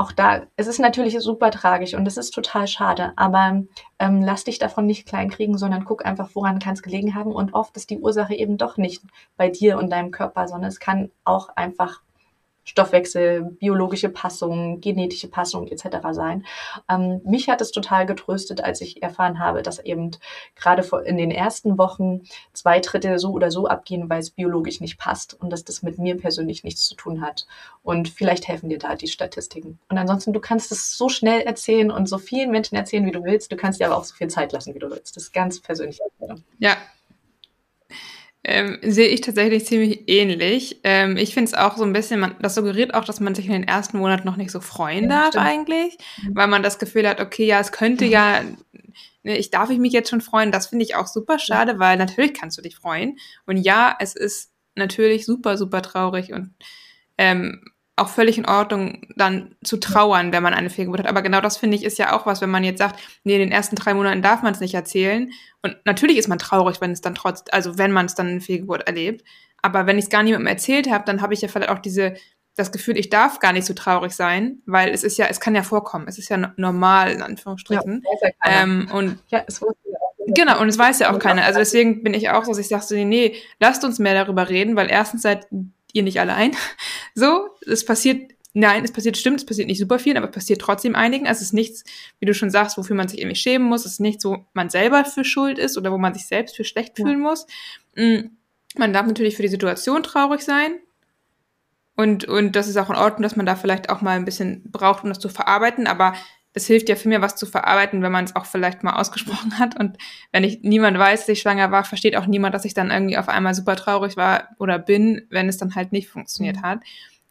auch 0.00 0.12
da, 0.12 0.46
es 0.56 0.66
ist 0.66 0.78
natürlich 0.78 1.20
super 1.20 1.50
tragisch 1.50 1.92
und 1.92 2.08
es 2.08 2.16
ist 2.16 2.30
total 2.30 2.66
schade, 2.66 3.12
aber 3.16 3.64
ähm, 3.98 4.22
lass 4.22 4.44
dich 4.44 4.58
davon 4.58 4.86
nicht 4.86 5.06
kleinkriegen, 5.06 5.58
sondern 5.58 5.84
guck 5.84 6.06
einfach, 6.06 6.30
woran 6.32 6.58
kann 6.58 6.72
es 6.72 6.82
gelegen 6.82 7.14
haben. 7.14 7.32
Und 7.32 7.52
oft 7.52 7.76
ist 7.76 7.90
die 7.90 7.98
Ursache 7.98 8.34
eben 8.34 8.56
doch 8.56 8.78
nicht 8.78 9.02
bei 9.36 9.50
dir 9.50 9.76
und 9.76 9.90
deinem 9.90 10.10
Körper, 10.10 10.48
sondern 10.48 10.70
es 10.70 10.80
kann 10.80 11.10
auch 11.24 11.50
einfach 11.54 12.00
Stoffwechsel, 12.70 13.42
biologische 13.42 14.08
Passung, 14.08 14.80
genetische 14.80 15.26
Passung 15.26 15.66
etc. 15.66 15.98
sein. 16.12 16.46
Ähm, 16.88 17.20
mich 17.24 17.48
hat 17.48 17.60
es 17.60 17.72
total 17.72 18.06
getröstet, 18.06 18.62
als 18.62 18.80
ich 18.80 19.02
erfahren 19.02 19.40
habe, 19.40 19.62
dass 19.62 19.80
eben 19.80 20.12
gerade 20.54 20.86
in 21.04 21.16
den 21.16 21.32
ersten 21.32 21.78
Wochen 21.78 22.20
zwei 22.52 22.78
Drittel 22.78 23.18
so 23.18 23.32
oder 23.32 23.50
so 23.50 23.66
abgehen, 23.66 24.08
weil 24.08 24.20
es 24.20 24.30
biologisch 24.30 24.80
nicht 24.80 24.98
passt 24.98 25.34
und 25.34 25.50
dass 25.50 25.64
das 25.64 25.82
mit 25.82 25.98
mir 25.98 26.16
persönlich 26.16 26.62
nichts 26.62 26.86
zu 26.86 26.94
tun 26.94 27.22
hat. 27.22 27.48
Und 27.82 28.08
vielleicht 28.08 28.46
helfen 28.46 28.68
dir 28.68 28.78
da 28.78 28.94
die 28.94 29.08
Statistiken. 29.08 29.80
Und 29.88 29.98
ansonsten, 29.98 30.32
du 30.32 30.38
kannst 30.38 30.70
es 30.70 30.96
so 30.96 31.08
schnell 31.08 31.40
erzählen 31.40 31.90
und 31.90 32.08
so 32.08 32.18
vielen 32.18 32.52
Menschen 32.52 32.76
erzählen, 32.76 33.04
wie 33.04 33.10
du 33.10 33.24
willst. 33.24 33.50
Du 33.50 33.56
kannst 33.56 33.80
dir 33.80 33.86
aber 33.86 33.96
auch 33.96 34.04
so 34.04 34.14
viel 34.14 34.28
Zeit 34.28 34.52
lassen, 34.52 34.76
wie 34.76 34.78
du 34.78 34.88
willst. 34.90 35.16
Das 35.16 35.24
ist 35.24 35.32
ganz 35.32 35.60
persönlich. 35.60 35.98
Ja, 36.60 36.76
ähm, 38.42 38.78
sehe 38.82 39.08
ich 39.08 39.20
tatsächlich 39.20 39.66
ziemlich 39.66 40.08
ähnlich. 40.08 40.80
Ähm, 40.82 41.16
ich 41.16 41.34
finde 41.34 41.50
es 41.50 41.54
auch 41.54 41.76
so 41.76 41.84
ein 41.84 41.92
bisschen, 41.92 42.20
man, 42.20 42.36
das 42.40 42.54
suggeriert 42.54 42.94
auch, 42.94 43.04
dass 43.04 43.20
man 43.20 43.34
sich 43.34 43.46
in 43.46 43.52
den 43.52 43.64
ersten 43.64 43.98
Monaten 43.98 44.26
noch 44.26 44.36
nicht 44.36 44.50
so 44.50 44.60
freuen 44.60 45.04
ja, 45.04 45.08
darf 45.08 45.28
stimmt. 45.28 45.46
eigentlich, 45.46 45.98
mhm. 46.22 46.36
weil 46.36 46.46
man 46.46 46.62
das 46.62 46.78
Gefühl 46.78 47.06
hat, 47.06 47.20
okay, 47.20 47.46
ja, 47.46 47.60
es 47.60 47.70
könnte 47.70 48.06
ja, 48.06 48.40
ne, 49.22 49.36
ich 49.36 49.50
darf 49.50 49.68
ich 49.70 49.78
mich 49.78 49.92
jetzt 49.92 50.08
schon 50.08 50.22
freuen. 50.22 50.52
Das 50.52 50.68
finde 50.68 50.84
ich 50.84 50.96
auch 50.96 51.06
super 51.06 51.38
schade, 51.38 51.72
ja. 51.72 51.78
weil 51.78 51.98
natürlich 51.98 52.32
kannst 52.32 52.56
du 52.56 52.62
dich 52.62 52.76
freuen. 52.76 53.18
Und 53.46 53.58
ja, 53.58 53.94
es 53.98 54.16
ist 54.16 54.52
natürlich 54.74 55.26
super, 55.26 55.58
super 55.58 55.82
traurig 55.82 56.32
und 56.32 56.54
ähm, 57.18 57.69
auch 58.00 58.08
völlig 58.08 58.38
in 58.38 58.46
Ordnung, 58.46 59.06
dann 59.16 59.54
zu 59.62 59.76
trauern, 59.76 60.32
wenn 60.32 60.42
man 60.42 60.54
eine 60.54 60.70
Fehlgeburt 60.70 61.00
hat. 61.00 61.08
Aber 61.08 61.22
genau 61.22 61.40
das 61.40 61.56
finde 61.56 61.76
ich 61.76 61.84
ist 61.84 61.98
ja 61.98 62.12
auch 62.16 62.26
was, 62.26 62.40
wenn 62.40 62.50
man 62.50 62.64
jetzt 62.64 62.78
sagt, 62.78 62.98
nee, 63.24 63.34
in 63.34 63.40
den 63.40 63.52
ersten 63.52 63.76
drei 63.76 63.94
Monaten 63.94 64.22
darf 64.22 64.42
man 64.42 64.52
es 64.52 64.60
nicht 64.60 64.74
erzählen. 64.74 65.30
Und 65.62 65.76
natürlich 65.84 66.16
ist 66.16 66.28
man 66.28 66.38
traurig, 66.38 66.80
wenn 66.80 66.92
es 66.92 67.00
dann 67.00 67.14
trotz, 67.14 67.44
also 67.52 67.78
wenn 67.78 67.92
man 67.92 68.06
es 68.06 68.14
dann 68.14 68.28
eine 68.28 68.40
Fehlgeburt 68.40 68.86
erlebt. 68.86 69.24
Aber 69.62 69.86
wenn 69.86 69.98
ich 69.98 70.04
es 70.04 70.10
gar 70.10 70.22
niemandem 70.22 70.46
erzählt 70.46 70.90
habe, 70.90 71.04
dann 71.04 71.20
habe 71.20 71.34
ich 71.34 71.42
ja 71.42 71.48
vielleicht 71.48 71.70
auch 71.70 71.78
diese, 71.78 72.14
das 72.56 72.72
Gefühl, 72.72 72.96
ich 72.96 73.10
darf 73.10 73.38
gar 73.38 73.52
nicht 73.52 73.66
so 73.66 73.74
traurig 73.74 74.12
sein, 74.12 74.62
weil 74.66 74.90
es 74.90 75.04
ist 75.04 75.18
ja, 75.18 75.26
es 75.26 75.38
kann 75.38 75.54
ja 75.54 75.62
vorkommen. 75.62 76.08
Es 76.08 76.18
ist 76.18 76.30
ja 76.30 76.52
normal, 76.56 77.12
in 77.12 77.22
Anführungsstrichen. 77.22 78.02
Ja, 78.22 78.30
ähm, 78.46 78.88
und 78.92 79.18
ja, 79.28 79.44
es 79.46 79.60
wusste 79.60 79.90
ja 79.90 79.98
Genau, 80.32 80.60
und 80.60 80.68
es 80.68 80.78
weiß 80.78 81.00
ja 81.00 81.12
auch 81.12 81.18
keiner. 81.18 81.44
Also 81.44 81.58
deswegen 81.58 82.02
bin 82.02 82.14
ich 82.14 82.30
auch 82.30 82.44
so, 82.44 82.52
dass 82.52 82.58
ich 82.58 82.68
sage 82.68 82.84
so, 82.84 82.94
nee, 82.94 83.34
lasst 83.58 83.84
uns 83.84 83.98
mehr 83.98 84.14
darüber 84.14 84.48
reden, 84.48 84.76
weil 84.76 84.90
erstens 84.90 85.22
seid 85.22 85.46
ihr 85.94 86.02
nicht 86.02 86.20
allein. 86.20 86.52
So, 87.14 87.48
es 87.66 87.84
passiert, 87.84 88.32
nein, 88.54 88.84
es 88.84 88.92
passiert, 88.92 89.16
stimmt, 89.16 89.40
es 89.40 89.46
passiert 89.46 89.66
nicht 89.66 89.80
super 89.80 89.98
viel, 89.98 90.16
aber 90.16 90.28
es 90.28 90.34
passiert 90.34 90.60
trotzdem 90.60 90.94
einigen. 90.94 91.26
Also 91.26 91.38
es 91.38 91.48
ist 91.48 91.52
nichts, 91.52 91.84
wie 92.20 92.26
du 92.26 92.34
schon 92.34 92.50
sagst, 92.50 92.78
wofür 92.78 92.94
man 92.94 93.08
sich 93.08 93.18
irgendwie 93.20 93.36
schämen 93.36 93.66
muss. 93.68 93.84
Es 93.84 93.92
ist 93.92 94.00
nichts, 94.00 94.24
wo 94.24 94.44
man 94.52 94.70
selber 94.70 95.04
für 95.04 95.24
schuld 95.24 95.58
ist 95.58 95.76
oder 95.76 95.90
wo 95.90 95.98
man 95.98 96.14
sich 96.14 96.26
selbst 96.26 96.56
für 96.56 96.64
schlecht 96.64 96.98
ja. 96.98 97.04
fühlen 97.04 97.20
muss. 97.20 97.46
Mm, 97.96 98.28
man 98.76 98.92
darf 98.92 99.06
natürlich 99.06 99.36
für 99.36 99.42
die 99.42 99.48
Situation 99.48 100.02
traurig 100.04 100.42
sein. 100.42 100.78
Und, 101.96 102.24
und 102.24 102.56
das 102.56 102.68
ist 102.68 102.76
auch 102.76 102.90
in 102.90 102.96
Ordnung, 102.96 103.22
dass 103.22 103.36
man 103.36 103.44
da 103.44 103.56
vielleicht 103.56 103.90
auch 103.90 104.00
mal 104.00 104.16
ein 104.16 104.24
bisschen 104.24 104.62
braucht, 104.70 105.02
um 105.02 105.10
das 105.10 105.18
zu 105.18 105.28
verarbeiten. 105.28 105.86
Aber 105.86 106.14
es 106.52 106.66
hilft 106.66 106.88
ja 106.88 106.96
viel 106.96 107.10
mehr, 107.10 107.22
was 107.22 107.36
zu 107.36 107.46
verarbeiten, 107.46 108.02
wenn 108.02 108.12
man 108.12 108.24
es 108.24 108.34
auch 108.34 108.46
vielleicht 108.46 108.82
mal 108.82 108.94
ausgesprochen 108.94 109.58
hat. 109.58 109.78
Und 109.78 109.96
wenn 110.32 110.44
ich 110.44 110.60
niemand 110.62 110.98
weiß, 110.98 111.20
dass 111.20 111.28
ich 111.28 111.40
schwanger 111.40 111.70
war, 111.70 111.84
versteht 111.84 112.16
auch 112.16 112.26
niemand, 112.26 112.54
dass 112.54 112.64
ich 112.64 112.74
dann 112.74 112.90
irgendwie 112.90 113.18
auf 113.18 113.28
einmal 113.28 113.54
super 113.54 113.76
traurig 113.76 114.16
war 114.16 114.48
oder 114.58 114.78
bin, 114.78 115.26
wenn 115.30 115.48
es 115.48 115.58
dann 115.58 115.74
halt 115.74 115.92
nicht 115.92 116.08
funktioniert 116.08 116.56
mhm. 116.56 116.62
hat. 116.62 116.80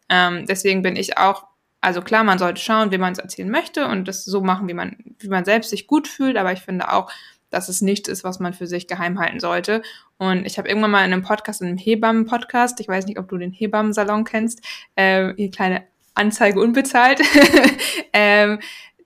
Ähm, 0.10 0.46
deswegen 0.48 0.82
bin 0.82 0.96
ich 0.96 1.18
auch, 1.18 1.46
also 1.82 2.02
klar, 2.02 2.24
man 2.24 2.40
sollte 2.40 2.62
schauen, 2.62 2.92
wie 2.92 2.98
man 2.98 3.14
es 3.14 3.20
erzählen 3.20 3.50
möchte 3.50 3.88
und 3.88 4.08
das 4.08 4.26
so 4.26 4.42
machen, 4.42 4.68
wie 4.68 4.74
man, 4.74 4.98
wie 5.20 5.30
man 5.30 5.46
selbst 5.46 5.70
sich 5.70 5.88
gut 5.88 6.08
fühlt. 6.08 6.38
Aber 6.38 6.54
ich 6.54 6.62
finde 6.62 6.92
auch, 6.92 7.12
dass 7.50 7.68
es 7.68 7.82
nichts 7.82 8.08
ist, 8.08 8.24
was 8.24 8.40
man 8.40 8.54
für 8.54 8.68
sich 8.68 8.88
geheim 8.88 9.20
halten 9.20 9.40
sollte. 9.40 9.82
Und 10.18 10.46
ich 10.46 10.58
habe 10.58 10.68
irgendwann 10.68 10.92
mal 10.92 11.06
in 11.06 11.14
einem 11.14 11.24
Podcast, 11.24 11.62
in 11.62 11.68
einem 11.68 11.78
Hebammen-Podcast, 11.78 12.80
ich 12.80 12.88
weiß 12.88 13.06
nicht, 13.06 13.20
ob 13.20 13.28
du 13.28 13.38
den 13.38 13.52
Hebammen-Salon 13.52 14.24
kennst, 14.24 14.64
äh, 14.96 15.34
die 15.34 15.50
kleine 15.50 15.84
Anzeige 16.14 16.60
unbezahlt, 16.60 17.22
ähm, 18.14 18.60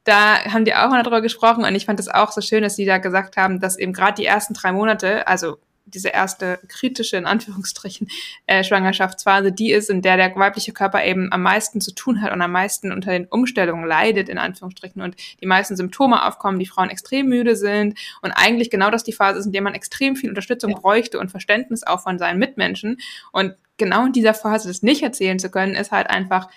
da 0.03 0.43
haben 0.45 0.65
die 0.65 0.75
auch 0.75 0.89
mal 0.89 1.01
darüber 1.01 1.21
gesprochen 1.21 1.63
und 1.63 1.75
ich 1.75 1.85
fand 1.85 1.99
es 1.99 2.09
auch 2.09 2.31
so 2.31 2.41
schön, 2.41 2.63
dass 2.63 2.75
sie 2.75 2.85
da 2.85 2.97
gesagt 2.97 3.37
haben, 3.37 3.59
dass 3.59 3.77
eben 3.77 3.93
gerade 3.93 4.15
die 4.15 4.25
ersten 4.25 4.53
drei 4.53 4.71
Monate, 4.71 5.27
also 5.27 5.57
diese 5.85 6.09
erste 6.09 6.59
kritische, 6.67 7.17
in 7.17 7.25
Anführungsstrichen, 7.25 8.07
äh, 8.47 8.63
Schwangerschaftsphase, 8.63 9.51
die 9.51 9.71
ist, 9.71 9.89
in 9.89 10.01
der 10.01 10.17
der 10.17 10.35
weibliche 10.35 10.71
Körper 10.71 11.03
eben 11.03 11.31
am 11.31 11.41
meisten 11.43 11.81
zu 11.81 11.93
tun 11.93 12.21
hat 12.21 12.31
und 12.31 12.41
am 12.41 12.51
meisten 12.51 12.91
unter 12.91 13.11
den 13.11 13.25
Umstellungen 13.25 13.85
leidet, 13.85 14.29
in 14.29 14.37
Anführungsstrichen, 14.37 15.01
und 15.01 15.15
die 15.41 15.45
meisten 15.45 15.75
Symptome 15.75 16.25
aufkommen, 16.25 16.59
die 16.59 16.65
Frauen 16.65 16.89
extrem 16.89 17.27
müde 17.27 17.55
sind 17.55 17.97
und 18.21 18.31
eigentlich 18.31 18.69
genau 18.69 18.89
das 18.89 19.03
die 19.03 19.13
Phase 19.13 19.39
ist, 19.39 19.45
in 19.45 19.51
der 19.51 19.61
man 19.61 19.73
extrem 19.73 20.15
viel 20.15 20.29
Unterstützung 20.29 20.71
ja. 20.71 20.79
bräuchte 20.79 21.19
und 21.19 21.31
Verständnis 21.31 21.83
auch 21.83 22.01
von 22.01 22.17
seinen 22.17 22.39
Mitmenschen. 22.39 22.99
Und 23.31 23.55
genau 23.77 24.05
in 24.05 24.13
dieser 24.13 24.33
Phase 24.33 24.69
das 24.69 24.83
nicht 24.83 25.03
erzählen 25.03 25.39
zu 25.39 25.49
können, 25.49 25.75
ist 25.75 25.91
halt 25.91 26.09
einfach, 26.09 26.49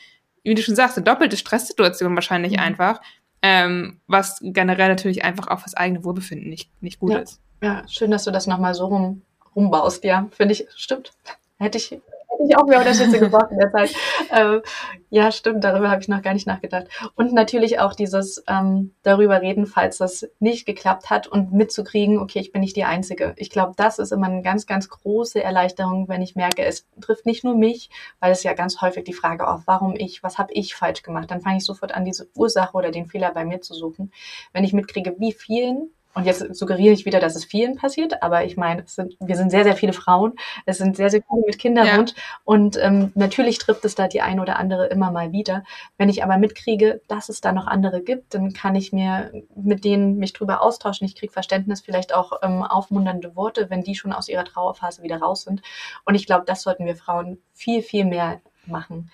wie 0.45 0.55
du 0.55 0.63
schon 0.63 0.77
sagst, 0.77 0.97
eine 0.97 1.05
doppelte 1.05 1.37
Stresssituation 1.37 2.15
wahrscheinlich 2.15 2.53
mhm. 2.53 2.61
einfach, 2.61 3.01
ähm, 3.49 4.01
was 4.09 4.39
generell 4.43 4.89
natürlich 4.89 5.25
einfach 5.25 5.47
auch 5.47 5.61
fürs 5.61 5.75
eigene 5.75 6.03
Wohlbefinden 6.03 6.51
nicht, 6.51 6.69
nicht 6.83 6.99
gut 6.99 7.13
ja. 7.13 7.19
ist. 7.21 7.41
Ja, 7.63 7.87
schön, 7.87 8.11
dass 8.11 8.25
du 8.25 8.33
das 8.33 8.49
nochmal 8.49 8.75
so 8.75 8.87
rum, 8.87 9.23
rumbaust. 9.55 10.03
Ja, 10.03 10.27
finde 10.33 10.55
ich, 10.55 10.67
stimmt. 10.75 11.13
Hätte 11.59 11.79
ich, 11.79 12.01
hätte 12.37 12.49
ich 12.49 12.59
auch 12.59 12.67
mehr 12.67 12.79
Unterstützung 12.79 13.21
gebraucht 13.21 13.51
in 13.51 13.59
der 13.59 13.71
Zeit. 13.71 13.95
Ähm, 14.31 14.63
ja, 15.11 15.31
stimmt, 15.33 15.65
darüber 15.65 15.91
habe 15.91 16.01
ich 16.01 16.09
noch 16.09 16.23
gar 16.23 16.35
nicht 16.35 16.47
nachgedacht. 16.47 16.87
Und 17.15 17.33
natürlich 17.33 17.79
auch 17.79 17.95
dieses 17.95 18.43
ähm, 18.49 18.95
darüber 19.03 19.41
reden, 19.41 19.67
falls 19.67 19.99
das 19.99 20.29
nicht 20.41 20.67
geklappt 20.67 21.11
hat 21.11 21.27
und 21.27 21.53
mitzukriegen, 21.53 22.19
okay, 22.19 22.41
ich 22.41 22.53
bin 22.53 22.61
nicht 22.61 22.77
die 22.77 22.85
Einzige. 22.85 23.35
Ich 23.37 23.51
glaube, 23.51 23.75
das 23.77 23.99
ist 23.99 24.13
immer 24.13 24.27
eine 24.27 24.43
ganz, 24.43 24.67
ganz 24.67 24.89
große 24.89 25.43
Erleichterung, 25.43 26.09
wenn 26.09 26.23
ich 26.23 26.37
merke, 26.37 26.65
es 26.65 26.87
trifft 27.01 27.27
nicht 27.27 27.45
nur 27.45 27.55
mich, 27.55 27.91
weil 28.21 28.33
es 28.33 28.43
ja 28.43 28.53
ganz 28.53 28.81
häufig 28.81 29.05
die 29.05 29.13
Frage 29.13 29.49
auf, 29.49 29.63
warum 29.67 29.95
ich, 29.97 30.23
was 30.23 30.39
habe 30.39 30.53
ich 30.53 30.75
falsch 30.75 31.03
gemacht? 31.03 31.31
Dann 31.31 31.41
fange 31.41 31.59
ich 31.59 31.65
sofort 31.65 31.93
an, 31.93 32.05
diese 32.05 32.29
Ursache 32.35 32.77
oder 32.77 32.91
den 32.91 33.07
Fehler 33.07 33.33
bei 33.33 33.45
mir 33.45 33.61
zu 33.61 33.75
suchen. 33.75 34.13
Wenn 34.53 34.65
ich 34.65 34.73
mitkriege, 34.73 35.17
wie 35.19 35.33
vielen 35.33 35.91
und 36.17 36.25
jetzt 36.25 36.55
suggeriere 36.57 36.95
ich 36.95 37.05
wieder, 37.05 37.21
dass 37.21 37.37
es 37.37 37.45
vielen 37.45 37.77
passiert, 37.77 38.23
aber 38.23 38.47
ich 38.47 38.57
meine, 38.57 38.85
sind, 38.87 39.19
wir 39.21 39.37
sind 39.37 39.51
sehr, 39.51 39.65
sehr 39.65 39.77
viele 39.77 39.93
Frauen, 39.93 40.33
es 40.65 40.79
sind 40.79 40.97
sehr, 40.97 41.11
sehr 41.11 41.21
viele 41.23 41.43
mit 41.45 41.59
Kinderwunsch 41.59 42.13
ja. 42.13 42.23
und 42.45 42.79
ähm, 42.81 43.13
natürlich 43.15 43.59
trifft 43.59 43.85
es 43.85 43.97
da 43.97 44.09
die 44.09 44.23
eine 44.23 44.41
oder 44.41 44.59
andere 44.59 44.87
immer 44.87 45.11
mal 45.11 45.33
wieder. 45.33 45.63
Wenn 45.99 46.09
ich 46.09 46.25
aber 46.25 46.39
mitkriege, 46.39 47.03
dass 47.07 47.29
es 47.29 47.43
da 47.43 47.53
noch 47.53 47.67
andere 47.67 48.01
gibt, 48.03 48.33
dann 48.33 48.55
kann 48.55 48.75
ich 48.77 48.95
mir 48.95 49.31
mit 49.55 49.85
denen 49.85 50.17
mich 50.17 50.33
drüber 50.33 50.63
austauschen. 50.63 51.07
Ich 51.07 51.17
kriege 51.17 51.35
Verständnis, 51.35 51.83
vielleicht 51.83 52.15
auch 52.15 52.33
ähm, 52.43 52.63
aufmunternde 52.63 53.37
Worte, 53.37 53.69
wenn 53.69 53.83
die 53.83 53.95
schon 53.95 54.15
aus 54.15 54.31
ihrer 54.31 54.47
Trauerphase 54.47 55.03
wieder 55.03 55.19
raus 55.19 55.43
sind. 55.43 55.61
Und 56.07 56.15
ich 56.15 56.25
glaube, 56.25 56.47
das 56.47 56.63
sollten 56.63 56.87
wir 56.87 56.97
Frauen 56.97 57.43
viel, 57.53 57.83
viel 57.83 58.07
mehr 58.07 58.41
machen 58.65 59.11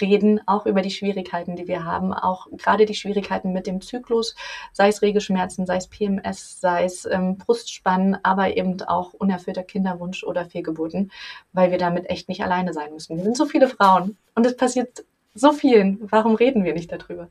reden, 0.00 0.40
auch 0.46 0.66
über 0.66 0.82
die 0.82 0.90
Schwierigkeiten, 0.90 1.56
die 1.56 1.68
wir 1.68 1.84
haben, 1.84 2.12
auch 2.12 2.46
gerade 2.52 2.86
die 2.86 2.94
Schwierigkeiten 2.94 3.52
mit 3.52 3.66
dem 3.66 3.80
Zyklus, 3.80 4.34
sei 4.72 4.88
es 4.88 5.02
Regelschmerzen, 5.02 5.66
sei 5.66 5.76
es 5.76 5.88
PMS, 5.88 6.60
sei 6.60 6.84
es 6.84 7.04
ähm, 7.06 7.36
Brustspannen, 7.38 8.18
aber 8.22 8.56
eben 8.56 8.80
auch 8.82 9.12
unerfüllter 9.14 9.62
Kinderwunsch 9.62 10.24
oder 10.24 10.46
Fehlgeburten, 10.46 11.10
weil 11.52 11.70
wir 11.70 11.78
damit 11.78 12.10
echt 12.10 12.28
nicht 12.28 12.42
alleine 12.42 12.72
sein 12.72 12.92
müssen. 12.92 13.16
Wir 13.16 13.24
sind 13.24 13.36
so 13.36 13.46
viele 13.46 13.68
Frauen 13.68 14.16
und 14.34 14.46
es 14.46 14.56
passiert 14.56 15.04
so 15.34 15.52
vielen. 15.52 15.98
Warum 16.10 16.34
reden 16.36 16.64
wir 16.64 16.74
nicht 16.74 16.92
darüber? 16.92 17.28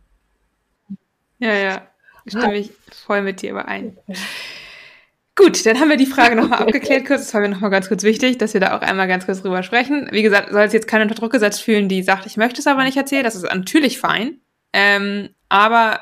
Ja, 1.39 1.53
ja, 1.53 1.87
stimme 2.27 2.57
ich 2.57 2.71
voll 2.91 3.21
mit 3.21 3.41
dir 3.41 3.51
überein. 3.51 3.97
Gut, 5.35 5.65
dann 5.65 5.79
haben 5.79 5.89
wir 5.89 5.97
die 5.97 6.05
Frage 6.05 6.35
nochmal 6.35 6.59
abgeklärt 6.63 7.05
kurz. 7.05 7.21
Das 7.25 7.33
war 7.33 7.41
mir 7.41 7.49
nochmal 7.49 7.71
ganz 7.71 7.87
kurz 7.87 8.03
wichtig, 8.03 8.37
dass 8.37 8.53
wir 8.53 8.61
da 8.61 8.77
auch 8.77 8.81
einmal 8.81 9.07
ganz 9.07 9.25
kurz 9.25 9.41
drüber 9.41 9.63
sprechen. 9.63 10.07
Wie 10.11 10.21
gesagt, 10.21 10.51
soll 10.51 10.63
es 10.63 10.73
jetzt 10.73 10.87
keiner 10.87 11.03
unter 11.03 11.15
Druck 11.15 11.31
gesetzt 11.31 11.61
fühlen, 11.61 11.89
die 11.89 12.03
sagt, 12.03 12.25
ich 12.25 12.37
möchte 12.37 12.59
es 12.59 12.67
aber 12.67 12.83
nicht 12.83 12.97
erzählen. 12.97 13.23
Das 13.23 13.35
ist 13.35 13.43
natürlich 13.43 13.99
fein. 13.99 14.41
Ähm, 14.73 15.29
aber 15.49 15.99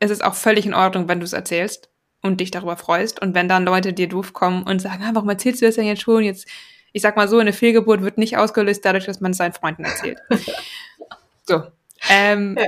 es 0.00 0.10
ist 0.10 0.24
auch 0.24 0.34
völlig 0.34 0.66
in 0.66 0.74
Ordnung, 0.74 1.08
wenn 1.08 1.20
du 1.20 1.24
es 1.24 1.32
erzählst 1.32 1.90
und 2.22 2.40
dich 2.40 2.50
darüber 2.50 2.76
freust. 2.76 3.22
Und 3.22 3.34
wenn 3.34 3.48
dann 3.48 3.64
Leute 3.64 3.92
dir 3.92 4.08
doof 4.08 4.32
kommen 4.32 4.64
und 4.64 4.82
sagen, 4.82 5.02
ah, 5.04 5.10
warum 5.12 5.28
erzählst 5.28 5.62
du 5.62 5.66
das 5.66 5.76
denn 5.76 5.86
jetzt 5.86 6.02
schon? 6.02 6.24
Jetzt, 6.24 6.48
ich 6.92 7.02
sag 7.02 7.16
mal 7.16 7.28
so, 7.28 7.38
eine 7.38 7.52
Fehlgeburt 7.52 8.02
wird 8.02 8.18
nicht 8.18 8.36
ausgelöst 8.36 8.84
dadurch, 8.84 9.06
dass 9.06 9.20
man 9.20 9.30
es 9.30 9.38
seinen 9.38 9.52
Freunden 9.52 9.84
erzählt. 9.84 10.18
so. 11.46 11.62
Ähm, 12.10 12.56
ja. 12.58 12.66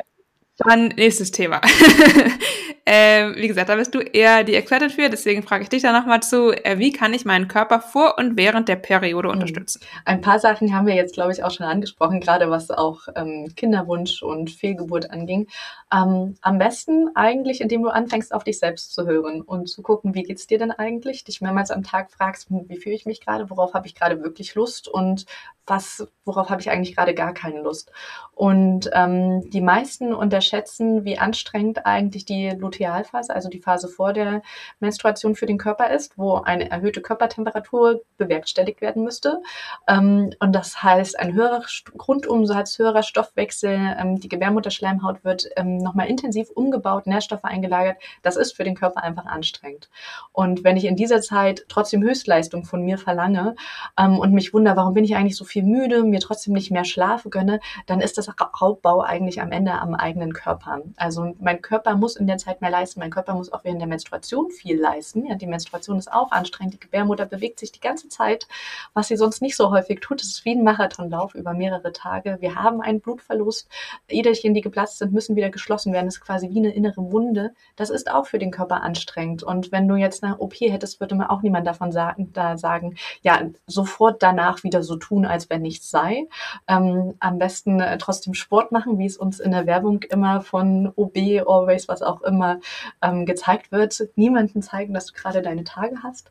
Dann 0.59 0.89
nächstes 0.89 1.33
Thema. 1.33 1.61
ähm, 2.87 3.35
wie 3.37 3.49
gesagt, 3.49 3.71
da 3.71 3.77
bist 3.77 3.95
du 3.95 4.01
eher 4.01 4.45
die 4.45 4.55
Expertin 4.55 4.91
für, 4.91 5.09
deswegen 5.09 5.43
frage 5.43 5.63
ich 5.63 5.71
dich 5.71 5.83
da 5.83 5.99
nochmal 5.99 6.23
zu, 6.23 6.53
äh, 6.53 6.79
wie 6.79 6.93
kann 6.93 7.15
ich 7.15 7.25
meinen 7.25 7.49
Körper 7.49 7.81
vor 7.81 8.19
und 8.19 8.37
während 8.37 8.69
der 8.69 8.77
Periode 8.77 9.29
hm. 9.29 9.35
unterstützen? 9.35 9.81
Ein 10.05 10.21
paar 10.21 10.39
Sachen 10.39 10.75
haben 10.75 10.87
wir 10.87 10.95
jetzt, 10.95 11.15
glaube 11.15 11.33
ich, 11.33 11.43
auch 11.43 11.51
schon 11.51 11.65
angesprochen, 11.65 12.21
gerade 12.21 12.51
was 12.51 12.71
auch 12.71 13.09
ähm, 13.17 13.53
Kinderwunsch 13.57 14.23
und 14.23 14.51
Fehlgeburt 14.51 15.11
anging. 15.11 15.49
Ähm, 15.93 16.35
am 16.43 16.59
besten 16.59 17.09
eigentlich, 17.15 17.63
indem 17.63 17.85
du 17.85 17.89
anfängst, 17.89 18.35
auf 18.35 18.45
dich 18.45 18.59
selbst 18.59 18.93
zu 18.93 19.07
hören 19.07 19.41
und 19.41 19.69
zu 19.69 19.81
gucken, 19.81 20.15
wie 20.15 20.23
geht's 20.23 20.47
dir 20.47 20.59
denn 20.59 20.71
eigentlich? 20.71 21.25
Dich 21.25 21.41
mehrmals 21.41 21.71
am 21.71 21.85
Tag 21.85 22.11
fragst, 22.11 22.51
hm, 22.51 22.67
wie 22.69 22.77
fühle 22.77 22.97
ich 22.97 23.07
mich 23.07 23.23
gerade, 23.23 23.49
worauf 23.49 23.73
habe 23.73 23.87
ich 23.87 23.95
gerade 23.95 24.23
wirklich 24.23 24.55
Lust 24.55 24.89
und 24.89 25.25
was, 25.67 26.07
worauf 26.25 26.51
habe 26.51 26.61
ich 26.61 26.71
eigentlich 26.71 26.95
gerade 26.95 27.15
gar 27.15 27.33
keine 27.33 27.61
Lust. 27.63 27.91
Und 28.35 28.91
ähm, 28.93 29.49
die 29.51 29.61
meisten 29.61 30.13
unterschätzen, 30.13 31.05
wie 31.05 31.19
anstrengend 31.19 31.87
eigentlich 31.87 32.25
die 32.25 32.55
Lutealphase, 32.75 33.35
also 33.35 33.49
die 33.49 33.61
Phase 33.61 33.89
vor 33.89 34.13
der 34.13 34.43
Menstruation 34.81 35.35
für 35.35 35.47
den 35.47 35.59
Körper 35.59 35.91
ist, 35.91 36.19
wo 36.19 36.37
eine 36.37 36.71
erhöhte 36.71 37.01
Körpertemperatur 37.01 38.03
bewerkstelligt 38.19 38.81
werden 38.81 39.05
müsste. 39.05 39.41
Ähm, 39.87 40.33
und 40.41 40.53
das 40.53 40.83
heißt, 40.83 41.19
ein 41.19 41.35
höherer 41.35 41.63
Grundumsatz, 41.97 42.79
höherer 42.79 43.03
Stoffwechsel, 43.03 43.97
ähm, 43.99 44.21
die 44.21 44.29
Gebärmutterschleimhaut 44.29 45.25
wird 45.25 45.49
ähm, 45.57 45.79
nochmal 45.79 46.09
intensiv 46.09 46.51
umgebaut, 46.51 47.07
Nährstoffe 47.07 47.45
eingelagert. 47.45 47.97
Das 48.23 48.37
ist 48.37 48.53
für 48.53 48.65
den 48.65 48.75
Körper 48.75 49.03
einfach 49.03 49.27
anstrengend. 49.27 49.89
Und 50.33 50.65
wenn 50.65 50.77
ich 50.77 50.85
in 50.85 50.97
dieser 50.97 51.21
Zeit 51.21 51.65
trotzdem 51.69 52.03
Höchstleistung 52.03 52.65
von 52.65 52.83
mir 52.83 52.99
verlange 52.99 53.55
und 53.97 54.33
mich 54.33 54.53
wundere, 54.53 54.77
warum 54.77 54.95
bin 54.95 55.05
ich 55.05 55.17
eigentlich 55.17 55.37
so 55.37 55.45
viel 55.45 55.63
müde, 55.63 56.03
mir 56.03 56.21
trotzdem 56.21 56.55
nicht 56.55 56.71
mehr 56.71 56.85
Schlaf 56.85 57.27
gönne, 57.31 57.61
dann 57.87 58.01
ist 58.01 58.19
das 58.19 58.29
Raubbau 58.61 59.03
eigentlich 59.03 59.41
am 59.41 59.53
Ende 59.53 59.73
am 59.73 59.95
eigenen 59.95 60.33
Körper. 60.33 60.81
Also 60.97 61.35
mein 61.39 61.63
Körper 61.63 61.97
muss 61.97 62.17
in 62.17 62.27
der 62.27 62.39
Zeit 62.39 62.61
mehr 62.65 62.73
leisten, 62.73 62.99
mein 62.99 63.13
Körper 63.13 63.35
muss 63.35 63.53
auch 63.53 63.63
während 63.63 63.81
der 63.81 63.87
Menstruation 63.87 64.51
viel 64.51 64.81
leisten. 64.81 65.27
Ja, 65.27 65.37
die 65.37 65.47
Menstruation 65.47 65.99
ist 65.99 66.13
auch 66.13 66.33
anstrengend, 66.33 66.75
die 66.75 66.81
Gebärmutter 66.81 67.27
bewegt 67.27 67.61
sich 67.61 67.71
die 67.71 67.81
ganze 67.81 68.09
Zeit, 68.09 68.49
was 68.93 69.07
sie 69.07 69.17
sonst 69.17 69.41
nicht 69.41 69.57
so 69.57 69.71
häufig 69.71 70.01
tut. 70.01 70.21
Es 70.21 70.29
ist 70.29 70.45
wie 70.45 70.57
ein 70.57 70.65
Marathonlauf 70.65 71.37
über 71.37 71.53
mehrere 71.53 71.93
Tage. 71.93 72.39
Wir 72.41 72.57
haben 72.57 72.81
einen 72.81 73.01
Blutverlust. 73.01 73.69
Äderchen, 74.09 74.55
die 74.55 74.61
geplatzt 74.61 74.99
sind, 74.99 75.13
müssen 75.13 75.37
wieder 75.37 75.51
geschlossen 75.51 75.93
werden. 75.93 76.07
Das 76.07 76.17
ist 76.17 76.21
quasi 76.21 76.51
wie 76.51 76.59
eine 76.59 76.75
innere 76.75 77.13
Wunde. 77.13 77.55
Das 77.77 77.91
ist 77.91 78.11
auch 78.11 78.27
für 78.27 78.41
den 78.41 78.51
Körper 78.51 78.83
anstrengend. 78.83 79.45
Und 79.45 79.71
wenn 79.71 79.87
du 79.87 79.95
jetzt 79.95 80.25
eine 80.25 80.39
OP 80.39 80.55
hättest, 80.55 80.99
würde 80.99 81.15
man 81.15 81.29
auch 81.29 81.43
niemand 81.43 81.65
davon 81.65 81.93
sagen, 81.93 82.33
da 82.33 82.57
sagen, 82.57 82.97
ja, 83.23 83.41
sofort 83.69 84.21
danach 84.21 84.65
wieder 84.65 84.83
so 84.83 84.97
tun, 84.97 85.25
als 85.25 85.45
als 85.45 85.51
wenn 85.51 85.63
nichts 85.63 85.91
sei. 85.91 86.27
Ähm, 86.69 87.15
am 87.21 87.39
besten 87.39 87.81
äh, 87.81 87.99
trotzdem 87.99 88.35
Sport 88.35 88.73
machen, 88.73 88.99
wie 88.99 89.07
es 89.07 89.17
uns 89.17 89.41
in 89.41 89.51
der 89.51 89.67
Werbung 89.67 90.03
immer 90.03 90.41
von 90.41 90.93
OB, 90.97 91.17
Always, 91.47 91.89
was 91.89 92.03
auch 92.03 92.23
immer 92.23 92.54
ähm, 93.03 93.27
gezeigt 93.27 93.73
wird. 93.73 94.09
Niemanden 94.17 94.63
zeigen, 94.63 94.95
dass 94.95 95.07
du 95.07 95.15
gerade 95.15 95.43
deine 95.43 95.65
Tage 95.65 96.03
hast. 96.03 96.31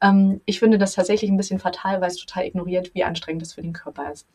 Ähm, 0.00 0.40
ich 0.46 0.58
finde 0.58 0.78
das 0.78 0.94
tatsächlich 0.94 1.30
ein 1.30 1.36
bisschen 1.36 1.58
fatal, 1.58 2.00
weil 2.00 2.08
es 2.08 2.16
total 2.16 2.44
ignoriert, 2.44 2.94
wie 2.94 3.04
anstrengend 3.04 3.42
das 3.42 3.54
für 3.54 3.62
den 3.62 3.72
Körper 3.72 4.12
ist. 4.12 4.26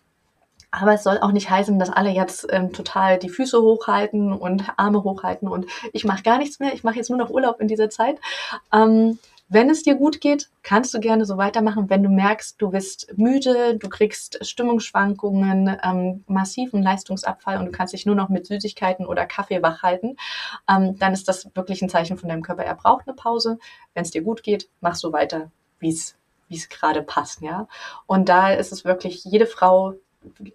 Aber 0.71 0.93
es 0.93 1.03
soll 1.03 1.19
auch 1.19 1.33
nicht 1.33 1.49
heißen, 1.49 1.77
dass 1.79 1.89
alle 1.89 2.11
jetzt 2.11 2.47
ähm, 2.49 2.71
total 2.71 3.19
die 3.19 3.29
Füße 3.29 3.61
hochhalten 3.61 4.31
und 4.31 4.63
Arme 4.77 5.03
hochhalten 5.03 5.49
und 5.49 5.65
ich 5.91 6.05
mache 6.05 6.23
gar 6.23 6.37
nichts 6.37 6.59
mehr, 6.59 6.73
ich 6.73 6.85
mache 6.85 6.95
jetzt 6.95 7.09
nur 7.09 7.19
noch 7.19 7.29
Urlaub 7.29 7.59
in 7.59 7.67
dieser 7.67 7.89
Zeit. 7.89 8.19
Ähm, 8.73 9.19
wenn 9.51 9.69
es 9.69 9.83
dir 9.83 9.95
gut 9.95 10.21
geht, 10.21 10.49
kannst 10.63 10.93
du 10.93 11.01
gerne 11.01 11.25
so 11.25 11.35
weitermachen. 11.35 11.89
Wenn 11.89 12.03
du 12.03 12.09
merkst, 12.09 12.61
du 12.61 12.71
bist 12.71 13.11
müde, 13.17 13.77
du 13.77 13.89
kriegst 13.89 14.39
Stimmungsschwankungen, 14.47 15.77
ähm, 15.83 16.23
massiven 16.25 16.81
Leistungsabfall 16.81 17.57
und 17.57 17.65
du 17.65 17.71
kannst 17.71 17.93
dich 17.93 18.05
nur 18.05 18.15
noch 18.15 18.29
mit 18.29 18.47
Süßigkeiten 18.47 19.05
oder 19.05 19.25
Kaffee 19.25 19.61
wach 19.61 19.83
halten, 19.83 20.15
ähm, 20.69 20.97
dann 20.97 21.11
ist 21.11 21.27
das 21.27 21.53
wirklich 21.53 21.81
ein 21.81 21.89
Zeichen 21.89 22.17
von 22.17 22.29
deinem 22.29 22.43
Körper. 22.43 22.63
Er 22.63 22.75
braucht 22.75 23.07
eine 23.07 23.15
Pause. 23.15 23.59
Wenn 23.93 24.03
es 24.03 24.11
dir 24.11 24.21
gut 24.21 24.41
geht, 24.41 24.69
mach 24.79 24.95
so 24.95 25.11
weiter, 25.11 25.51
wie 25.79 25.89
es 25.89 26.15
wie 26.47 26.57
es 26.57 26.69
gerade 26.69 27.01
passt, 27.01 27.41
ja. 27.41 27.67
Und 28.05 28.27
da 28.29 28.51
ist 28.51 28.71
es 28.71 28.83
wirklich 28.83 29.23
jede 29.23 29.45
Frau 29.45 29.95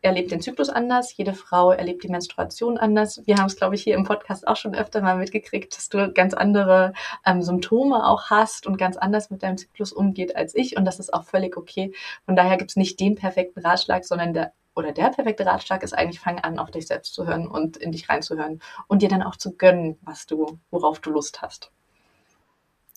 erlebt 0.02 0.30
den 0.30 0.40
Zyklus 0.40 0.68
anders, 0.68 1.16
jede 1.16 1.34
Frau 1.34 1.72
erlebt 1.72 2.04
die 2.04 2.08
Menstruation 2.08 2.78
anders. 2.78 3.22
Wir 3.26 3.36
haben 3.36 3.46
es, 3.46 3.56
glaube 3.56 3.74
ich, 3.74 3.82
hier 3.82 3.94
im 3.94 4.04
Podcast 4.04 4.46
auch 4.46 4.56
schon 4.56 4.74
öfter 4.74 5.00
mal 5.00 5.16
mitgekriegt, 5.16 5.76
dass 5.76 5.88
du 5.88 6.12
ganz 6.12 6.34
andere 6.34 6.92
ähm, 7.24 7.42
Symptome 7.42 8.06
auch 8.06 8.30
hast 8.30 8.66
und 8.66 8.78
ganz 8.78 8.96
anders 8.96 9.30
mit 9.30 9.42
deinem 9.42 9.58
Zyklus 9.58 9.92
umgeht 9.92 10.36
als 10.36 10.54
ich. 10.54 10.76
Und 10.76 10.84
das 10.84 10.98
ist 10.98 11.12
auch 11.12 11.24
völlig 11.24 11.56
okay. 11.56 11.92
Von 12.24 12.36
daher 12.36 12.56
gibt 12.56 12.70
es 12.70 12.76
nicht 12.76 13.00
den 13.00 13.14
perfekten 13.14 13.60
Ratschlag, 13.60 14.04
sondern 14.04 14.34
der 14.34 14.52
oder 14.76 14.92
der 14.92 15.08
perfekte 15.08 15.46
Ratschlag 15.46 15.82
ist 15.82 15.94
eigentlich, 15.94 16.20
fang 16.20 16.38
an, 16.38 16.58
auf 16.58 16.70
dich 16.70 16.86
selbst 16.86 17.14
zu 17.14 17.26
hören 17.26 17.48
und 17.48 17.78
in 17.78 17.92
dich 17.92 18.10
reinzuhören 18.10 18.60
und 18.88 19.00
dir 19.00 19.08
dann 19.08 19.22
auch 19.22 19.36
zu 19.36 19.56
gönnen, 19.56 19.98
was 20.02 20.26
du, 20.26 20.58
worauf 20.70 21.00
du 21.00 21.10
Lust 21.10 21.40
hast. 21.40 21.72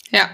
Ja, 0.10 0.28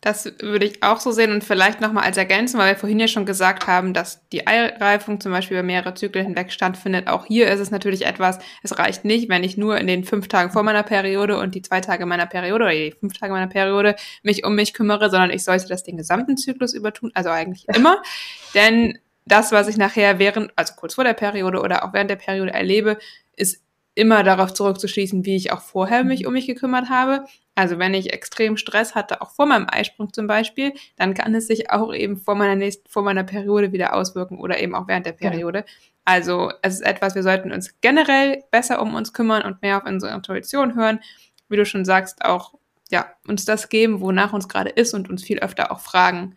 das 0.00 0.26
würde 0.40 0.66
ich 0.66 0.82
auch 0.82 1.00
so 1.00 1.10
sehen 1.10 1.32
und 1.32 1.42
vielleicht 1.42 1.80
nochmal 1.80 2.04
als 2.04 2.16
Ergänzung, 2.16 2.60
weil 2.60 2.74
wir 2.74 2.78
vorhin 2.78 3.00
ja 3.00 3.08
schon 3.08 3.26
gesagt 3.26 3.66
haben, 3.66 3.92
dass 3.92 4.28
die 4.28 4.46
Eireifung 4.46 5.20
zum 5.20 5.32
Beispiel 5.32 5.56
über 5.56 5.66
mehrere 5.66 5.94
Zyklen 5.94 6.26
hinweg 6.26 6.52
stattfindet. 6.52 7.08
Auch 7.08 7.24
hier 7.24 7.48
ist 7.48 7.60
es 7.60 7.70
natürlich 7.70 8.06
etwas, 8.06 8.38
es 8.62 8.78
reicht 8.78 9.04
nicht, 9.04 9.28
wenn 9.28 9.42
ich 9.42 9.56
nur 9.56 9.78
in 9.78 9.86
den 9.86 10.04
fünf 10.04 10.28
Tagen 10.28 10.52
vor 10.52 10.62
meiner 10.62 10.82
Periode 10.82 11.38
und 11.38 11.54
die 11.54 11.62
zwei 11.62 11.80
Tage 11.80 12.06
meiner 12.06 12.26
Periode 12.26 12.64
oder 12.64 12.72
die 12.72 12.94
fünf 13.00 13.18
Tage 13.18 13.32
meiner 13.32 13.48
Periode 13.48 13.96
mich 14.22 14.44
um 14.44 14.54
mich 14.54 14.74
kümmere, 14.74 15.10
sondern 15.10 15.30
ich 15.30 15.42
sollte 15.42 15.66
das 15.66 15.82
den 15.82 15.96
gesamten 15.96 16.36
Zyklus 16.36 16.74
übertun, 16.74 17.10
also 17.14 17.30
eigentlich 17.30 17.66
immer. 17.74 18.02
Denn 18.54 18.98
das, 19.24 19.50
was 19.50 19.66
ich 19.66 19.76
nachher 19.76 20.18
während, 20.18 20.52
also 20.56 20.74
kurz 20.76 20.94
vor 20.94 21.04
der 21.04 21.14
Periode 21.14 21.60
oder 21.60 21.84
auch 21.84 21.92
während 21.92 22.10
der 22.10 22.16
Periode 22.16 22.52
erlebe, 22.52 22.98
ist 23.34 23.60
immer 23.96 24.22
darauf 24.22 24.54
zurückzuschließen, 24.54 25.24
wie 25.24 25.36
ich 25.36 25.52
auch 25.52 25.62
vorher 25.62 26.04
mich 26.04 26.26
um 26.26 26.34
mich 26.34 26.46
gekümmert 26.46 26.90
habe. 26.90 27.24
Also 27.56 27.78
wenn 27.78 27.94
ich 27.94 28.12
extrem 28.12 28.58
Stress 28.58 28.94
hatte, 28.94 29.22
auch 29.22 29.30
vor 29.30 29.46
meinem 29.46 29.66
Eisprung 29.68 30.12
zum 30.12 30.26
Beispiel, 30.26 30.74
dann 30.96 31.14
kann 31.14 31.34
es 31.34 31.46
sich 31.46 31.70
auch 31.70 31.92
eben 31.92 32.18
vor 32.18 32.34
meiner 32.34 32.54
nächsten, 32.54 32.88
vor 32.88 33.02
meiner 33.02 33.24
Periode 33.24 33.72
wieder 33.72 33.94
auswirken 33.94 34.38
oder 34.38 34.60
eben 34.60 34.74
auch 34.74 34.86
während 34.86 35.06
der 35.06 35.12
Periode. 35.12 35.60
Ja. 35.60 35.64
Also 36.04 36.52
es 36.60 36.74
ist 36.74 36.82
etwas, 36.82 37.14
wir 37.14 37.22
sollten 37.22 37.52
uns 37.52 37.80
generell 37.80 38.44
besser 38.50 38.80
um 38.82 38.94
uns 38.94 39.14
kümmern 39.14 39.42
und 39.42 39.62
mehr 39.62 39.78
auf 39.78 39.86
unsere 39.86 40.14
Intuition 40.14 40.76
hören. 40.76 41.00
Wie 41.48 41.56
du 41.56 41.64
schon 41.64 41.86
sagst, 41.86 42.24
auch 42.24 42.54
ja 42.90 43.06
uns 43.26 43.46
das 43.46 43.70
geben, 43.70 44.00
wonach 44.00 44.34
uns 44.34 44.48
gerade 44.48 44.70
ist 44.70 44.92
und 44.92 45.08
uns 45.08 45.24
viel 45.24 45.38
öfter 45.38 45.72
auch 45.72 45.80
fragen, 45.80 46.36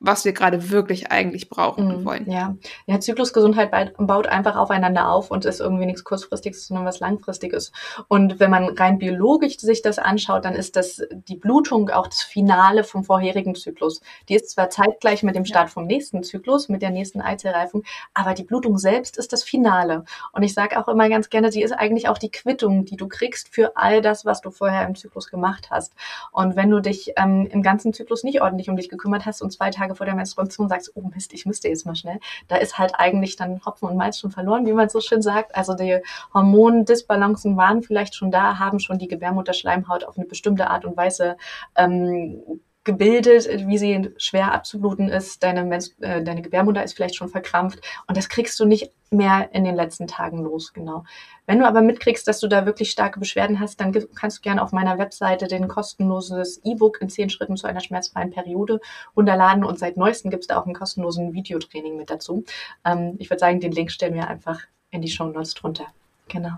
was 0.00 0.24
wir 0.24 0.32
gerade 0.32 0.70
wirklich 0.70 1.12
eigentlich 1.12 1.50
brauchen 1.50 1.86
und 1.86 2.00
mhm, 2.00 2.04
wollen. 2.06 2.30
Ja. 2.30 2.56
ja, 2.86 2.98
Zyklusgesundheit 2.98 3.70
baut 3.98 4.26
einfach 4.26 4.56
aufeinander 4.56 5.10
auf 5.10 5.30
und 5.30 5.44
ist 5.44 5.60
irgendwie 5.60 5.84
nichts 5.84 6.04
kurzfristiges, 6.04 6.66
sondern 6.66 6.86
was 6.86 7.00
langfristiges. 7.00 7.70
Und 8.08 8.40
wenn 8.40 8.50
man 8.50 8.70
rein 8.70 8.98
biologisch 8.98 9.58
sich 9.58 9.82
das 9.82 9.98
anschaut, 9.98 10.46
dann 10.46 10.54
ist 10.54 10.76
das 10.76 11.02
die 11.10 11.36
Blutung 11.36 11.90
auch 11.90 12.06
das 12.06 12.22
Finale 12.22 12.82
vom 12.82 13.04
vorherigen 13.04 13.54
Zyklus. 13.54 14.00
Die 14.28 14.34
ist 14.34 14.50
zwar 14.50 14.70
zeitgleich 14.70 15.22
mit 15.22 15.36
dem 15.36 15.44
Start 15.44 15.68
vom 15.68 15.86
nächsten 15.86 16.22
Zyklus, 16.22 16.70
mit 16.70 16.80
der 16.80 16.90
nächsten 16.90 17.20
Eizellreifung, 17.20 17.84
aber 18.14 18.32
die 18.32 18.44
Blutung 18.44 18.78
selbst 18.78 19.18
ist 19.18 19.34
das 19.34 19.44
Finale. 19.44 20.04
Und 20.32 20.42
ich 20.42 20.54
sage 20.54 20.78
auch 20.78 20.88
immer 20.88 21.10
ganz 21.10 21.28
gerne, 21.28 21.52
sie 21.52 21.62
ist 21.62 21.72
eigentlich 21.72 22.08
auch 22.08 22.18
die 22.18 22.30
Quittung, 22.30 22.86
die 22.86 22.96
du 22.96 23.06
kriegst 23.06 23.54
für 23.54 23.76
all 23.76 24.00
das, 24.00 24.24
was 24.24 24.40
du 24.40 24.50
vorher 24.50 24.86
im 24.86 24.94
Zyklus 24.94 25.28
gemacht 25.28 25.68
hast. 25.70 25.92
Und 26.32 26.56
wenn 26.56 26.70
du 26.70 26.80
dich 26.80 27.12
ähm, 27.16 27.46
im 27.50 27.62
ganzen 27.62 27.92
Zyklus 27.92 28.24
nicht 28.24 28.40
ordentlich 28.40 28.70
um 28.70 28.76
dich 28.76 28.88
gekümmert 28.88 29.26
hast 29.26 29.42
und 29.42 29.52
zwei 29.52 29.70
Tage 29.70 29.89
Tage 29.90 29.96
vor 29.96 30.06
der 30.06 30.14
Menstruation 30.14 30.68
sagst, 30.68 30.92
oh 30.94 31.02
Mist, 31.14 31.32
ich 31.32 31.46
müsste 31.46 31.68
jetzt 31.68 31.86
mal 31.86 31.94
schnell, 31.94 32.20
da 32.48 32.56
ist 32.56 32.78
halt 32.78 32.92
eigentlich 32.96 33.36
dann 33.36 33.64
Hopfen 33.64 33.88
und 33.88 33.96
Malz 33.96 34.18
schon 34.18 34.30
verloren, 34.30 34.66
wie 34.66 34.72
man 34.72 34.88
so 34.88 35.00
schön 35.00 35.22
sagt. 35.22 35.54
Also 35.54 35.74
die 35.74 36.00
Hormondisbalancen 36.32 37.56
waren 37.56 37.82
vielleicht 37.82 38.14
schon 38.14 38.30
da, 38.30 38.58
haben 38.58 38.78
schon 38.78 38.98
die 38.98 39.08
Gebärmutterschleimhaut 39.08 40.04
auf 40.04 40.16
eine 40.16 40.26
bestimmte 40.26 40.70
Art 40.70 40.84
und 40.84 40.96
Weise 40.96 41.36
ähm, 41.76 42.60
gebildet, 42.84 43.46
wie 43.66 43.78
sie 43.78 44.10
schwer 44.16 44.52
abzubluten 44.52 45.08
ist. 45.08 45.42
Deine, 45.42 45.68
äh, 46.00 46.22
deine 46.22 46.42
Gebärmutter 46.42 46.82
ist 46.82 46.94
vielleicht 46.94 47.14
schon 47.14 47.28
verkrampft 47.28 47.80
und 48.06 48.16
das 48.16 48.28
kriegst 48.28 48.58
du 48.58 48.64
nicht 48.64 48.90
mehr 49.10 49.50
in 49.52 49.64
den 49.64 49.74
letzten 49.74 50.06
Tagen 50.06 50.42
los, 50.42 50.72
genau. 50.72 51.04
Wenn 51.46 51.58
du 51.58 51.66
aber 51.66 51.82
mitkriegst, 51.82 52.26
dass 52.28 52.38
du 52.40 52.46
da 52.46 52.64
wirklich 52.64 52.90
starke 52.90 53.18
Beschwerden 53.18 53.58
hast, 53.58 53.80
dann 53.80 53.92
kannst 54.14 54.38
du 54.38 54.42
gerne 54.42 54.62
auf 54.62 54.72
meiner 54.72 54.98
Webseite 54.98 55.48
den 55.48 55.66
kostenloses 55.68 56.60
E-Book 56.64 57.02
in 57.02 57.10
zehn 57.10 57.28
Schritten 57.28 57.56
zu 57.56 57.66
einer 57.66 57.80
schmerzfreien 57.80 58.30
Periode 58.30 58.80
runterladen 59.16 59.64
und 59.64 59.78
seit 59.78 59.96
neuestem 59.96 60.30
gibt 60.30 60.44
es 60.44 60.46
da 60.46 60.58
auch 60.58 60.64
einen 60.64 60.74
kostenlosen 60.74 61.34
Videotraining 61.34 61.96
mit 61.96 62.08
dazu. 62.08 62.44
Ähm, 62.84 63.16
ich 63.18 63.28
würde 63.30 63.40
sagen, 63.40 63.60
den 63.60 63.72
Link 63.72 63.90
stellen 63.90 64.14
wir 64.14 64.28
einfach 64.28 64.60
in 64.90 65.02
die 65.02 65.10
Show 65.10 65.24
Notes 65.24 65.54
drunter. 65.54 65.86
Genau. 66.28 66.52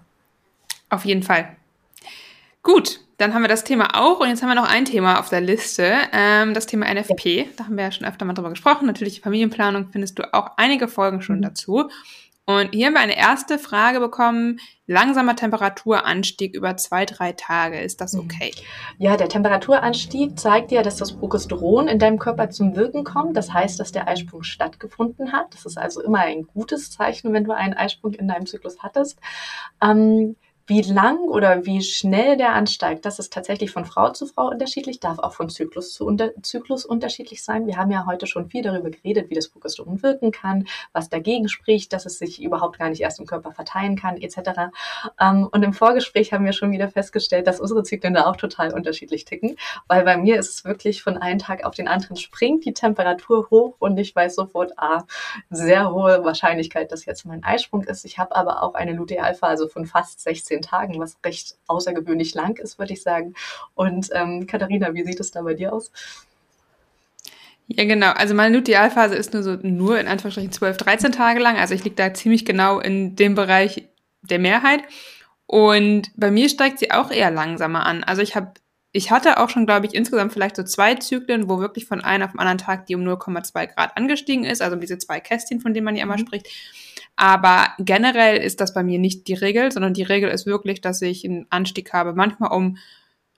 Auf 0.91 1.07
jeden 1.07 1.23
Fall. 1.23 1.57
Gut, 2.62 3.01
dann 3.23 3.35
haben 3.35 3.43
wir 3.43 3.49
das 3.49 3.62
Thema 3.62 3.91
auch 3.95 4.18
und 4.18 4.29
jetzt 4.29 4.43
haben 4.43 4.49
wir 4.49 4.57
noch 4.57 4.68
ein 4.68 4.85
Thema 4.85 5.20
auf 5.20 5.29
der 5.29 5.41
Liste, 5.41 5.95
ähm, 6.12 6.55
das 6.55 6.66
Thema 6.66 6.93
NFP. 6.93 7.47
Da 7.57 7.66
haben 7.66 7.77
wir 7.77 7.85
ja 7.85 7.93
schon 7.93 8.07
öfter 8.07 8.25
mal 8.25 8.33
drüber 8.33 8.51
gesprochen. 8.51 8.87
Natürlich 8.87 9.20
Familienplanung 9.20 9.91
findest 9.93 10.18
du 10.18 10.35
auch 10.35 10.51
einige 10.57 10.89
Folgen 10.89 11.23
schon 11.23 11.37
mhm. 11.37 11.43
dazu. 11.43 11.89
Und 12.45 12.70
hier 12.75 12.87
haben 12.87 12.95
wir 12.95 13.01
eine 13.01 13.16
erste 13.16 13.61
Frage 13.61 14.01
bekommen. 14.01 14.59
Langsamer 14.89 15.37
Temperaturanstieg 15.37 16.57
über 16.57 16.77
zwei, 16.77 17.07
drei 17.07 17.31
Tage. 17.33 17.79
Ist 17.79 18.01
das 18.01 18.14
mhm. 18.14 18.23
okay? 18.23 18.51
Ja, 18.99 19.16
der 19.16 19.29
Temperaturanstieg 19.29 20.37
zeigt 20.37 20.73
ja, 20.73 20.83
dass 20.83 20.97
das 20.97 21.12
Progesteron 21.12 21.87
in 21.87 22.01
deinem 22.01 22.18
Körper 22.18 22.51
zum 22.51 22.75
Wirken 22.75 23.05
kommt. 23.05 23.37
Das 23.37 23.53
heißt, 23.53 23.79
dass 23.79 23.93
der 23.93 24.09
Eisprung 24.09 24.43
stattgefunden 24.43 25.31
hat. 25.31 25.55
Das 25.55 25.64
ist 25.64 25.79
also 25.79 26.03
immer 26.03 26.18
ein 26.18 26.43
gutes 26.49 26.91
Zeichen, 26.91 27.33
wenn 27.33 27.45
du 27.45 27.53
einen 27.53 27.75
Eisprung 27.75 28.14
in 28.14 28.27
deinem 28.27 28.47
Zyklus 28.47 28.83
hattest. 28.83 29.20
Ähm, 29.81 30.35
wie 30.67 30.83
lang 30.83 31.19
oder 31.29 31.67
wie 31.67 31.83
schnell 31.83 32.37
der 32.37 32.53
ansteigt, 32.53 33.05
das 33.05 33.19
ist 33.19 33.33
tatsächlich 33.33 33.73
von 33.73 33.85
Frau 33.85 34.11
zu 34.11 34.27
Frau 34.27 34.49
unterschiedlich, 34.49 35.01
darf 35.01 35.19
auch 35.19 35.33
von 35.33 35.49
Zyklus 35.49 35.93
zu 35.93 36.07
unter 36.07 36.31
Zyklus 36.43 36.85
unterschiedlich 36.85 37.43
sein. 37.43 37.67
Wir 37.67 37.77
haben 37.77 37.91
ja 37.91 38.07
heute 38.07 38.27
schon 38.27 38.49
viel 38.49 38.63
darüber 38.63 38.91
geredet, 38.91 39.29
wie 39.29 39.35
das 39.35 39.49
Progesteron 39.49 40.03
wirken 40.03 40.31
kann, 40.31 40.67
was 40.93 41.09
dagegen 41.09 41.49
spricht, 41.49 41.93
dass 41.93 42.07
es 42.07 42.19
sich 42.19 42.41
überhaupt 42.41 42.79
gar 42.79 42.91
nicht 42.91 43.01
erst 43.01 43.19
im 43.19 43.27
Körper 43.27 43.53
verteilen 43.53 43.97
kann, 43.97 44.17
etc. 44.17 44.71
Ähm, 45.21 45.49
und 45.51 45.63
im 45.63 45.73
Vorgespräch 45.73 46.33
haben 46.33 46.45
wir 46.45 46.53
schon 46.53 46.71
wieder 46.71 46.89
festgestellt, 46.89 47.47
dass 47.47 47.59
unsere 47.59 47.83
Zyklen 47.83 48.15
da 48.15 48.27
auch 48.27 48.37
total 48.37 48.73
unterschiedlich 48.73 49.25
ticken, 49.25 49.57
weil 49.89 50.05
bei 50.05 50.17
mir 50.17 50.39
ist 50.39 50.51
es 50.51 50.65
wirklich 50.65 51.03
von 51.03 51.17
einem 51.17 51.41
Tag 51.41 51.65
auf 51.65 51.75
den 51.75 51.89
anderen 51.89 52.17
springt 52.17 52.65
die 52.65 52.73
Temperatur 52.73 53.49
hoch 53.51 53.77
und 53.81 53.99
ich 53.99 54.15
weiß 54.15 54.37
sofort, 54.37 54.79
ah, 54.79 55.05
sehr 55.51 55.91
hohe 55.93 56.25
Wahrscheinlichkeit, 56.25 56.93
dass 56.93 57.05
jetzt 57.05 57.25
mein 57.25 57.43
Eisprung 57.43 57.83
ist. 57.83 58.05
Ich 58.05 58.19
habe 58.19 58.37
aber 58.37 58.63
auch 58.63 58.75
eine 58.75 58.93
Lutealphase 58.93 59.69
von 59.69 59.87
fast 59.87 60.21
16 60.21 60.52
16 60.53 60.63
Tagen, 60.63 61.01
was 61.01 61.17
recht 61.25 61.57
außergewöhnlich 61.67 62.35
lang 62.35 62.59
ist, 62.59 62.79
würde 62.79 62.93
ich 62.93 63.03
sagen. 63.03 63.35
Und 63.75 64.11
ähm, 64.13 64.47
Katharina, 64.47 64.95
wie 64.95 65.05
sieht 65.05 65.21
es 65.21 65.31
da 65.31 65.43
bei 65.43 65.55
dir 65.55 65.73
aus? 65.73 65.91
Ja, 67.69 67.85
genau. 67.85 68.11
Also 68.11 68.35
meine 68.35 68.57
Lutealphase 68.57 69.15
ist 69.15 69.33
nur 69.33 69.43
so 69.43 69.55
nur 69.63 69.99
in 69.99 70.09
Anführungsstrichen 70.09 70.53
12, 70.53 70.77
13 70.77 71.13
Tage 71.13 71.41
lang. 71.41 71.57
Also 71.57 71.75
ich 71.75 71.85
liege 71.85 71.97
da 71.97 72.13
ziemlich 72.13 72.45
genau 72.45 72.81
in 72.81 73.17
dem 73.17 73.35
Bereich 73.35 73.89
der 74.23 74.39
Mehrheit. 74.39 74.83
Und 75.47 76.11
bei 76.17 76.31
mir 76.31 76.49
steigt 76.49 76.79
sie 76.79 76.91
auch 76.91 77.11
eher 77.11 77.31
langsamer 77.31 77.87
an. 77.87 78.05
Also 78.05 78.23
ich 78.23 78.37
habe, 78.37 78.53
ich 78.93 79.11
hatte 79.11 79.39
auch 79.39 79.49
schon, 79.49 79.67
glaube 79.67 79.87
ich, 79.87 79.95
insgesamt 79.95 80.33
vielleicht 80.33 80.57
so 80.57 80.63
zwei 80.63 80.95
Zyklen, 80.97 81.49
wo 81.49 81.61
wirklich 81.61 81.87
von 81.87 82.03
einem 82.03 82.25
auf 82.25 82.33
den 82.33 82.41
anderen 82.41 82.59
Tag 82.59 82.87
die 82.87 82.95
um 82.95 83.03
0,2 83.03 83.75
Grad 83.75 83.97
angestiegen 83.97 84.45
ist. 84.45 84.61
Also 84.61 84.77
diese 84.77 84.99
zwei 84.99 85.21
Kästchen, 85.21 85.61
von 85.61 85.73
denen 85.73 85.85
man 85.85 85.97
ja 85.97 86.03
immer 86.03 86.17
mhm. 86.17 86.27
spricht. 86.27 86.49
Aber 87.23 87.68
generell 87.79 88.39
ist 88.39 88.61
das 88.61 88.75
bei 88.75 88.83
mir 88.83 88.99
nicht 88.99 89.29
die 89.29 89.35
Regel, 89.35 89.70
sondern 89.70 89.95
die 89.95 90.03
Regel 90.03 90.29
ist 90.29 90.45
wirklich, 90.45 90.81
dass 90.81 91.01
ich 91.03 91.25
einen 91.25 91.47
Anstieg 91.51 91.93
habe. 91.93 92.14
Manchmal 92.14 92.51
um 92.51 92.79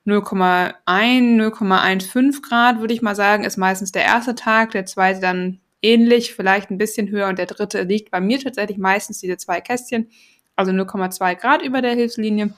0,1, 0.07 0.74
0,15 0.87 2.41
Grad, 2.41 2.80
würde 2.80 2.95
ich 2.95 3.03
mal 3.03 3.14
sagen, 3.14 3.45
ist 3.45 3.59
meistens 3.59 3.93
der 3.93 4.05
erste 4.05 4.35
Tag, 4.35 4.70
der 4.70 4.87
zweite 4.87 5.20
dann 5.20 5.61
ähnlich, 5.82 6.32
vielleicht 6.32 6.70
ein 6.70 6.78
bisschen 6.78 7.11
höher 7.11 7.28
und 7.28 7.39
der 7.39 7.45
dritte 7.45 7.82
liegt 7.82 8.11
bei 8.11 8.22
mir 8.22 8.41
tatsächlich 8.41 8.78
meistens 8.78 9.18
diese 9.18 9.37
zwei 9.37 9.61
Kästchen, 9.61 10.09
also 10.57 10.72
0,2 10.72 11.35
Grad 11.35 11.61
über 11.61 11.82
der 11.82 11.93
Hilfslinie, 11.93 12.55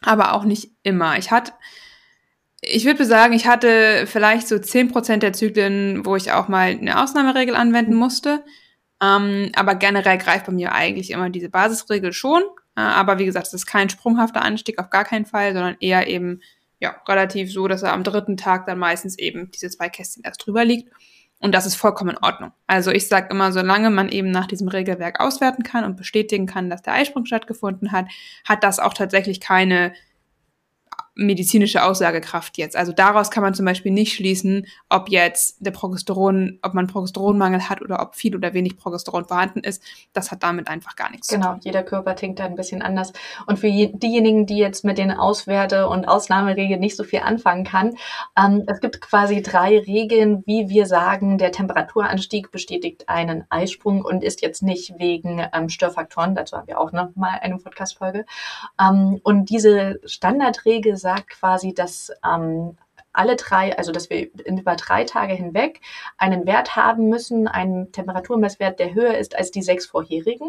aber 0.00 0.34
auch 0.34 0.42
nicht 0.42 0.72
immer. 0.82 1.18
Ich 1.18 1.30
hatte, 1.30 1.52
ich 2.62 2.84
würde 2.84 3.04
sagen, 3.04 3.32
ich 3.32 3.46
hatte 3.46 4.08
vielleicht 4.08 4.48
so 4.48 4.56
10% 4.56 5.18
der 5.18 5.32
Zyklen, 5.34 6.04
wo 6.04 6.16
ich 6.16 6.32
auch 6.32 6.48
mal 6.48 6.70
eine 6.70 7.00
Ausnahmeregel 7.00 7.54
anwenden 7.54 7.94
musste. 7.94 8.42
Ähm, 9.02 9.52
aber 9.54 9.74
generell 9.76 10.18
greift 10.18 10.46
bei 10.46 10.52
mir 10.52 10.72
eigentlich 10.72 11.10
immer 11.10 11.30
diese 11.30 11.48
Basisregel 11.48 12.12
schon. 12.12 12.42
Äh, 12.76 12.80
aber 12.80 13.18
wie 13.18 13.26
gesagt, 13.26 13.46
es 13.46 13.54
ist 13.54 13.66
kein 13.66 13.88
sprunghafter 13.90 14.42
Anstieg, 14.42 14.78
auf 14.78 14.90
gar 14.90 15.04
keinen 15.04 15.26
Fall, 15.26 15.52
sondern 15.52 15.76
eher 15.80 16.08
eben 16.08 16.40
ja, 16.80 16.96
relativ 17.08 17.52
so, 17.52 17.68
dass 17.68 17.82
er 17.82 17.92
am 17.92 18.04
dritten 18.04 18.36
Tag 18.36 18.66
dann 18.66 18.78
meistens 18.78 19.18
eben 19.18 19.50
diese 19.50 19.70
zwei 19.70 19.88
Kästchen 19.88 20.24
erst 20.24 20.46
drüber 20.46 20.64
liegt. 20.64 20.92
Und 21.40 21.54
das 21.54 21.66
ist 21.66 21.76
vollkommen 21.76 22.10
in 22.10 22.24
Ordnung. 22.24 22.52
Also 22.66 22.90
ich 22.90 23.06
sage 23.06 23.28
immer, 23.30 23.52
solange 23.52 23.90
man 23.90 24.08
eben 24.08 24.30
nach 24.30 24.46
diesem 24.46 24.66
Regelwerk 24.66 25.20
auswerten 25.20 25.62
kann 25.62 25.84
und 25.84 25.96
bestätigen 25.96 26.46
kann, 26.46 26.68
dass 26.68 26.82
der 26.82 26.94
Eisprung 26.94 27.26
stattgefunden 27.26 27.92
hat, 27.92 28.06
hat 28.44 28.64
das 28.64 28.80
auch 28.80 28.92
tatsächlich 28.92 29.40
keine 29.40 29.92
medizinische 31.18 31.82
Aussagekraft 31.82 32.58
jetzt. 32.58 32.76
Also 32.76 32.92
daraus 32.92 33.30
kann 33.30 33.42
man 33.42 33.52
zum 33.52 33.66
Beispiel 33.66 33.90
nicht 33.90 34.14
schließen, 34.14 34.66
ob 34.88 35.08
jetzt 35.08 35.56
der 35.58 35.72
Progesteron, 35.72 36.60
ob 36.62 36.74
man 36.74 36.86
Progesteronmangel 36.86 37.68
hat 37.68 37.82
oder 37.82 38.00
ob 38.00 38.14
viel 38.14 38.36
oder 38.36 38.54
wenig 38.54 38.76
Progesteron 38.76 39.24
vorhanden 39.24 39.60
ist. 39.60 39.82
Das 40.12 40.30
hat 40.30 40.44
damit 40.44 40.68
einfach 40.68 40.94
gar 40.94 41.10
nichts 41.10 41.26
genau, 41.26 41.40
zu 41.40 41.48
tun. 41.48 41.60
Genau, 41.60 41.64
jeder 41.64 41.82
Körper 41.82 42.14
tickt 42.14 42.38
da 42.38 42.44
ein 42.44 42.54
bisschen 42.54 42.82
anders. 42.82 43.12
Und 43.46 43.58
für 43.58 43.68
diejenigen, 43.68 44.46
die 44.46 44.58
jetzt 44.58 44.84
mit 44.84 44.96
den 44.96 45.10
Auswerte- 45.10 45.88
und 45.88 46.06
Ausnahmeregeln 46.06 46.78
nicht 46.78 46.96
so 46.96 47.02
viel 47.02 47.20
anfangen 47.20 47.64
kann, 47.64 47.96
ähm, 48.38 48.62
es 48.68 48.80
gibt 48.80 49.00
quasi 49.00 49.42
drei 49.42 49.80
Regeln, 49.80 50.44
wie 50.46 50.68
wir 50.68 50.86
sagen, 50.86 51.36
der 51.36 51.50
Temperaturanstieg 51.50 52.52
bestätigt 52.52 53.08
einen 53.08 53.44
Eisprung 53.50 54.04
und 54.04 54.22
ist 54.22 54.40
jetzt 54.40 54.62
nicht 54.62 54.94
wegen 54.98 55.44
ähm, 55.52 55.68
Störfaktoren. 55.68 56.36
Dazu 56.36 56.56
haben 56.56 56.68
wir 56.68 56.78
auch 56.78 56.92
noch 56.92 57.16
mal 57.16 57.40
eine 57.40 57.58
Podcast-Folge. 57.58 58.24
Ähm, 58.80 59.20
und 59.24 59.50
diese 59.50 59.98
Standardregel 60.04 60.96
sagt, 60.96 61.07
sagt 61.08 61.30
quasi, 61.30 61.72
dass 61.72 62.12
ähm, 62.22 62.76
alle 63.18 63.36
drei, 63.36 63.76
also 63.76 63.92
dass 63.92 64.10
wir 64.10 64.28
über 64.46 64.76
drei 64.76 65.04
Tage 65.04 65.34
hinweg 65.34 65.80
einen 66.16 66.46
Wert 66.46 66.76
haben 66.76 67.08
müssen, 67.08 67.48
einen 67.48 67.92
Temperaturmesswert, 67.92 68.78
der 68.78 68.94
höher 68.94 69.18
ist 69.18 69.36
als 69.36 69.50
die 69.50 69.62
sechs 69.62 69.86
vorherigen 69.86 70.48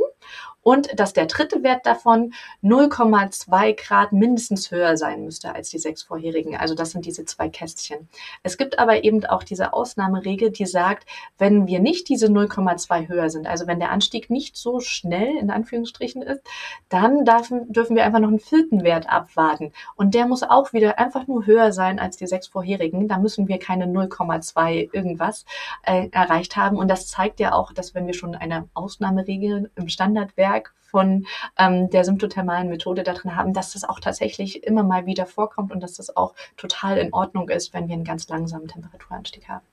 und 0.61 0.99
dass 0.99 1.13
der 1.13 1.25
dritte 1.25 1.63
Wert 1.63 1.85
davon 1.85 2.33
0,2 2.63 3.75
Grad 3.75 4.11
mindestens 4.11 4.71
höher 4.71 4.97
sein 4.97 5.23
müsste 5.23 5.55
als 5.55 5.69
die 5.69 5.79
sechs 5.79 6.03
vorherigen. 6.03 6.57
Also 6.57 6.75
das 6.75 6.91
sind 6.91 7.05
diese 7.05 7.25
zwei 7.25 7.49
Kästchen. 7.49 8.07
Es 8.43 8.57
gibt 8.57 8.77
aber 8.77 9.03
eben 9.03 9.25
auch 9.25 9.43
diese 9.43 9.73
Ausnahmeregel, 9.73 10.51
die 10.51 10.65
sagt, 10.65 11.07
wenn 11.37 11.65
wir 11.65 11.79
nicht 11.79 12.09
diese 12.09 12.27
0,2 12.27 13.07
höher 13.07 13.29
sind, 13.29 13.47
also 13.47 13.67
wenn 13.67 13.79
der 13.79 13.91
Anstieg 13.91 14.29
nicht 14.29 14.57
so 14.57 14.79
schnell 14.79 15.37
in 15.37 15.49
Anführungsstrichen 15.49 16.21
ist, 16.21 16.41
dann 16.89 17.25
dürfen, 17.25 17.71
dürfen 17.71 17.95
wir 17.95 18.03
einfach 18.05 18.19
noch 18.19 18.27
einen 18.27 18.39
vierten 18.39 18.83
Wert 18.83 19.09
abwarten. 19.09 19.71
Und 19.95 20.13
der 20.13 20.27
muss 20.27 20.43
auch 20.43 20.73
wieder 20.73 20.99
einfach 20.99 21.27
nur 21.27 21.45
höher 21.45 21.71
sein 21.71 21.99
als 21.99 22.17
die 22.17 22.27
sechs 22.27 22.47
vorherigen. 22.47 22.58
Da 23.07 23.17
müssen 23.17 23.47
wir 23.47 23.59
keine 23.59 23.85
0,2 23.85 24.89
irgendwas 24.93 25.45
äh, 25.83 26.09
erreicht 26.11 26.55
haben. 26.55 26.77
Und 26.77 26.87
das 26.87 27.07
zeigt 27.07 27.39
ja 27.39 27.53
auch, 27.53 27.73
dass 27.73 27.95
wenn 27.95 28.07
wir 28.07 28.13
schon 28.13 28.35
eine 28.35 28.67
Ausnahmeregel 28.73 29.71
im 29.75 29.87
Standardwerk 29.89 30.73
von 30.89 31.25
ähm, 31.57 31.89
der 31.89 32.03
symptothermalen 32.03 32.69
Methode 32.69 33.03
da 33.03 33.13
drin 33.13 33.35
haben, 33.35 33.53
dass 33.53 33.73
das 33.73 33.83
auch 33.83 33.99
tatsächlich 33.99 34.63
immer 34.63 34.83
mal 34.83 35.05
wieder 35.05 35.25
vorkommt 35.25 35.71
und 35.71 35.81
dass 35.81 35.93
das 35.93 36.15
auch 36.15 36.33
total 36.57 36.97
in 36.97 37.13
Ordnung 37.13 37.49
ist, 37.49 37.73
wenn 37.73 37.87
wir 37.87 37.93
einen 37.93 38.03
ganz 38.03 38.27
langsamen 38.27 38.67
Temperaturanstieg 38.67 39.47
haben. 39.47 39.65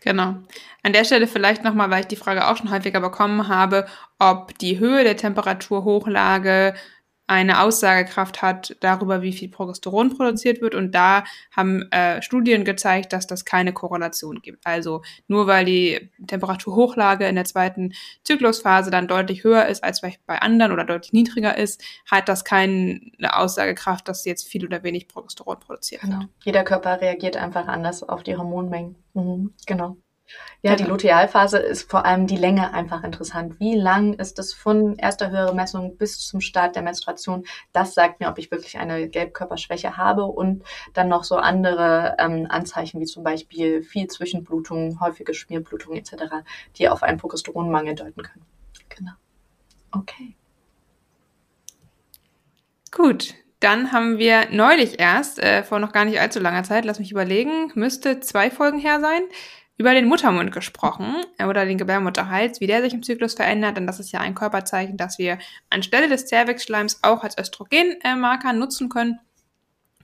Genau. 0.00 0.34
An 0.82 0.92
der 0.92 1.04
Stelle 1.04 1.26
vielleicht 1.26 1.64
nochmal, 1.64 1.90
weil 1.90 2.00
ich 2.00 2.08
die 2.08 2.16
Frage 2.16 2.46
auch 2.46 2.58
schon 2.58 2.70
häufiger 2.70 3.00
bekommen 3.00 3.48
habe, 3.48 3.86
ob 4.18 4.56
die 4.58 4.78
Höhe 4.78 5.02
der 5.02 5.16
Temperaturhochlage 5.16 6.74
eine 7.26 7.62
Aussagekraft 7.62 8.42
hat 8.42 8.76
darüber, 8.80 9.22
wie 9.22 9.32
viel 9.32 9.48
Progesteron 9.48 10.16
produziert 10.16 10.60
wird. 10.60 10.74
Und 10.74 10.94
da 10.94 11.24
haben 11.50 11.90
äh, 11.90 12.20
Studien 12.20 12.64
gezeigt, 12.64 13.12
dass 13.12 13.26
das 13.26 13.44
keine 13.44 13.72
Korrelation 13.72 14.42
gibt. 14.42 14.66
Also 14.66 15.02
nur 15.26 15.46
weil 15.46 15.64
die 15.64 16.10
Temperaturhochlage 16.26 17.26
in 17.26 17.36
der 17.36 17.44
zweiten 17.44 17.94
Zyklusphase 18.24 18.90
dann 18.90 19.08
deutlich 19.08 19.44
höher 19.44 19.66
ist 19.66 19.82
als 19.82 20.00
vielleicht 20.00 20.26
bei 20.26 20.40
anderen 20.40 20.72
oder 20.72 20.84
deutlich 20.84 21.12
niedriger 21.12 21.56
ist, 21.56 21.82
hat 22.10 22.28
das 22.28 22.44
keine 22.44 23.00
Aussagekraft, 23.22 24.06
dass 24.08 24.24
jetzt 24.24 24.46
viel 24.46 24.66
oder 24.66 24.82
wenig 24.82 25.08
Progesteron 25.08 25.60
produziert 25.60 26.02
genau. 26.02 26.20
wird. 26.20 26.30
Jeder 26.44 26.64
Körper 26.64 27.00
reagiert 27.00 27.36
einfach 27.36 27.68
anders 27.68 28.02
auf 28.02 28.22
die 28.22 28.36
Hormonmengen. 28.36 28.96
Mhm, 29.14 29.54
genau. 29.66 29.96
Ja, 30.62 30.76
die 30.76 30.84
Lutealphase 30.84 31.58
ist 31.58 31.90
vor 31.90 32.06
allem 32.06 32.26
die 32.26 32.38
Länge 32.38 32.72
einfach 32.72 33.04
interessant. 33.04 33.60
Wie 33.60 33.74
lang 33.74 34.14
ist 34.14 34.38
es 34.38 34.54
von 34.54 34.96
erster 34.96 35.30
höhere 35.30 35.54
Messung 35.54 35.98
bis 35.98 36.18
zum 36.20 36.40
Start 36.40 36.74
der 36.74 36.82
Menstruation? 36.82 37.44
Das 37.72 37.92
sagt 37.92 38.20
mir, 38.20 38.28
ob 38.28 38.38
ich 38.38 38.50
wirklich 38.50 38.78
eine 38.78 39.06
Gelbkörperschwäche 39.08 39.98
habe 39.98 40.24
und 40.24 40.64
dann 40.94 41.08
noch 41.08 41.24
so 41.24 41.36
andere 41.36 42.16
ähm, 42.18 42.46
Anzeichen 42.48 42.98
wie 42.98 43.04
zum 43.04 43.24
Beispiel 43.24 43.82
viel 43.82 44.06
Zwischenblutung, 44.06 45.00
häufige 45.00 45.34
Schmierblutung 45.34 45.96
etc., 45.96 46.14
die 46.76 46.88
auf 46.88 47.02
einen 47.02 47.18
Progesteronmangel 47.18 47.94
deuten 47.94 48.22
können. 48.22 48.46
Genau. 48.88 49.12
Okay. 49.92 50.34
Gut, 52.90 53.34
dann 53.60 53.92
haben 53.92 54.18
wir 54.18 54.48
neulich 54.50 55.00
erst, 55.00 55.38
äh, 55.38 55.62
vor 55.62 55.78
noch 55.78 55.92
gar 55.92 56.04
nicht 56.04 56.20
allzu 56.20 56.38
langer 56.38 56.64
Zeit, 56.64 56.84
lass 56.84 56.98
mich 56.98 57.10
überlegen, 57.10 57.72
müsste 57.74 58.20
zwei 58.20 58.50
Folgen 58.50 58.78
her 58.78 59.00
sein, 59.00 59.22
über 59.76 59.92
den 59.94 60.06
Muttermund 60.06 60.52
gesprochen 60.52 61.16
äh, 61.38 61.46
oder 61.46 61.66
den 61.66 61.78
Gebärmutterhals, 61.78 62.60
wie 62.60 62.66
der 62.66 62.82
sich 62.82 62.94
im 62.94 63.02
Zyklus 63.02 63.34
verändert. 63.34 63.76
Denn 63.76 63.86
das 63.86 64.00
ist 64.00 64.12
ja 64.12 64.20
ein 64.20 64.34
Körperzeichen, 64.34 64.96
das 64.96 65.18
wir 65.18 65.38
anstelle 65.70 66.08
des 66.08 66.26
Zervixschleims 66.26 67.00
auch 67.02 67.24
als 67.24 67.36
Östrogenmarker 67.38 68.52
nutzen 68.52 68.88
können. 68.88 69.18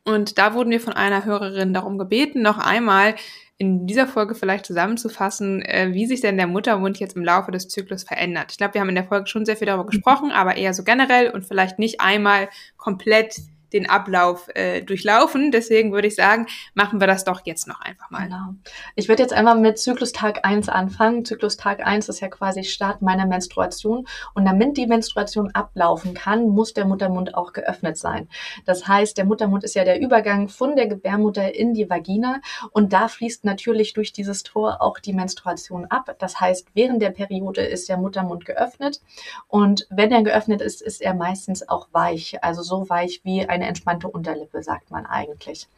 Und 0.04 0.38
da 0.38 0.54
wurden 0.54 0.70
wir 0.70 0.80
von 0.80 0.94
einer 0.94 1.24
Hörerin 1.24 1.74
darum 1.74 1.98
gebeten, 1.98 2.42
noch 2.42 2.58
einmal 2.58 3.14
in 3.58 3.86
dieser 3.86 4.06
Folge 4.06 4.34
vielleicht 4.34 4.64
zusammenzufassen, 4.64 5.60
äh, 5.60 5.90
wie 5.92 6.06
sich 6.06 6.22
denn 6.22 6.38
der 6.38 6.46
Muttermund 6.46 6.98
jetzt 6.98 7.14
im 7.14 7.22
Laufe 7.22 7.52
des 7.52 7.68
Zyklus 7.68 8.04
verändert. 8.04 8.52
Ich 8.52 8.56
glaube, 8.56 8.74
wir 8.74 8.80
haben 8.80 8.88
in 8.88 8.94
der 8.94 9.04
Folge 9.04 9.26
schon 9.26 9.44
sehr 9.44 9.56
viel 9.56 9.66
darüber 9.66 9.84
gesprochen, 9.84 10.32
aber 10.32 10.56
eher 10.56 10.72
so 10.72 10.82
generell 10.82 11.30
und 11.30 11.44
vielleicht 11.44 11.78
nicht 11.78 12.00
einmal 12.00 12.48
komplett 12.78 13.36
den 13.72 13.88
Ablauf 13.88 14.48
äh, 14.54 14.82
durchlaufen. 14.82 15.50
Deswegen 15.50 15.92
würde 15.92 16.08
ich 16.08 16.14
sagen, 16.14 16.46
machen 16.74 17.00
wir 17.00 17.06
das 17.06 17.24
doch 17.24 17.42
jetzt 17.44 17.66
noch 17.66 17.80
einfach 17.80 18.10
mal. 18.10 18.24
Genau. 18.24 18.54
Ich 18.96 19.08
würde 19.08 19.22
jetzt 19.22 19.32
einmal 19.32 19.58
mit 19.58 19.78
Zyklustag 19.78 20.44
1 20.44 20.68
anfangen. 20.68 21.24
Zyklustag 21.24 21.86
1 21.86 22.08
ist 22.08 22.20
ja 22.20 22.28
quasi 22.28 22.64
Start 22.64 23.02
meiner 23.02 23.26
Menstruation. 23.26 24.06
Und 24.34 24.44
damit 24.44 24.76
die 24.76 24.86
Menstruation 24.86 25.50
ablaufen 25.52 26.14
kann, 26.14 26.48
muss 26.48 26.74
der 26.74 26.86
Muttermund 26.86 27.34
auch 27.34 27.52
geöffnet 27.52 27.96
sein. 27.96 28.28
Das 28.66 28.86
heißt, 28.86 29.16
der 29.16 29.24
Muttermund 29.24 29.64
ist 29.64 29.74
ja 29.74 29.84
der 29.84 30.00
Übergang 30.00 30.48
von 30.48 30.76
der 30.76 30.86
Gebärmutter 30.86 31.54
in 31.54 31.74
die 31.74 31.88
Vagina. 31.88 32.40
Und 32.72 32.92
da 32.92 33.08
fließt 33.08 33.44
natürlich 33.44 33.92
durch 33.92 34.12
dieses 34.12 34.42
Tor 34.42 34.82
auch 34.82 34.98
die 34.98 35.12
Menstruation 35.12 35.86
ab. 35.86 36.14
Das 36.18 36.40
heißt, 36.40 36.68
während 36.74 37.02
der 37.02 37.10
Periode 37.10 37.62
ist 37.62 37.88
der 37.88 37.96
Muttermund 37.96 38.44
geöffnet. 38.44 39.00
Und 39.48 39.86
wenn 39.90 40.12
er 40.12 40.22
geöffnet 40.22 40.60
ist, 40.60 40.82
ist 40.82 41.00
er 41.00 41.14
meistens 41.14 41.68
auch 41.68 41.88
weich. 41.92 42.42
Also 42.42 42.62
so 42.62 42.88
weich 42.88 43.20
wie 43.24 43.48
ein 43.48 43.59
eine 43.60 43.68
entspannte 43.68 44.08
Unterlippe, 44.08 44.62
sagt 44.62 44.90
man 44.90 45.06
eigentlich. 45.06 45.68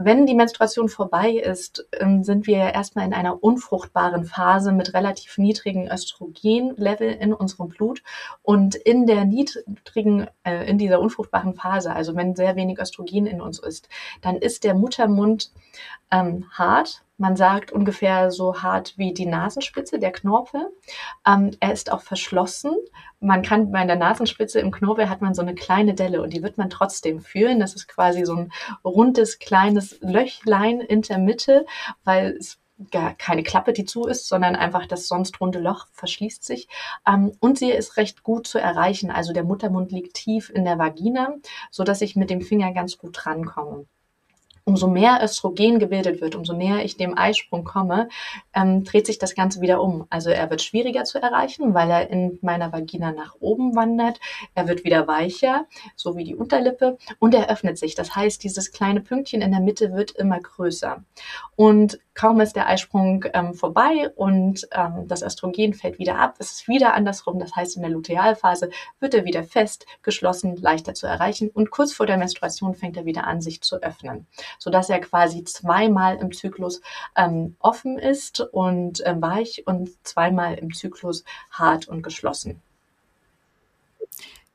Wenn 0.00 0.26
die 0.26 0.34
Menstruation 0.34 0.88
vorbei 0.88 1.32
ist, 1.32 1.88
ähm, 1.98 2.22
sind 2.22 2.46
wir 2.46 2.58
erstmal 2.58 3.04
in 3.04 3.12
einer 3.12 3.42
unfruchtbaren 3.42 4.24
Phase 4.24 4.70
mit 4.70 4.94
relativ 4.94 5.38
niedrigen 5.38 5.90
Östrogenlevel 5.90 7.10
in 7.10 7.34
unserem 7.34 7.68
Blut. 7.68 8.04
Und 8.42 8.76
in 8.76 9.06
der 9.06 9.24
niedrigen, 9.24 10.28
äh, 10.44 10.70
in 10.70 10.78
dieser 10.78 11.00
unfruchtbaren 11.00 11.54
Phase, 11.54 11.92
also 11.92 12.14
wenn 12.14 12.36
sehr 12.36 12.54
wenig 12.54 12.78
Östrogen 12.78 13.26
in 13.26 13.40
uns 13.40 13.58
ist, 13.58 13.88
dann 14.22 14.36
ist 14.36 14.62
der 14.62 14.74
Muttermund 14.74 15.50
ähm, 16.12 16.46
hart, 16.52 17.02
man 17.20 17.34
sagt 17.34 17.72
ungefähr 17.72 18.30
so 18.30 18.62
hart 18.62 18.96
wie 18.96 19.12
die 19.12 19.26
Nasenspitze, 19.26 19.98
der 19.98 20.12
Knorpel. 20.12 20.68
Ähm, 21.26 21.50
er 21.58 21.72
ist 21.72 21.90
auch 21.90 22.00
verschlossen. 22.00 22.76
Man 23.18 23.42
kann 23.42 23.72
bei 23.72 23.84
der 23.84 23.96
Nasenspitze 23.96 24.60
im 24.60 24.70
Knorpel 24.70 25.10
hat 25.10 25.20
man 25.20 25.34
so 25.34 25.42
eine 25.42 25.56
kleine 25.56 25.94
Delle 25.94 26.22
und 26.22 26.32
die 26.32 26.44
wird 26.44 26.58
man 26.58 26.70
trotzdem 26.70 27.20
fühlen. 27.20 27.58
Das 27.58 27.74
ist 27.74 27.88
quasi 27.88 28.24
so 28.24 28.36
ein 28.36 28.52
rundes 28.84 29.40
kleines 29.40 29.87
Löchlein 30.00 30.80
in 30.80 31.02
der 31.02 31.18
Mitte, 31.18 31.66
weil 32.04 32.36
es 32.38 32.58
gar 32.90 33.14
keine 33.14 33.42
Klappe, 33.42 33.72
die 33.72 33.84
zu 33.84 34.04
ist, 34.04 34.28
sondern 34.28 34.54
einfach 34.54 34.86
das 34.86 35.08
sonst 35.08 35.40
runde 35.40 35.58
Loch 35.58 35.86
verschließt 35.92 36.44
sich. 36.44 36.68
Ähm, 37.06 37.32
und 37.40 37.58
sie 37.58 37.70
ist 37.70 37.96
recht 37.96 38.22
gut 38.22 38.46
zu 38.46 38.58
erreichen. 38.58 39.10
Also 39.10 39.32
der 39.32 39.44
Muttermund 39.44 39.90
liegt 39.90 40.14
tief 40.14 40.50
in 40.50 40.64
der 40.64 40.78
Vagina, 40.78 41.34
so 41.70 41.84
dass 41.84 42.00
ich 42.00 42.16
mit 42.16 42.30
dem 42.30 42.40
Finger 42.40 42.72
ganz 42.72 42.96
gut 42.98 43.26
rankomme 43.26 43.86
umso 44.68 44.86
mehr 44.86 45.20
Östrogen 45.22 45.78
gebildet 45.78 46.20
wird, 46.20 46.36
umso 46.36 46.52
näher 46.52 46.84
ich 46.84 46.98
dem 46.98 47.16
Eisprung 47.16 47.64
komme, 47.64 48.10
ähm, 48.54 48.84
dreht 48.84 49.06
sich 49.06 49.18
das 49.18 49.34
Ganze 49.34 49.62
wieder 49.62 49.82
um. 49.82 50.06
Also 50.10 50.28
er 50.28 50.50
wird 50.50 50.60
schwieriger 50.60 51.04
zu 51.04 51.18
erreichen, 51.18 51.72
weil 51.72 51.90
er 51.90 52.10
in 52.10 52.38
meiner 52.42 52.70
Vagina 52.70 53.12
nach 53.12 53.34
oben 53.40 53.74
wandert. 53.74 54.20
Er 54.54 54.68
wird 54.68 54.84
wieder 54.84 55.08
weicher, 55.08 55.64
so 55.96 56.18
wie 56.18 56.24
die 56.24 56.36
Unterlippe, 56.36 56.98
und 57.18 57.34
er 57.34 57.50
öffnet 57.50 57.78
sich. 57.78 57.94
Das 57.94 58.14
heißt, 58.14 58.44
dieses 58.44 58.70
kleine 58.70 59.00
Pünktchen 59.00 59.40
in 59.40 59.52
der 59.52 59.60
Mitte 59.60 59.94
wird 59.94 60.10
immer 60.10 60.38
größer. 60.38 61.02
Und 61.56 61.98
kaum 62.18 62.40
ist 62.40 62.56
der 62.56 62.68
Eisprung 62.68 63.24
ähm, 63.32 63.54
vorbei 63.54 64.10
und 64.16 64.68
ähm, 64.72 65.06
das 65.06 65.22
Östrogen 65.22 65.72
fällt 65.72 65.98
wieder 65.98 66.18
ab, 66.18 66.34
ist 66.38 66.52
es 66.52 66.68
wieder 66.68 66.94
andersrum. 66.94 67.38
Das 67.38 67.54
heißt, 67.54 67.76
in 67.76 67.82
der 67.82 67.90
Lutealphase 67.92 68.70
wird 69.00 69.14
er 69.14 69.24
wieder 69.24 69.44
fest, 69.44 69.86
geschlossen, 70.02 70.56
leichter 70.56 70.94
zu 70.94 71.06
erreichen 71.06 71.48
und 71.48 71.70
kurz 71.70 71.92
vor 71.92 72.06
der 72.06 72.18
Menstruation 72.18 72.74
fängt 72.74 72.96
er 72.96 73.04
wieder 73.04 73.26
an, 73.26 73.40
sich 73.40 73.62
zu 73.62 73.76
öffnen 73.82 74.26
sodass 74.58 74.90
er 74.90 75.00
quasi 75.00 75.44
zweimal 75.44 76.16
im 76.16 76.32
Zyklus 76.32 76.80
ähm, 77.16 77.56
offen 77.58 77.98
ist 77.98 78.40
und 78.40 79.00
äh, 79.04 79.14
weich 79.20 79.64
und 79.66 79.90
zweimal 80.06 80.54
im 80.54 80.72
Zyklus 80.74 81.24
hart 81.50 81.88
und 81.88 82.02
geschlossen. 82.02 82.60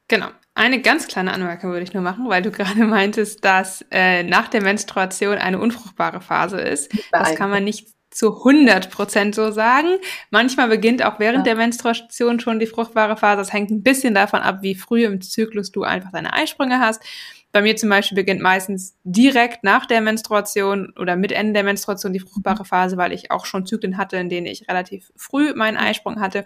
Genau. 0.07 0.27
Eine 0.55 0.81
ganz 0.81 1.07
kleine 1.07 1.33
Anmerkung 1.33 1.71
würde 1.71 1.83
ich 1.83 1.93
nur 1.93 2.03
machen, 2.03 2.29
weil 2.29 2.41
du 2.41 2.51
gerade 2.51 2.85
meintest, 2.85 3.43
dass 3.43 3.83
äh, 3.91 4.23
nach 4.23 4.47
der 4.47 4.61
Menstruation 4.61 5.37
eine 5.37 5.59
unfruchtbare 5.59 6.21
Phase 6.21 6.59
ist. 6.59 6.91
Das 7.11 7.35
kann 7.35 7.49
man 7.49 7.63
nicht 7.63 7.87
zu 8.13 8.37
100 8.37 8.91
Prozent 8.91 9.35
so 9.35 9.51
sagen. 9.51 9.87
Manchmal 10.29 10.69
beginnt 10.69 11.03
auch 11.03 11.19
während 11.19 11.39
ja. 11.39 11.53
der 11.53 11.55
Menstruation 11.55 12.39
schon 12.39 12.59
die 12.59 12.67
fruchtbare 12.67 13.17
Phase. 13.17 13.37
Das 13.37 13.53
hängt 13.53 13.71
ein 13.71 13.83
bisschen 13.83 14.13
davon 14.13 14.41
ab, 14.41 14.59
wie 14.61 14.75
früh 14.75 15.03
im 15.03 15.21
Zyklus 15.21 15.71
du 15.71 15.83
einfach 15.83 16.11
deine 16.11 16.33
Eisprünge 16.33 16.79
hast. 16.79 17.03
Bei 17.51 17.61
mir 17.61 17.75
zum 17.75 17.89
Beispiel 17.89 18.15
beginnt 18.15 18.41
meistens 18.41 18.97
direkt 19.03 19.63
nach 19.63 19.85
der 19.85 20.01
Menstruation 20.01 20.93
oder 20.97 21.15
mit 21.15 21.31
Ende 21.31 21.53
der 21.53 21.63
Menstruation 21.63 22.13
die 22.13 22.19
fruchtbare 22.19 22.65
Phase, 22.65 22.97
weil 22.97 23.13
ich 23.13 23.31
auch 23.31 23.45
schon 23.45 23.65
Zyklen 23.65 23.97
hatte, 23.97 24.17
in 24.17 24.29
denen 24.29 24.47
ich 24.47 24.67
relativ 24.67 25.11
früh 25.15 25.53
meinen 25.53 25.77
Eisprung 25.77 26.19
hatte. 26.19 26.45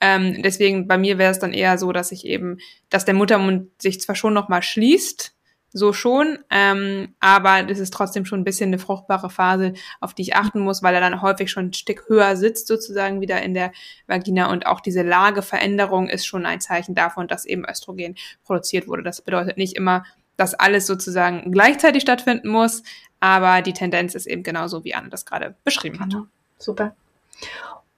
Ähm, 0.00 0.42
deswegen 0.42 0.86
bei 0.86 0.98
mir 0.98 1.18
wäre 1.18 1.30
es 1.30 1.38
dann 1.38 1.52
eher 1.52 1.78
so, 1.78 1.92
dass 1.92 2.12
ich 2.12 2.24
eben, 2.24 2.58
dass 2.88 3.04
der 3.04 3.14
Muttermund 3.14 3.70
sich 3.80 4.00
zwar 4.00 4.14
schon 4.14 4.34
noch 4.34 4.48
mal 4.48 4.62
schließt, 4.62 5.34
so 5.72 5.92
schon, 5.92 6.38
ähm, 6.50 7.14
aber 7.20 7.62
das 7.62 7.78
ist 7.78 7.94
trotzdem 7.94 8.24
schon 8.24 8.40
ein 8.40 8.44
bisschen 8.44 8.70
eine 8.70 8.80
fruchtbare 8.80 9.30
Phase, 9.30 9.74
auf 10.00 10.14
die 10.14 10.22
ich 10.22 10.34
achten 10.34 10.60
muss, 10.60 10.82
weil 10.82 10.94
er 10.94 11.00
dann 11.00 11.22
häufig 11.22 11.50
schon 11.50 11.66
ein 11.66 11.72
Stück 11.72 12.08
höher 12.08 12.36
sitzt 12.36 12.66
sozusagen 12.66 13.20
wieder 13.20 13.40
in 13.40 13.54
der 13.54 13.70
Vagina 14.08 14.50
und 14.50 14.66
auch 14.66 14.80
diese 14.80 15.02
Lageveränderung 15.02 16.08
ist 16.08 16.26
schon 16.26 16.44
ein 16.44 16.60
Zeichen 16.60 16.96
davon, 16.96 17.28
dass 17.28 17.44
eben 17.44 17.64
Östrogen 17.68 18.16
produziert 18.44 18.88
wurde. 18.88 19.04
Das 19.04 19.22
bedeutet 19.22 19.58
nicht 19.58 19.76
immer, 19.76 20.04
dass 20.36 20.54
alles 20.54 20.86
sozusagen 20.86 21.52
gleichzeitig 21.52 22.02
stattfinden 22.02 22.48
muss. 22.48 22.82
Aber 23.20 23.60
die 23.60 23.74
Tendenz 23.74 24.14
ist 24.14 24.26
eben 24.26 24.42
genauso, 24.42 24.82
wie 24.84 24.94
Anne 24.94 25.10
das 25.10 25.26
gerade 25.26 25.54
beschrieben 25.64 26.00
hat. 26.00 26.10
Genau. 26.10 26.26
Super. 26.58 26.96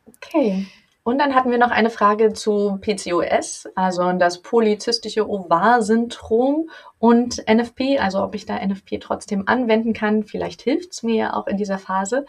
Okay. 0.04 0.66
Und 1.04 1.18
dann 1.18 1.34
hatten 1.34 1.50
wir 1.50 1.58
noch 1.58 1.72
eine 1.72 1.90
Frage 1.90 2.32
zu 2.32 2.78
PCOS, 2.80 3.68
also 3.74 4.12
das 4.12 4.40
polyzystische 4.40 5.28
Ovar-Syndrom 5.28 6.70
und 6.98 7.42
NFP, 7.48 7.98
also 7.98 8.22
ob 8.22 8.36
ich 8.36 8.46
da 8.46 8.64
NFP 8.64 8.98
trotzdem 9.00 9.48
anwenden 9.48 9.94
kann. 9.94 10.22
Vielleicht 10.22 10.62
hilft 10.62 10.92
es 10.92 11.02
mir 11.02 11.16
ja 11.16 11.32
auch 11.34 11.48
in 11.48 11.56
dieser 11.56 11.78
Phase. 11.78 12.24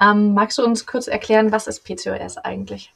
Ähm, 0.00 0.34
magst 0.34 0.58
du 0.58 0.64
uns 0.64 0.86
kurz 0.86 1.06
erklären, 1.06 1.52
was 1.52 1.68
ist 1.68 1.84
PCOS 1.84 2.38
eigentlich? 2.38 2.92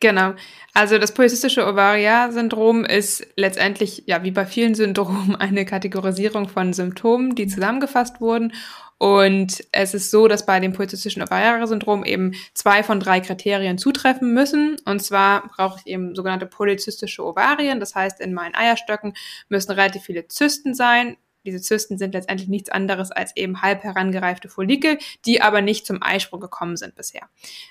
Genau. 0.00 0.32
Also 0.72 0.96
das 0.96 1.12
polyzystische 1.12 1.66
Ovarian-Syndrom 1.66 2.86
ist 2.86 3.26
letztendlich, 3.36 4.04
ja, 4.06 4.22
wie 4.22 4.30
bei 4.30 4.46
vielen 4.46 4.74
Syndromen, 4.74 5.36
eine 5.38 5.66
Kategorisierung 5.66 6.48
von 6.48 6.72
Symptomen, 6.72 7.34
die 7.34 7.46
zusammengefasst 7.46 8.22
wurden. 8.22 8.54
Und 9.00 9.64
es 9.72 9.94
ist 9.94 10.10
so, 10.10 10.28
dass 10.28 10.44
bei 10.44 10.60
dem 10.60 10.74
polyzystischen 10.74 11.22
Ovarian-Syndrom 11.22 12.04
eben 12.04 12.34
zwei 12.52 12.82
von 12.82 13.00
drei 13.00 13.20
Kriterien 13.20 13.78
zutreffen 13.78 14.34
müssen. 14.34 14.76
Und 14.84 15.02
zwar 15.02 15.48
brauche 15.48 15.80
ich 15.80 15.90
eben 15.90 16.14
sogenannte 16.14 16.44
polyzystische 16.44 17.24
Ovarien. 17.24 17.80
Das 17.80 17.94
heißt, 17.94 18.20
in 18.20 18.34
meinen 18.34 18.54
Eierstöcken 18.54 19.14
müssen 19.48 19.72
relativ 19.72 20.02
viele 20.02 20.28
Zysten 20.28 20.74
sein, 20.74 21.16
diese 21.46 21.62
Zysten 21.62 21.96
sind 21.96 22.12
letztendlich 22.12 22.50
nichts 22.50 22.68
anderes 22.68 23.10
als 23.10 23.34
eben 23.34 23.62
halb 23.62 23.82
herangereifte 23.82 24.50
Follikel, 24.50 24.98
die 25.24 25.40
aber 25.40 25.62
nicht 25.62 25.86
zum 25.86 26.02
Eisprung 26.02 26.38
gekommen 26.38 26.76
sind 26.76 26.94
bisher. 26.94 27.22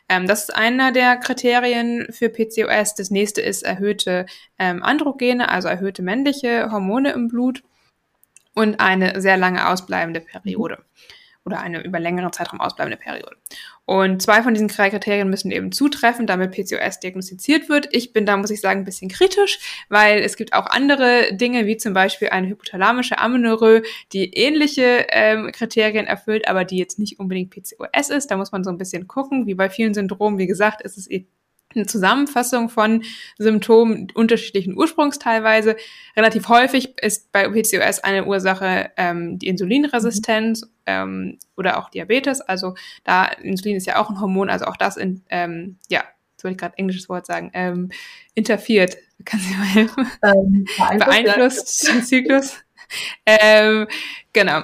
Ähm, 0.09 0.25
das 0.25 0.41
ist 0.41 0.55
einer 0.55 0.91
der 0.91 1.17
Kriterien 1.17 2.07
für 2.09 2.29
PCOS. 2.29 2.95
Das 2.95 3.11
nächste 3.11 3.41
ist 3.41 3.61
erhöhte 3.61 4.25
ähm, 4.57 4.81
Androgene, 4.81 5.49
also 5.49 5.67
erhöhte 5.67 6.01
männliche 6.01 6.71
Hormone 6.71 7.11
im 7.11 7.27
Blut 7.27 7.61
und 8.55 8.79
eine 8.79 9.21
sehr 9.21 9.37
lange 9.37 9.69
ausbleibende 9.69 10.21
Periode 10.21 10.79
oder 11.45 11.61
eine 11.61 11.83
über 11.83 11.99
längeren 11.99 12.31
Zeitraum 12.31 12.61
ausbleibende 12.61 12.97
Periode. 12.97 13.35
Und 13.85 14.21
zwei 14.21 14.43
von 14.43 14.53
diesen 14.53 14.67
drei 14.67 14.91
Kriterien 14.91 15.29
müssen 15.29 15.49
eben 15.49 15.71
zutreffen, 15.71 16.27
damit 16.27 16.51
PCOS 16.51 16.99
diagnostiziert 16.99 17.69
wird. 17.69 17.89
Ich 17.91 18.13
bin 18.13 18.25
da, 18.25 18.37
muss 18.37 18.51
ich 18.51 18.61
sagen, 18.61 18.81
ein 18.81 18.85
bisschen 18.85 19.09
kritisch, 19.09 19.59
weil 19.89 20.19
es 20.19 20.37
gibt 20.37 20.53
auch 20.53 20.67
andere 20.67 21.33
Dinge, 21.33 21.65
wie 21.65 21.77
zum 21.77 21.93
Beispiel 21.93 22.29
eine 22.29 22.49
hypothalamische 22.49 23.17
Amenorrhoe, 23.17 23.81
die 24.13 24.31
ähnliche 24.33 25.07
ähm, 25.09 25.51
Kriterien 25.51 26.05
erfüllt, 26.05 26.47
aber 26.47 26.65
die 26.65 26.77
jetzt 26.77 26.99
nicht 26.99 27.19
unbedingt 27.19 27.49
PCOS 27.49 28.09
ist. 28.09 28.29
Da 28.29 28.37
muss 28.37 28.51
man 28.51 28.63
so 28.63 28.69
ein 28.69 28.77
bisschen 28.77 29.07
gucken. 29.07 29.47
Wie 29.47 29.55
bei 29.55 29.71
vielen 29.71 29.95
Syndromen, 29.95 30.37
wie 30.37 30.47
gesagt, 30.47 30.81
ist 30.81 30.97
es 30.97 31.07
eben 31.07 31.27
eine 31.75 31.85
Zusammenfassung 31.85 32.69
von 32.69 33.03
Symptomen 33.37 34.07
unterschiedlichen 34.13 34.75
Ursprungs 34.75 35.19
teilweise. 35.19 35.75
Relativ 36.15 36.49
häufig 36.49 36.97
ist 37.01 37.31
bei 37.31 37.47
PCOS 37.47 37.99
eine 37.99 38.25
Ursache 38.25 38.91
ähm, 38.97 39.37
die 39.37 39.47
Insulinresistenz 39.47 40.65
ähm, 40.85 41.37
oder 41.55 41.77
auch 41.77 41.89
Diabetes. 41.89 42.41
Also 42.41 42.75
da 43.03 43.25
Insulin 43.25 43.75
ist 43.75 43.85
ja 43.85 43.97
auch 43.97 44.09
ein 44.09 44.19
Hormon, 44.19 44.49
also 44.49 44.65
auch 44.65 44.77
das 44.77 44.97
in, 44.97 45.23
ähm, 45.29 45.77
ja, 45.89 46.03
jetzt 46.33 46.43
wollte 46.43 46.53
ich 46.53 46.59
gerade 46.59 46.77
englisches 46.77 47.09
Wort 47.09 47.25
sagen, 47.25 47.51
ähm, 47.53 47.89
interferiert. 48.33 48.97
Kann 49.25 49.39
sie 49.39 49.53
mal 49.55 49.65
helfen? 49.65 50.07
Ähm, 50.23 50.65
beeinflusst 50.97 51.87
den 51.87 52.03
Zyklus. 52.03 52.57
ähm, 53.25 53.87
genau. 54.33 54.63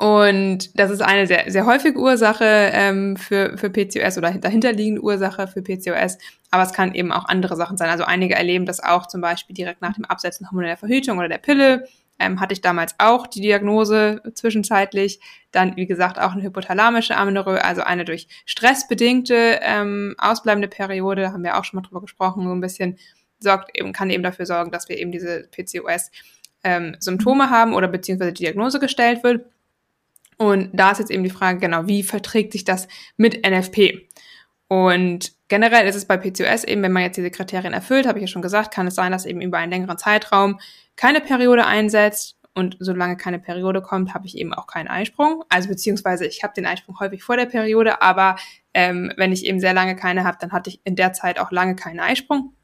Und 0.00 0.80
das 0.80 0.90
ist 0.90 1.02
eine 1.02 1.26
sehr, 1.26 1.50
sehr 1.50 1.66
häufige 1.66 1.98
Ursache 1.98 2.70
ähm, 2.72 3.18
für, 3.18 3.58
für 3.58 3.68
PCOS 3.68 4.16
oder 4.16 4.30
dahinterliegende 4.30 5.02
Ursache 5.02 5.46
für 5.46 5.60
PCOS. 5.60 6.16
Aber 6.50 6.62
es 6.62 6.72
kann 6.72 6.94
eben 6.94 7.12
auch 7.12 7.26
andere 7.26 7.54
Sachen 7.54 7.76
sein. 7.76 7.90
Also 7.90 8.04
einige 8.04 8.34
erleben 8.34 8.64
das 8.64 8.82
auch 8.82 9.08
zum 9.08 9.20
Beispiel 9.20 9.54
direkt 9.54 9.82
nach 9.82 9.92
dem 9.92 10.06
Absetzen 10.06 10.46
hormoneller 10.50 10.78
Verhütung 10.78 11.18
oder 11.18 11.28
der 11.28 11.36
Pille. 11.36 11.86
Ähm, 12.18 12.40
hatte 12.40 12.54
ich 12.54 12.62
damals 12.62 12.94
auch 12.96 13.26
die 13.26 13.42
Diagnose 13.42 14.22
zwischenzeitlich. 14.32 15.20
Dann, 15.52 15.76
wie 15.76 15.86
gesagt, 15.86 16.18
auch 16.18 16.32
eine 16.32 16.44
hypothalamische 16.44 17.14
Amenorrhoe, 17.14 17.62
also 17.62 17.82
eine 17.82 18.06
durch 18.06 18.26
Stress 18.46 18.88
bedingte 18.88 19.60
ähm, 19.60 20.14
ausbleibende 20.16 20.68
Periode. 20.68 21.20
Da 21.20 21.32
haben 21.32 21.44
wir 21.44 21.58
auch 21.58 21.64
schon 21.64 21.76
mal 21.76 21.86
drüber 21.86 22.00
gesprochen. 22.00 22.44
So 22.44 22.54
ein 22.54 22.62
bisschen 22.62 22.96
sorgt 23.38 23.78
eben, 23.78 23.92
kann 23.92 24.08
eben 24.08 24.22
dafür 24.22 24.46
sorgen, 24.46 24.70
dass 24.70 24.88
wir 24.88 24.96
eben 24.96 25.12
diese 25.12 25.46
PCOS 25.50 26.10
ähm, 26.64 26.96
Symptome 27.00 27.50
haben 27.50 27.74
oder 27.74 27.86
beziehungsweise 27.86 28.32
die 28.32 28.44
Diagnose 28.44 28.80
gestellt 28.80 29.22
wird. 29.22 29.44
Und 30.40 30.70
da 30.72 30.90
ist 30.90 31.00
jetzt 31.00 31.10
eben 31.10 31.22
die 31.22 31.28
Frage, 31.28 31.58
genau, 31.58 31.86
wie 31.86 32.02
verträgt 32.02 32.52
sich 32.52 32.64
das 32.64 32.88
mit 33.18 33.46
NFP? 33.46 34.08
Und 34.68 35.32
generell 35.48 35.86
ist 35.86 35.96
es 35.96 36.06
bei 36.06 36.16
PCOS 36.16 36.64
eben, 36.64 36.82
wenn 36.82 36.92
man 36.92 37.02
jetzt 37.02 37.18
diese 37.18 37.30
Kriterien 37.30 37.74
erfüllt, 37.74 38.06
habe 38.06 38.18
ich 38.18 38.22
ja 38.22 38.26
schon 38.26 38.40
gesagt, 38.40 38.72
kann 38.72 38.86
es 38.86 38.94
sein, 38.94 39.12
dass 39.12 39.26
eben 39.26 39.42
über 39.42 39.58
einen 39.58 39.70
längeren 39.70 39.98
Zeitraum 39.98 40.58
keine 40.96 41.20
Periode 41.20 41.66
einsetzt. 41.66 42.38
Und 42.54 42.78
solange 42.80 43.18
keine 43.18 43.38
Periode 43.38 43.82
kommt, 43.82 44.14
habe 44.14 44.26
ich 44.26 44.38
eben 44.38 44.54
auch 44.54 44.66
keinen 44.66 44.88
Eisprung. 44.88 45.44
Also 45.50 45.68
beziehungsweise 45.68 46.26
ich 46.26 46.42
habe 46.42 46.54
den 46.54 46.64
Eisprung 46.64 46.98
häufig 47.00 47.22
vor 47.22 47.36
der 47.36 47.44
Periode, 47.44 48.00
aber 48.00 48.36
ähm, 48.72 49.12
wenn 49.18 49.32
ich 49.32 49.44
eben 49.44 49.60
sehr 49.60 49.74
lange 49.74 49.94
keine 49.94 50.24
habe, 50.24 50.38
dann 50.40 50.52
hatte 50.52 50.70
ich 50.70 50.80
in 50.84 50.96
der 50.96 51.12
Zeit 51.12 51.38
auch 51.38 51.50
lange 51.50 51.76
keinen 51.76 52.00
Eisprung. 52.00 52.54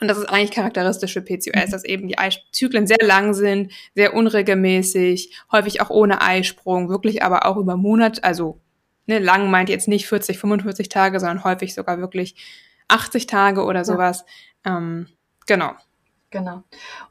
Und 0.00 0.08
das 0.08 0.18
ist 0.18 0.26
eigentlich 0.26 0.50
charakteristisch 0.50 1.14
für 1.14 1.22
PCOS, 1.22 1.68
mhm. 1.68 1.70
dass 1.70 1.84
eben 1.84 2.08
die 2.08 2.18
Eiszyklen 2.18 2.86
sehr 2.86 2.98
lang 3.02 3.32
sind, 3.32 3.72
sehr 3.94 4.14
unregelmäßig, 4.14 5.34
häufig 5.50 5.80
auch 5.80 5.90
ohne 5.90 6.20
Eisprung, 6.20 6.88
wirklich 6.88 7.22
aber 7.22 7.46
auch 7.46 7.56
über 7.56 7.76
Monate, 7.76 8.22
also 8.22 8.60
ne, 9.06 9.18
lang 9.18 9.50
meint 9.50 9.68
jetzt 9.68 9.88
nicht 9.88 10.06
40, 10.06 10.38
45 10.38 10.88
Tage, 10.88 11.18
sondern 11.18 11.44
häufig 11.44 11.74
sogar 11.74 11.98
wirklich 11.98 12.36
80 12.88 13.26
Tage 13.26 13.64
oder 13.64 13.84
sowas. 13.84 14.24
Ja. 14.66 14.76
Ähm, 14.76 15.08
genau. 15.46 15.72
Genau. 16.36 16.62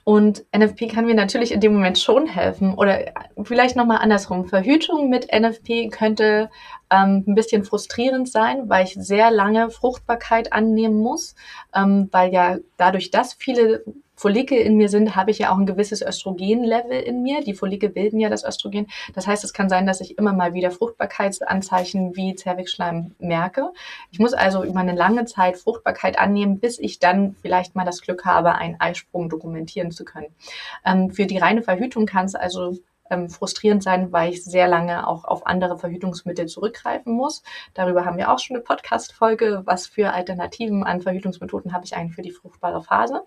Und 0.03 0.45
NFP 0.55 0.87
kann 0.87 1.07
mir 1.07 1.15
natürlich 1.15 1.51
in 1.51 1.59
dem 1.59 1.73
Moment 1.73 1.97
schon 1.97 2.27
helfen. 2.27 2.75
Oder 2.75 3.11
vielleicht 3.41 3.75
nochmal 3.75 3.97
andersrum. 3.97 4.45
Verhütung 4.45 5.09
mit 5.09 5.33
NFP 5.33 5.89
könnte 5.89 6.51
ähm, 6.91 7.23
ein 7.27 7.33
bisschen 7.33 7.63
frustrierend 7.65 8.29
sein, 8.29 8.69
weil 8.69 8.85
ich 8.85 8.93
sehr 8.93 9.31
lange 9.31 9.71
Fruchtbarkeit 9.71 10.53
annehmen 10.53 10.99
muss, 10.99 11.33
ähm, 11.73 12.07
weil 12.11 12.31
ja 12.33 12.57
dadurch, 12.77 13.09
dass 13.09 13.33
viele 13.33 13.83
Follikel 14.15 14.57
in 14.57 14.77
mir 14.77 14.89
sind, 14.89 15.15
habe 15.15 15.31
ich 15.31 15.39
ja 15.39 15.51
auch 15.51 15.57
ein 15.57 15.65
gewisses 15.65 16.01
Östrogenlevel 16.01 16.99
in 17.01 17.21
mir. 17.21 17.41
Die 17.41 17.53
Follikel 17.53 17.89
bilden 17.89 18.19
ja 18.19 18.29
das 18.29 18.43
Östrogen. 18.43 18.87
Das 19.13 19.27
heißt, 19.27 19.43
es 19.43 19.53
kann 19.53 19.69
sein, 19.69 19.85
dass 19.85 20.01
ich 20.01 20.17
immer 20.17 20.33
mal 20.33 20.53
wieder 20.53 20.71
Fruchtbarkeitsanzeichen 20.71 22.15
wie 22.15 22.35
Zervixschleim 22.35 23.15
merke. 23.19 23.71
Ich 24.11 24.19
muss 24.19 24.33
also 24.33 24.63
über 24.63 24.79
eine 24.79 24.95
lange 24.95 25.25
Zeit 25.25 25.57
Fruchtbarkeit 25.57 26.17
annehmen, 26.17 26.59
bis 26.59 26.79
ich 26.79 26.99
dann 26.99 27.35
vielleicht 27.41 27.75
mal 27.75 27.85
das 27.85 28.01
Glück 28.01 28.25
habe, 28.25 28.55
einen 28.55 28.79
Eisprung 28.79 29.29
dokumentieren 29.29 29.91
zu 29.91 30.05
können. 30.05 30.27
Ähm, 30.85 31.11
für 31.11 31.25
die 31.25 31.37
reine 31.37 31.61
Verhütung 31.61 32.05
kann 32.05 32.25
es 32.25 32.35
also 32.35 32.77
ähm, 33.09 33.29
frustrierend 33.29 33.83
sein, 33.83 34.11
weil 34.11 34.31
ich 34.31 34.43
sehr 34.43 34.67
lange 34.67 35.07
auch 35.07 35.25
auf 35.25 35.45
andere 35.45 35.77
Verhütungsmittel 35.77 36.47
zurückgreifen 36.47 37.13
muss. 37.13 37.43
Darüber 37.73 38.05
haben 38.05 38.17
wir 38.17 38.31
auch 38.31 38.39
schon 38.39 38.55
eine 38.55 38.63
Podcast-Folge. 38.63 39.63
Was 39.65 39.87
für 39.87 40.13
Alternativen 40.13 40.83
an 40.83 41.01
Verhütungsmethoden 41.01 41.73
habe 41.73 41.85
ich 41.85 41.95
eigentlich 41.95 42.15
für 42.15 42.21
die 42.21 42.31
fruchtbare 42.31 42.81
Phase? 42.81 43.23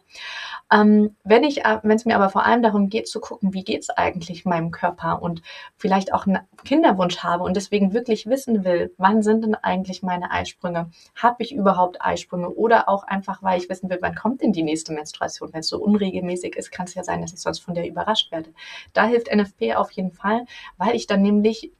Ähm, 0.72 1.16
wenn 1.24 1.44
ich, 1.44 1.64
äh, 1.64 1.78
wenn 1.82 1.96
es 1.96 2.04
mir 2.04 2.16
aber 2.16 2.30
vor 2.30 2.44
allem 2.44 2.62
darum 2.62 2.88
geht 2.88 3.08
zu 3.08 3.20
gucken, 3.20 3.54
wie 3.54 3.64
geht 3.64 3.82
es 3.82 3.90
eigentlich 3.90 4.44
meinem 4.44 4.70
Körper 4.70 5.22
und 5.22 5.42
vielleicht 5.76 6.12
auch 6.12 6.26
einen 6.26 6.40
Kinderwunsch 6.64 7.18
habe 7.18 7.44
und 7.44 7.56
deswegen 7.56 7.92
wirklich 7.92 8.26
wissen 8.26 8.64
will, 8.64 8.92
wann 8.98 9.22
sind 9.22 9.44
denn 9.44 9.54
eigentlich 9.54 10.02
meine 10.02 10.30
Eisprünge? 10.30 10.90
Habe 11.14 11.42
ich 11.42 11.54
überhaupt 11.54 12.02
Eisprünge? 12.02 12.50
Oder 12.50 12.88
auch 12.88 13.04
einfach, 13.04 13.42
weil 13.42 13.58
ich 13.58 13.68
wissen 13.68 13.88
will, 13.88 13.98
wann 14.00 14.14
kommt 14.14 14.42
denn 14.42 14.52
die 14.52 14.62
nächste 14.62 14.92
Menstruation? 14.92 15.52
Wenn 15.52 15.60
es 15.60 15.68
so 15.68 15.78
unregelmäßig 15.78 16.56
ist, 16.56 16.70
kann 16.70 16.86
es 16.86 16.94
ja 16.94 17.04
sein, 17.04 17.22
dass 17.22 17.32
ich 17.32 17.40
sonst 17.40 17.60
von 17.60 17.74
der 17.74 17.88
überrascht 17.88 18.30
werde. 18.32 18.52
Da 18.92 19.04
hilft 19.04 19.34
NFP 19.34 19.67
auf 19.76 19.90
jeden 19.90 20.12
Fall, 20.12 20.46
weil 20.76 20.94
ich 20.94 21.06
dann 21.06 21.22
nämlich 21.22 21.70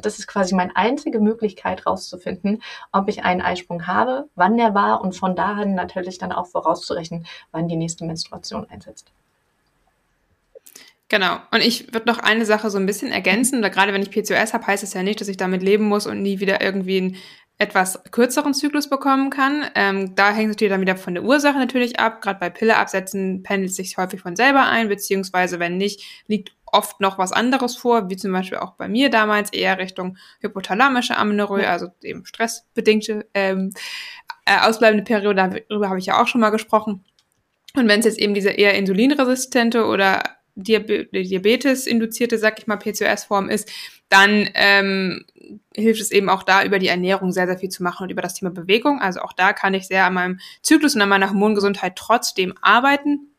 das 0.00 0.18
ist 0.18 0.26
quasi 0.26 0.54
meine 0.54 0.74
einzige 0.74 1.20
Möglichkeit 1.20 1.84
rauszufinden, 1.86 2.62
ob 2.92 3.08
ich 3.08 3.24
einen 3.24 3.42
Eisprung 3.42 3.86
habe, 3.86 4.26
wann 4.34 4.56
der 4.56 4.74
war 4.74 5.02
und 5.02 5.14
von 5.14 5.36
daher 5.36 5.66
natürlich 5.66 6.16
dann 6.16 6.32
auch 6.32 6.46
vorauszurechnen, 6.46 7.26
wann 7.52 7.68
die 7.68 7.76
nächste 7.76 8.06
Menstruation 8.06 8.66
einsetzt. 8.70 9.12
Genau. 11.10 11.38
Und 11.50 11.60
ich 11.60 11.92
würde 11.92 12.06
noch 12.06 12.20
eine 12.20 12.46
Sache 12.46 12.70
so 12.70 12.78
ein 12.78 12.86
bisschen 12.86 13.10
ergänzen. 13.10 13.58
Oder 13.58 13.68
gerade 13.68 13.92
wenn 13.92 14.00
ich 14.00 14.12
PCOS 14.12 14.54
habe, 14.54 14.66
heißt 14.68 14.84
es 14.84 14.94
ja 14.94 15.02
nicht, 15.02 15.20
dass 15.20 15.26
ich 15.26 15.36
damit 15.36 15.60
leben 15.60 15.84
muss 15.84 16.06
und 16.06 16.22
nie 16.22 16.38
wieder 16.38 16.62
irgendwie 16.62 16.98
einen 16.98 17.16
etwas 17.60 18.02
kürzeren 18.10 18.54
Zyklus 18.54 18.88
bekommen 18.88 19.28
kann. 19.28 19.66
Ähm, 19.74 20.14
da 20.14 20.32
hängt 20.32 20.48
es 20.48 20.56
natürlich 20.56 20.72
dann 20.72 20.80
wieder 20.80 20.96
von 20.96 21.12
der 21.12 21.24
Ursache 21.24 21.58
natürlich 21.58 22.00
ab. 22.00 22.22
Gerade 22.22 22.40
bei 22.40 22.48
Pille 22.48 22.78
absetzen 22.78 23.42
pendelt 23.42 23.74
sich 23.74 23.98
häufig 23.98 24.22
von 24.22 24.34
selber 24.34 24.64
ein, 24.64 24.88
beziehungsweise 24.88 25.58
wenn 25.60 25.76
nicht, 25.76 26.02
liegt 26.26 26.56
oft 26.64 27.00
noch 27.00 27.18
was 27.18 27.32
anderes 27.32 27.76
vor, 27.76 28.08
wie 28.08 28.16
zum 28.16 28.32
Beispiel 28.32 28.56
auch 28.56 28.76
bei 28.76 28.88
mir 28.88 29.10
damals 29.10 29.52
eher 29.52 29.76
Richtung 29.76 30.16
hypothalamische 30.40 31.18
Amenorrhoe, 31.18 31.68
also 31.68 31.88
eben 32.02 32.24
stressbedingte 32.24 33.28
ähm, 33.34 33.74
äh, 34.46 34.58
ausbleibende 34.60 35.04
Periode. 35.04 35.66
Darüber 35.68 35.90
habe 35.90 35.98
ich 35.98 36.06
ja 36.06 36.18
auch 36.18 36.28
schon 36.28 36.40
mal 36.40 36.48
gesprochen. 36.48 37.04
Und 37.76 37.88
wenn 37.88 38.00
es 38.00 38.06
jetzt 38.06 38.18
eben 38.18 38.32
diese 38.32 38.50
eher 38.50 38.72
insulinresistente 38.72 39.84
oder 39.84 40.22
Diabetes-induzierte, 40.54 42.38
sag 42.38 42.58
ich 42.58 42.66
mal, 42.66 42.78
PCOS-Form 42.78 43.50
ist, 43.50 43.70
dann 44.10 44.48
ähm, 44.54 45.24
hilft 45.74 46.00
es 46.00 46.10
eben 46.10 46.28
auch 46.28 46.42
da, 46.42 46.64
über 46.64 46.78
die 46.78 46.88
Ernährung 46.88 47.32
sehr, 47.32 47.46
sehr 47.46 47.58
viel 47.58 47.70
zu 47.70 47.82
machen 47.82 48.04
und 48.04 48.10
über 48.10 48.22
das 48.22 48.34
Thema 48.34 48.50
Bewegung. 48.50 49.00
Also 49.00 49.20
auch 49.20 49.32
da 49.32 49.52
kann 49.52 49.72
ich 49.72 49.86
sehr 49.86 50.04
an 50.04 50.14
meinem 50.14 50.40
Zyklus 50.62 50.94
und 50.94 51.00
an 51.00 51.08
meiner 51.08 51.28
Hormongesundheit 51.28 51.96
trotzdem 51.96 52.54
arbeiten, 52.60 53.30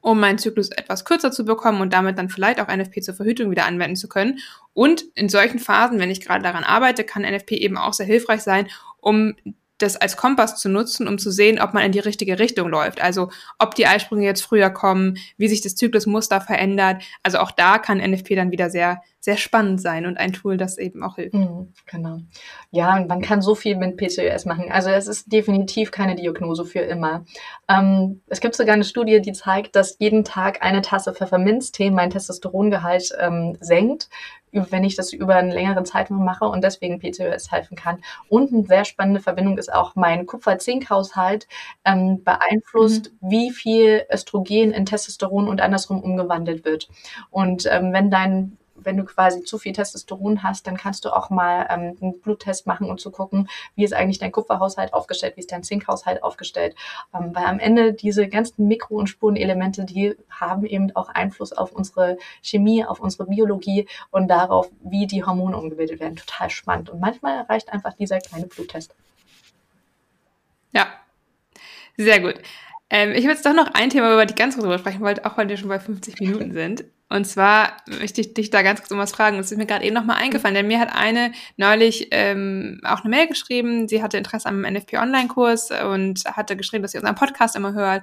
um 0.00 0.18
meinen 0.18 0.38
Zyklus 0.38 0.70
etwas 0.70 1.04
kürzer 1.04 1.30
zu 1.30 1.44
bekommen 1.44 1.80
und 1.80 1.92
damit 1.92 2.18
dann 2.18 2.28
vielleicht 2.28 2.60
auch 2.60 2.66
NFP 2.66 3.00
zur 3.00 3.14
Verhütung 3.14 3.50
wieder 3.52 3.64
anwenden 3.64 3.96
zu 3.96 4.08
können. 4.08 4.40
Und 4.74 5.04
in 5.14 5.28
solchen 5.28 5.60
Phasen, 5.60 6.00
wenn 6.00 6.10
ich 6.10 6.20
gerade 6.20 6.42
daran 6.42 6.64
arbeite, 6.64 7.04
kann 7.04 7.22
NFP 7.22 7.52
eben 7.52 7.78
auch 7.78 7.92
sehr 7.92 8.06
hilfreich 8.06 8.42
sein, 8.42 8.68
um 8.98 9.36
das 9.82 9.96
als 9.96 10.16
Kompass 10.16 10.56
zu 10.56 10.68
nutzen, 10.68 11.08
um 11.08 11.18
zu 11.18 11.30
sehen, 11.30 11.60
ob 11.60 11.74
man 11.74 11.84
in 11.84 11.92
die 11.92 11.98
richtige 11.98 12.38
Richtung 12.38 12.68
läuft. 12.68 13.02
Also 13.02 13.30
ob 13.58 13.74
die 13.74 13.86
Eisprünge 13.86 14.24
jetzt 14.24 14.42
früher 14.42 14.70
kommen, 14.70 15.18
wie 15.36 15.48
sich 15.48 15.60
das 15.60 15.74
Zyklusmuster 15.74 16.40
verändert. 16.40 17.02
Also 17.22 17.38
auch 17.38 17.50
da 17.50 17.78
kann 17.78 17.98
NFP 17.98 18.36
dann 18.36 18.50
wieder 18.50 18.70
sehr, 18.70 19.02
sehr 19.20 19.36
spannend 19.36 19.80
sein 19.80 20.06
und 20.06 20.18
ein 20.18 20.32
Tool, 20.32 20.56
das 20.56 20.78
eben 20.78 21.02
auch 21.02 21.16
hilft. 21.16 21.34
Mhm, 21.34 21.72
genau. 21.86 22.18
Ja, 22.70 22.96
und 22.96 23.08
man 23.08 23.20
kann 23.20 23.42
so 23.42 23.54
viel 23.54 23.76
mit 23.76 23.96
PCOS 23.96 24.44
machen. 24.44 24.70
Also 24.70 24.90
es 24.90 25.06
ist 25.06 25.32
definitiv 25.32 25.90
keine 25.90 26.16
Diagnose 26.16 26.64
für 26.64 26.80
immer. 26.80 27.24
Ähm, 27.68 28.20
es 28.28 28.40
gibt 28.40 28.54
sogar 28.54 28.74
eine 28.74 28.84
Studie, 28.84 29.20
die 29.20 29.32
zeigt, 29.32 29.76
dass 29.76 29.96
jeden 29.98 30.24
Tag 30.24 30.62
eine 30.62 30.82
Tasse 30.82 31.12
Pfefferminztee 31.12 31.90
mein 31.90 32.10
Testosterongehalt 32.10 33.12
ähm, 33.20 33.56
senkt 33.60 34.08
wenn 34.52 34.84
ich 34.84 34.96
das 34.96 35.12
über 35.12 35.36
einen 35.36 35.50
längeren 35.50 35.84
Zeitraum 35.84 36.24
mache 36.24 36.44
und 36.44 36.62
deswegen 36.62 36.98
PCOS 36.98 37.50
helfen 37.50 37.76
kann. 37.76 38.02
Und 38.28 38.52
eine 38.52 38.64
sehr 38.64 38.84
spannende 38.84 39.20
Verbindung 39.20 39.58
ist 39.58 39.72
auch 39.72 39.96
mein 39.96 40.26
Kupfer-Zink-Haushalt 40.26 41.48
ähm, 41.84 42.22
beeinflusst, 42.22 43.12
mhm. 43.20 43.30
wie 43.30 43.50
viel 43.50 44.04
Östrogen 44.12 44.72
in 44.72 44.86
Testosteron 44.86 45.48
und 45.48 45.60
andersrum 45.60 46.02
umgewandelt 46.02 46.64
wird. 46.64 46.88
Und 47.30 47.66
ähm, 47.70 47.92
wenn 47.92 48.10
dein 48.10 48.58
wenn 48.84 48.96
du 48.96 49.04
quasi 49.04 49.42
zu 49.42 49.58
viel 49.58 49.72
Testosteron 49.72 50.42
hast, 50.42 50.66
dann 50.66 50.76
kannst 50.76 51.04
du 51.04 51.10
auch 51.10 51.30
mal 51.30 51.66
ähm, 51.70 51.96
einen 52.00 52.20
Bluttest 52.20 52.66
machen, 52.66 52.88
um 52.88 52.98
zu 52.98 53.10
gucken, 53.10 53.48
wie 53.74 53.84
ist 53.84 53.94
eigentlich 53.94 54.18
dein 54.18 54.32
Kupferhaushalt 54.32 54.92
aufgestellt, 54.94 55.36
wie 55.36 55.40
ist 55.40 55.52
dein 55.52 55.62
Zinkhaushalt 55.62 56.22
aufgestellt. 56.22 56.74
Ähm, 57.14 57.34
weil 57.34 57.44
am 57.44 57.58
Ende 57.58 57.92
diese 57.92 58.28
ganzen 58.28 58.66
Mikro- 58.68 58.96
und 58.96 59.08
Spurenelemente, 59.08 59.84
die 59.84 60.16
haben 60.30 60.64
eben 60.64 60.94
auch 60.96 61.08
Einfluss 61.08 61.52
auf 61.52 61.72
unsere 61.72 62.18
Chemie, 62.42 62.84
auf 62.84 63.00
unsere 63.00 63.26
Biologie 63.26 63.86
und 64.10 64.28
darauf, 64.28 64.70
wie 64.82 65.06
die 65.06 65.24
Hormone 65.24 65.56
umgebildet 65.56 66.00
werden. 66.00 66.16
Total 66.16 66.50
spannend. 66.50 66.90
Und 66.90 67.00
manchmal 67.00 67.42
reicht 67.42 67.72
einfach 67.72 67.94
dieser 67.94 68.18
kleine 68.18 68.46
Bluttest. 68.46 68.94
Ja, 70.72 70.86
sehr 71.96 72.20
gut. 72.20 72.34
Ähm, 72.92 73.12
ich 73.12 73.22
würde 73.24 73.34
jetzt 73.34 73.46
doch 73.46 73.54
noch 73.54 73.72
ein 73.72 73.90
Thema, 73.90 74.12
über 74.12 74.26
die 74.26 74.34
ganz 74.34 74.56
kurz 74.56 74.80
sprechen 74.80 75.00
wollte, 75.00 75.24
auch 75.24 75.36
weil 75.38 75.48
wir 75.48 75.56
schon 75.56 75.70
bei 75.70 75.78
50 75.78 76.20
Minuten 76.20 76.52
sind. 76.52 76.84
Und 77.12 77.26
zwar 77.26 77.76
möchte 77.86 78.22
ich 78.22 78.32
dich 78.32 78.48
da 78.50 78.62
ganz 78.62 78.80
kurz 78.80 78.90
um 78.90 78.98
was 78.98 79.12
fragen. 79.12 79.36
Das 79.36 79.52
ist 79.52 79.58
mir 79.58 79.66
gerade 79.66 79.84
eben 79.84 79.94
nochmal 79.94 80.16
eingefallen, 80.16 80.54
denn 80.54 80.66
mir 80.66 80.80
hat 80.80 80.94
eine 80.94 81.32
neulich 81.58 82.08
ähm, 82.10 82.80
auch 82.84 83.00
eine 83.00 83.10
Mail 83.10 83.26
geschrieben. 83.26 83.86
Sie 83.86 84.02
hatte 84.02 84.16
Interesse 84.16 84.48
am 84.48 84.62
NFP-Online-Kurs 84.62 85.70
und 85.90 86.24
hatte 86.24 86.56
geschrieben, 86.56 86.82
dass 86.82 86.92
sie 86.92 86.98
unseren 86.98 87.14
Podcast 87.14 87.54
immer 87.54 87.74
hört 87.74 88.02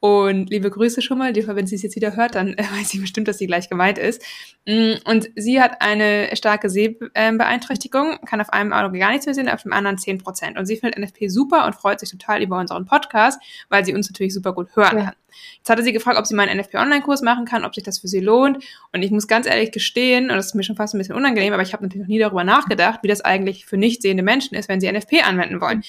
und 0.00 0.48
liebe 0.48 0.70
Grüße 0.70 1.02
schon 1.02 1.18
mal. 1.18 1.34
Wenn 1.34 1.66
sie 1.66 1.74
es 1.74 1.82
jetzt 1.82 1.96
wieder 1.96 2.14
hört, 2.14 2.34
dann 2.34 2.56
weiß 2.56 2.90
sie 2.90 2.98
bestimmt, 2.98 3.28
dass 3.28 3.38
sie 3.38 3.46
gleich 3.46 3.68
gemeint 3.68 3.98
ist. 3.98 4.22
Mm, 4.66 4.94
und 5.04 5.30
sie 5.34 5.60
hat 5.60 5.80
eine 5.82 6.34
starke 6.36 6.70
Sehbeeinträchtigung, 6.70 8.18
kann 8.24 8.40
auf 8.40 8.52
einem 8.52 8.72
Auge 8.72 8.98
gar 8.98 9.10
nichts 9.10 9.26
mehr 9.26 9.34
sehen, 9.34 9.48
auf 9.48 9.62
dem 9.62 9.72
anderen 9.72 9.98
10 9.98 10.18
Prozent. 10.18 10.58
Und 10.58 10.66
sie 10.66 10.76
findet 10.76 10.98
NFP 10.98 11.28
super 11.28 11.66
und 11.66 11.74
freut 11.74 12.00
sich 12.00 12.10
total 12.10 12.42
über 12.42 12.58
unseren 12.58 12.86
Podcast, 12.86 13.40
weil 13.68 13.84
sie 13.84 13.94
uns 13.94 14.08
natürlich 14.08 14.34
super 14.34 14.52
gut 14.52 14.74
hören 14.76 14.98
ja. 14.98 15.04
kann. 15.06 15.14
Jetzt 15.58 15.70
hatte 15.70 15.82
sie 15.82 15.92
gefragt, 15.92 16.18
ob 16.18 16.26
sie 16.26 16.34
mal 16.34 16.48
einen 16.48 16.60
NFP-Online-Kurs 16.60 17.22
machen 17.22 17.44
kann, 17.44 17.64
ob 17.64 17.74
sich 17.74 17.84
das 17.84 17.98
für 17.98 18.08
sie 18.08 18.20
lohnt. 18.20 18.62
Und 18.92 19.02
ich 19.02 19.10
muss 19.10 19.26
ganz 19.28 19.46
ehrlich 19.46 19.72
gestehen, 19.72 20.30
und 20.30 20.36
das 20.36 20.46
ist 20.46 20.54
mir 20.54 20.62
schon 20.62 20.76
fast 20.76 20.94
ein 20.94 20.98
bisschen 20.98 21.14
unangenehm, 21.14 21.52
aber 21.52 21.62
ich 21.62 21.72
habe 21.72 21.82
natürlich 21.82 22.02
noch 22.02 22.08
nie 22.08 22.18
darüber 22.18 22.44
nachgedacht, 22.44 23.00
wie 23.02 23.08
das 23.08 23.20
eigentlich 23.20 23.66
für 23.66 23.76
nicht 23.76 24.02
sehende 24.02 24.22
Menschen 24.22 24.54
ist, 24.56 24.68
wenn 24.68 24.80
sie 24.80 24.90
NFP 24.90 25.22
anwenden 25.22 25.60
wollen. 25.60 25.82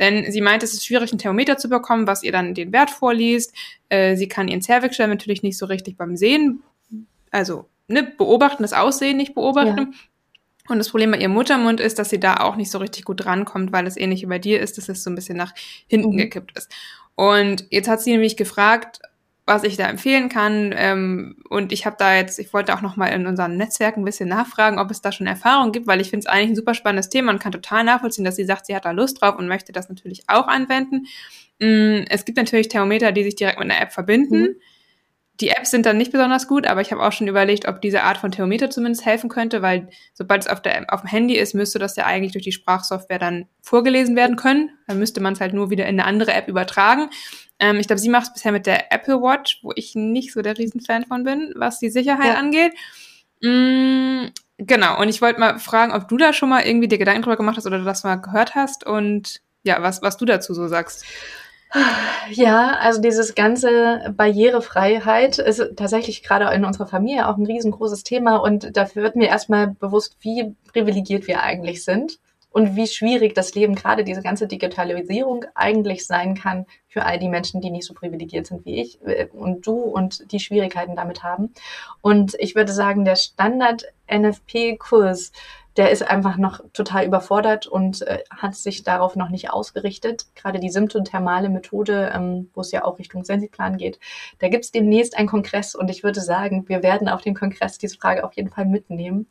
Denn 0.00 0.30
sie 0.30 0.40
meint, 0.40 0.62
es 0.62 0.74
ist 0.74 0.84
schwierig, 0.84 1.12
ein 1.12 1.18
Thermometer 1.18 1.56
zu 1.56 1.68
bekommen, 1.68 2.06
was 2.06 2.22
ihr 2.22 2.32
dann 2.32 2.54
den 2.54 2.72
Wert 2.72 2.90
vorliest. 2.90 3.54
Äh, 3.88 4.16
sie 4.16 4.28
kann 4.28 4.48
ihren 4.48 4.62
Zervixschirm 4.62 5.10
natürlich 5.10 5.42
nicht 5.42 5.56
so 5.56 5.66
richtig 5.66 5.96
beim 5.96 6.16
Sehen, 6.16 6.62
also 7.30 7.66
ne, 7.88 8.02
beobachten, 8.02 8.62
das 8.62 8.72
Aussehen 8.72 9.16
nicht 9.16 9.34
beobachten. 9.34 9.92
Ja. 9.92 9.98
Und 10.68 10.78
das 10.78 10.88
Problem 10.88 11.10
bei 11.10 11.18
ihrem 11.18 11.32
Muttermund 11.32 11.80
ist, 11.80 11.98
dass 11.98 12.08
sie 12.08 12.18
da 12.18 12.38
auch 12.38 12.56
nicht 12.56 12.70
so 12.70 12.78
richtig 12.78 13.04
gut 13.04 13.26
rankommt, 13.26 13.72
weil 13.72 13.86
es 13.86 13.98
ähnlich 13.98 14.22
wie 14.22 14.26
bei 14.26 14.38
dir 14.38 14.60
ist, 14.60 14.78
dass 14.78 14.88
es 14.88 15.04
so 15.04 15.10
ein 15.10 15.14
bisschen 15.14 15.36
nach 15.36 15.52
hinten 15.86 16.12
mhm. 16.12 16.16
gekippt 16.16 16.56
ist. 16.56 16.72
Und 17.16 17.66
jetzt 17.70 17.88
hat 17.88 18.00
sie 18.00 18.12
nämlich 18.12 18.36
gefragt, 18.36 19.00
was 19.46 19.62
ich 19.62 19.76
da 19.76 19.86
empfehlen 19.88 20.28
kann. 20.28 20.74
Ähm, 20.76 21.36
und 21.48 21.72
ich 21.72 21.84
habe 21.84 21.96
da 21.98 22.16
jetzt, 22.16 22.38
ich 22.38 22.52
wollte 22.52 22.74
auch 22.74 22.80
noch 22.80 22.96
mal 22.96 23.08
in 23.08 23.26
unserem 23.26 23.56
Netzwerk 23.56 23.96
ein 23.96 24.04
bisschen 24.04 24.28
nachfragen, 24.28 24.78
ob 24.78 24.90
es 24.90 25.02
da 25.02 25.12
schon 25.12 25.26
Erfahrungen 25.26 25.72
gibt, 25.72 25.86
weil 25.86 26.00
ich 26.00 26.10
finde 26.10 26.26
es 26.26 26.26
eigentlich 26.26 26.50
ein 26.50 26.56
super 26.56 26.74
spannendes 26.74 27.10
Thema 27.10 27.30
und 27.30 27.40
kann 27.40 27.52
total 27.52 27.84
nachvollziehen, 27.84 28.24
dass 28.24 28.36
sie 28.36 28.44
sagt, 28.44 28.66
sie 28.66 28.74
hat 28.74 28.86
da 28.86 28.92
Lust 28.92 29.20
drauf 29.20 29.36
und 29.36 29.48
möchte 29.48 29.72
das 29.72 29.88
natürlich 29.88 30.24
auch 30.28 30.48
anwenden. 30.48 31.06
Mm, 31.60 32.04
es 32.08 32.24
gibt 32.24 32.38
natürlich 32.38 32.68
Thermometer, 32.68 33.12
die 33.12 33.24
sich 33.24 33.36
direkt 33.36 33.58
mit 33.58 33.70
einer 33.70 33.80
App 33.80 33.92
verbinden. 33.92 34.40
Mhm. 34.40 34.56
Die 35.40 35.48
Apps 35.48 35.72
sind 35.72 35.84
dann 35.84 35.96
nicht 35.96 36.12
besonders 36.12 36.46
gut, 36.46 36.66
aber 36.66 36.80
ich 36.80 36.92
habe 36.92 37.02
auch 37.02 37.10
schon 37.10 37.26
überlegt, 37.26 37.66
ob 37.66 37.80
diese 37.80 38.04
Art 38.04 38.18
von 38.18 38.30
Thermometer 38.30 38.70
zumindest 38.70 39.04
helfen 39.04 39.28
könnte, 39.28 39.62
weil 39.62 39.88
sobald 40.12 40.42
es 40.42 40.48
auf, 40.48 40.62
der, 40.62 40.86
auf 40.92 41.00
dem 41.00 41.08
Handy 41.08 41.36
ist, 41.36 41.54
müsste 41.54 41.80
das 41.80 41.96
ja 41.96 42.06
eigentlich 42.06 42.32
durch 42.32 42.44
die 42.44 42.52
Sprachsoftware 42.52 43.18
dann 43.18 43.46
vorgelesen 43.60 44.14
werden 44.14 44.36
können. 44.36 44.70
Dann 44.86 45.00
müsste 45.00 45.20
man 45.20 45.32
es 45.32 45.40
halt 45.40 45.52
nur 45.52 45.70
wieder 45.70 45.86
in 45.86 45.98
eine 45.98 46.04
andere 46.04 46.32
App 46.32 46.46
übertragen. 46.46 47.10
Ähm, 47.58 47.80
ich 47.80 47.88
glaube, 47.88 48.00
sie 48.00 48.08
macht 48.08 48.28
es 48.28 48.32
bisher 48.34 48.52
mit 48.52 48.66
der 48.66 48.92
Apple 48.92 49.20
Watch, 49.20 49.58
wo 49.62 49.72
ich 49.74 49.96
nicht 49.96 50.32
so 50.32 50.40
der 50.40 50.56
Riesenfan 50.56 51.04
von 51.04 51.24
bin, 51.24 51.52
was 51.56 51.80
die 51.80 51.90
Sicherheit 51.90 52.34
ja. 52.34 52.34
angeht. 52.34 52.72
Mm, 53.42 54.26
genau, 54.58 55.00
und 55.00 55.08
ich 55.08 55.20
wollte 55.20 55.40
mal 55.40 55.58
fragen, 55.58 55.92
ob 55.92 56.08
du 56.08 56.16
da 56.16 56.32
schon 56.32 56.48
mal 56.48 56.64
irgendwie 56.64 56.88
dir 56.88 56.98
Gedanken 56.98 57.22
drüber 57.22 57.36
gemacht 57.36 57.56
hast 57.56 57.66
oder 57.66 57.82
das 57.82 58.04
mal 58.04 58.16
gehört 58.16 58.54
hast 58.54 58.86
und 58.86 59.40
ja, 59.64 59.82
was, 59.82 60.02
was 60.02 60.16
du 60.16 60.24
dazu 60.24 60.54
so 60.54 60.68
sagst. 60.68 61.04
Ja, 62.30 62.76
also 62.80 63.00
dieses 63.00 63.34
ganze 63.34 64.12
Barrierefreiheit 64.16 65.38
ist 65.38 65.76
tatsächlich 65.76 66.22
gerade 66.22 66.54
in 66.54 66.64
unserer 66.64 66.86
Familie 66.86 67.28
auch 67.28 67.36
ein 67.36 67.46
riesengroßes 67.46 68.04
Thema 68.04 68.36
und 68.36 68.76
dafür 68.76 69.02
wird 69.02 69.16
mir 69.16 69.28
erstmal 69.28 69.68
bewusst, 69.68 70.16
wie 70.20 70.54
privilegiert 70.72 71.26
wir 71.26 71.42
eigentlich 71.42 71.84
sind 71.84 72.18
und 72.54 72.76
wie 72.76 72.86
schwierig 72.86 73.34
das 73.34 73.54
Leben, 73.56 73.74
gerade 73.74 74.04
diese 74.04 74.22
ganze 74.22 74.46
Digitalisierung 74.46 75.44
eigentlich 75.56 76.06
sein 76.06 76.36
kann 76.36 76.66
für 76.86 77.04
all 77.04 77.18
die 77.18 77.28
Menschen, 77.28 77.60
die 77.60 77.70
nicht 77.70 77.84
so 77.84 77.94
privilegiert 77.94 78.46
sind 78.46 78.64
wie 78.64 78.80
ich 78.80 79.04
äh, 79.04 79.26
und 79.32 79.66
du 79.66 79.74
und 79.74 80.30
die 80.30 80.38
Schwierigkeiten 80.38 80.94
damit 80.94 81.24
haben. 81.24 81.52
Und 82.00 82.36
ich 82.38 82.54
würde 82.54 82.72
sagen, 82.72 83.04
der 83.04 83.16
Standard-NFP-Kurs, 83.16 85.32
der 85.76 85.90
ist 85.90 86.02
einfach 86.02 86.36
noch 86.36 86.60
total 86.72 87.04
überfordert 87.04 87.66
und 87.66 88.02
äh, 88.02 88.22
hat 88.30 88.54
sich 88.54 88.82
darauf 88.82 89.16
noch 89.16 89.28
nicht 89.28 89.50
ausgerichtet. 89.50 90.26
Gerade 90.34 90.60
die 90.60 90.70
symptothermale 90.70 91.48
Methode, 91.48 92.12
ähm, 92.14 92.50
wo 92.54 92.60
es 92.60 92.70
ja 92.70 92.84
auch 92.84 92.98
Richtung 92.98 93.24
Sensiplan 93.24 93.76
geht, 93.76 93.98
da 94.38 94.48
gibt 94.48 94.64
es 94.64 94.72
demnächst 94.72 95.16
einen 95.16 95.28
Kongress 95.28 95.74
und 95.74 95.90
ich 95.90 96.04
würde 96.04 96.20
sagen, 96.20 96.68
wir 96.68 96.82
werden 96.82 97.08
auf 97.08 97.22
dem 97.22 97.34
Kongress 97.34 97.78
diese 97.78 97.96
Frage 97.96 98.24
auf 98.24 98.34
jeden 98.34 98.50
Fall 98.50 98.66
mitnehmen. 98.66 99.26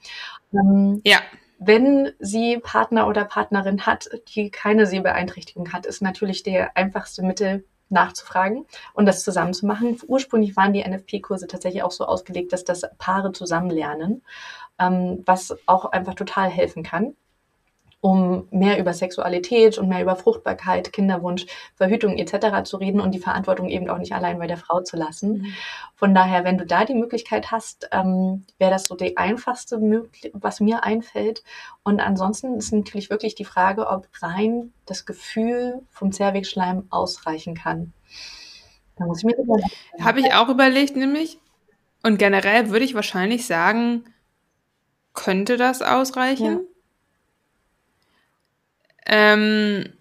Ähm, 0.53 1.01
ja 1.05 1.19
wenn 1.65 2.11
sie 2.19 2.57
Partner 2.57 3.07
oder 3.07 3.23
Partnerin 3.25 3.85
hat, 3.85 4.09
die 4.35 4.49
keine 4.49 4.85
Sehbeeinträchtigung 4.85 5.71
hat, 5.71 5.85
ist 5.85 6.01
natürlich 6.01 6.43
der 6.43 6.75
einfachste 6.75 7.23
Mittel 7.23 7.63
nachzufragen 7.89 8.65
und 8.93 9.05
das 9.05 9.23
zusammen 9.23 9.53
zu 9.53 9.65
machen. 9.65 9.97
Ursprünglich 10.07 10.57
waren 10.57 10.73
die 10.73 10.83
NFP-Kurse 10.83 11.47
tatsächlich 11.47 11.83
auch 11.83 11.91
so 11.91 12.05
ausgelegt, 12.05 12.51
dass 12.51 12.63
das 12.65 12.81
Paare 12.97 13.31
zusammen 13.31 13.69
lernen, 13.69 14.23
ähm, 14.79 15.23
was 15.25 15.55
auch 15.65 15.85
einfach 15.85 16.15
total 16.15 16.49
helfen 16.49 16.83
kann 16.83 17.15
um 18.03 18.49
mehr 18.51 18.79
über 18.79 18.91
Sexualität 18.91 19.77
und 19.77 19.87
mehr 19.87 20.01
über 20.01 20.17
Fruchtbarkeit, 20.17 20.91
Kinderwunsch, 20.91 21.45
Verhütung 21.73 22.17
etc. 22.17 22.65
zu 22.65 22.75
reden 22.75 22.99
und 22.99 23.11
die 23.11 23.19
Verantwortung 23.19 23.69
eben 23.69 23.89
auch 23.89 23.97
nicht 23.97 24.11
allein 24.11 24.39
bei 24.39 24.45
der 24.45 24.57
Frau 24.57 24.81
zu 24.81 24.97
lassen. 24.97 25.37
Mhm. 25.37 25.53
Von 25.95 26.13
daher, 26.13 26.43
wenn 26.43 26.57
du 26.57 26.65
da 26.65 26.83
die 26.83 26.95
Möglichkeit 26.95 27.49
hast, 27.51 27.87
ähm, 27.93 28.45
wäre 28.57 28.71
das 28.71 28.83
so 28.87 28.95
die 28.95 29.15
einfachste, 29.15 29.79
was 30.33 30.59
mir 30.59 30.83
einfällt. 30.83 31.45
Und 31.83 32.01
ansonsten 32.01 32.57
ist 32.57 32.73
natürlich 32.73 33.09
wirklich 33.09 33.35
die 33.35 33.45
Frage, 33.45 33.87
ob 33.87 34.09
rein 34.21 34.73
das 34.85 35.05
Gefühl 35.05 35.81
vom 35.89 36.11
Zervixschleim 36.11 36.87
ausreichen 36.89 37.55
kann. 37.55 37.93
Da 38.97 39.05
muss 39.05 39.19
ich 39.19 39.23
mir 39.23 39.37
Habe 40.01 40.19
ich 40.19 40.33
auch 40.33 40.49
überlegt, 40.49 40.97
nämlich. 40.97 41.39
Und 42.03 42.17
generell 42.17 42.69
würde 42.69 42.83
ich 42.83 42.95
wahrscheinlich 42.95 43.47
sagen, 43.47 44.03
könnte 45.13 45.57
das 45.57 45.81
ausreichen? 45.81 46.61
Ja. 49.05 49.33
Ähm, 49.33 49.93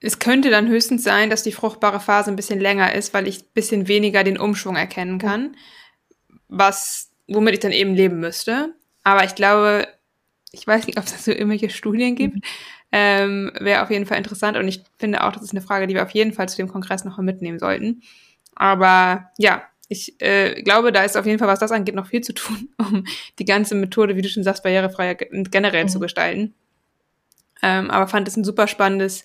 es 0.00 0.18
könnte 0.18 0.50
dann 0.50 0.68
höchstens 0.68 1.02
sein, 1.02 1.28
dass 1.28 1.42
die 1.42 1.52
fruchtbare 1.52 2.00
Phase 2.00 2.30
ein 2.30 2.36
bisschen 2.36 2.60
länger 2.60 2.94
ist, 2.94 3.14
weil 3.14 3.26
ich 3.26 3.42
ein 3.42 3.52
bisschen 3.54 3.88
weniger 3.88 4.22
den 4.22 4.38
Umschwung 4.38 4.76
erkennen 4.76 5.18
kann, 5.18 5.56
was, 6.48 7.10
womit 7.26 7.54
ich 7.54 7.60
dann 7.60 7.72
eben 7.72 7.94
leben 7.94 8.20
müsste. 8.20 8.74
Aber 9.02 9.24
ich 9.24 9.34
glaube, 9.34 9.88
ich 10.52 10.66
weiß 10.66 10.86
nicht, 10.86 10.98
ob 10.98 11.04
es 11.04 11.12
dazu 11.16 11.32
irgendwelche 11.32 11.70
Studien 11.70 12.14
gibt. 12.14 12.36
Mhm. 12.36 12.42
Ähm, 12.90 13.52
Wäre 13.58 13.82
auf 13.82 13.90
jeden 13.90 14.06
Fall 14.06 14.16
interessant 14.16 14.56
und 14.56 14.66
ich 14.66 14.82
finde 14.98 15.22
auch, 15.22 15.32
das 15.32 15.42
ist 15.42 15.50
eine 15.50 15.60
Frage, 15.60 15.86
die 15.86 15.94
wir 15.94 16.02
auf 16.02 16.12
jeden 16.12 16.32
Fall 16.32 16.48
zu 16.48 16.56
dem 16.56 16.68
Kongress 16.68 17.04
noch 17.04 17.18
mitnehmen 17.18 17.58
sollten. 17.58 18.02
Aber 18.54 19.30
ja, 19.36 19.62
ich 19.88 20.20
äh, 20.20 20.62
glaube, 20.62 20.92
da 20.92 21.02
ist 21.02 21.16
auf 21.16 21.26
jeden 21.26 21.38
Fall, 21.38 21.48
was 21.48 21.58
das 21.58 21.72
angeht, 21.72 21.94
noch 21.94 22.06
viel 22.06 22.20
zu 22.20 22.34
tun, 22.34 22.68
um 22.78 23.04
die 23.38 23.44
ganze 23.44 23.74
Methode, 23.74 24.16
wie 24.16 24.22
du 24.22 24.28
schon 24.28 24.44
sagst, 24.44 24.62
barrierefrei 24.62 25.14
generell 25.14 25.84
mhm. 25.84 25.88
zu 25.88 25.98
gestalten. 25.98 26.54
Ähm, 27.62 27.90
aber 27.90 28.06
fand 28.06 28.28
es 28.28 28.36
ein 28.36 28.44
super 28.44 28.68
spannendes 28.68 29.24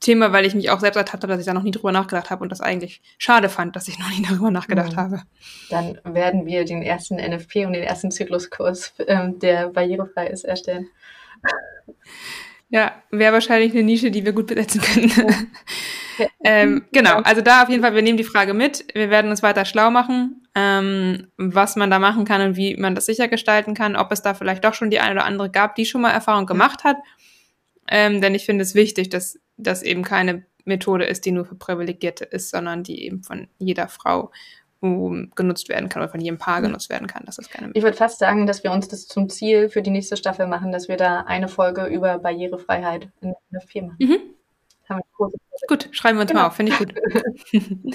Thema, 0.00 0.32
weil 0.32 0.46
ich 0.46 0.54
mich 0.54 0.70
auch 0.70 0.80
selbst 0.80 0.96
ertappt 0.96 1.22
habe, 1.22 1.32
dass 1.32 1.40
ich 1.40 1.46
da 1.46 1.54
noch 1.54 1.62
nie 1.62 1.70
drüber 1.70 1.92
nachgedacht 1.92 2.30
habe 2.30 2.42
und 2.42 2.50
das 2.50 2.60
eigentlich 2.60 3.02
schade 3.18 3.48
fand, 3.48 3.76
dass 3.76 3.88
ich 3.88 3.98
noch 3.98 4.10
nie 4.10 4.22
darüber 4.28 4.50
nachgedacht 4.50 4.92
mhm. 4.92 4.96
habe. 4.96 5.22
Dann 5.70 6.00
werden 6.04 6.46
wir 6.46 6.64
den 6.64 6.82
ersten 6.82 7.16
NFP 7.16 7.66
und 7.66 7.74
den 7.74 7.82
ersten 7.82 8.10
Zykluskurs, 8.10 8.94
ähm, 9.06 9.38
der 9.38 9.68
barrierefrei 9.68 10.28
ist, 10.28 10.44
erstellen. 10.44 10.88
Ja, 12.70 12.92
wäre 13.10 13.32
wahrscheinlich 13.32 13.72
eine 13.72 13.82
Nische, 13.82 14.10
die 14.10 14.24
wir 14.24 14.32
gut 14.32 14.48
besetzen 14.48 14.80
können. 14.80 15.10
Ja. 16.18 16.26
ähm, 16.44 16.84
genau, 16.92 17.16
also 17.20 17.40
da 17.40 17.62
auf 17.62 17.68
jeden 17.70 17.82
Fall, 17.82 17.94
wir 17.94 18.02
nehmen 18.02 18.18
die 18.18 18.24
Frage 18.24 18.52
mit. 18.52 18.84
Wir 18.94 19.08
werden 19.08 19.30
uns 19.30 19.42
weiter 19.42 19.64
schlau 19.64 19.90
machen, 19.90 20.46
ähm, 20.54 21.28
was 21.38 21.76
man 21.76 21.90
da 21.90 21.98
machen 21.98 22.24
kann 22.24 22.42
und 22.42 22.56
wie 22.56 22.76
man 22.76 22.94
das 22.94 23.06
sicher 23.06 23.28
gestalten 23.28 23.74
kann, 23.74 23.96
ob 23.96 24.12
es 24.12 24.20
da 24.20 24.34
vielleicht 24.34 24.64
doch 24.64 24.74
schon 24.74 24.90
die 24.90 25.00
eine 25.00 25.12
oder 25.12 25.24
andere 25.24 25.50
gab, 25.50 25.76
die 25.76 25.86
schon 25.86 26.02
mal 26.02 26.10
Erfahrung 26.10 26.44
gemacht 26.44 26.84
hat 26.84 26.96
ähm, 27.88 28.20
denn 28.20 28.34
ich 28.34 28.44
finde 28.44 28.62
es 28.62 28.74
wichtig, 28.74 29.08
dass 29.08 29.40
das 29.56 29.82
eben 29.82 30.02
keine 30.02 30.44
Methode 30.64 31.06
ist, 31.06 31.24
die 31.24 31.32
nur 31.32 31.46
für 31.46 31.54
Privilegierte 31.54 32.24
ist, 32.24 32.50
sondern 32.50 32.84
die 32.84 33.04
eben 33.04 33.22
von 33.22 33.48
jeder 33.58 33.88
Frau 33.88 34.30
genutzt 34.80 35.68
werden 35.68 35.88
kann 35.88 36.02
oder 36.02 36.10
von 36.10 36.20
jedem 36.20 36.38
Paar 36.38 36.62
genutzt 36.62 36.88
werden 36.88 37.08
kann. 37.08 37.24
Das 37.26 37.38
ist 37.38 37.50
keine 37.50 37.72
Ich 37.74 37.82
würde 37.82 37.96
fast 37.96 38.18
sagen, 38.18 38.46
dass 38.46 38.62
wir 38.62 38.70
uns 38.70 38.88
das 38.88 39.06
zum 39.06 39.28
Ziel 39.28 39.68
für 39.68 39.82
die 39.82 39.90
nächste 39.90 40.16
Staffel 40.16 40.46
machen, 40.46 40.70
dass 40.70 40.88
wir 40.88 40.96
da 40.96 41.20
eine 41.20 41.48
Folge 41.48 41.86
über 41.86 42.18
Barrierefreiheit 42.18 43.08
in 43.20 43.34
der 43.50 43.60
Firma. 43.60 43.96
Mhm. 43.98 44.18
Gut, 45.66 45.88
schreiben 45.92 46.18
wir 46.18 46.22
uns 46.22 46.30
genau. 46.30 46.42
mal 46.42 46.46
auf, 46.48 46.56
finde 46.56 46.72
ich 46.72 46.78
gut. 46.78 46.94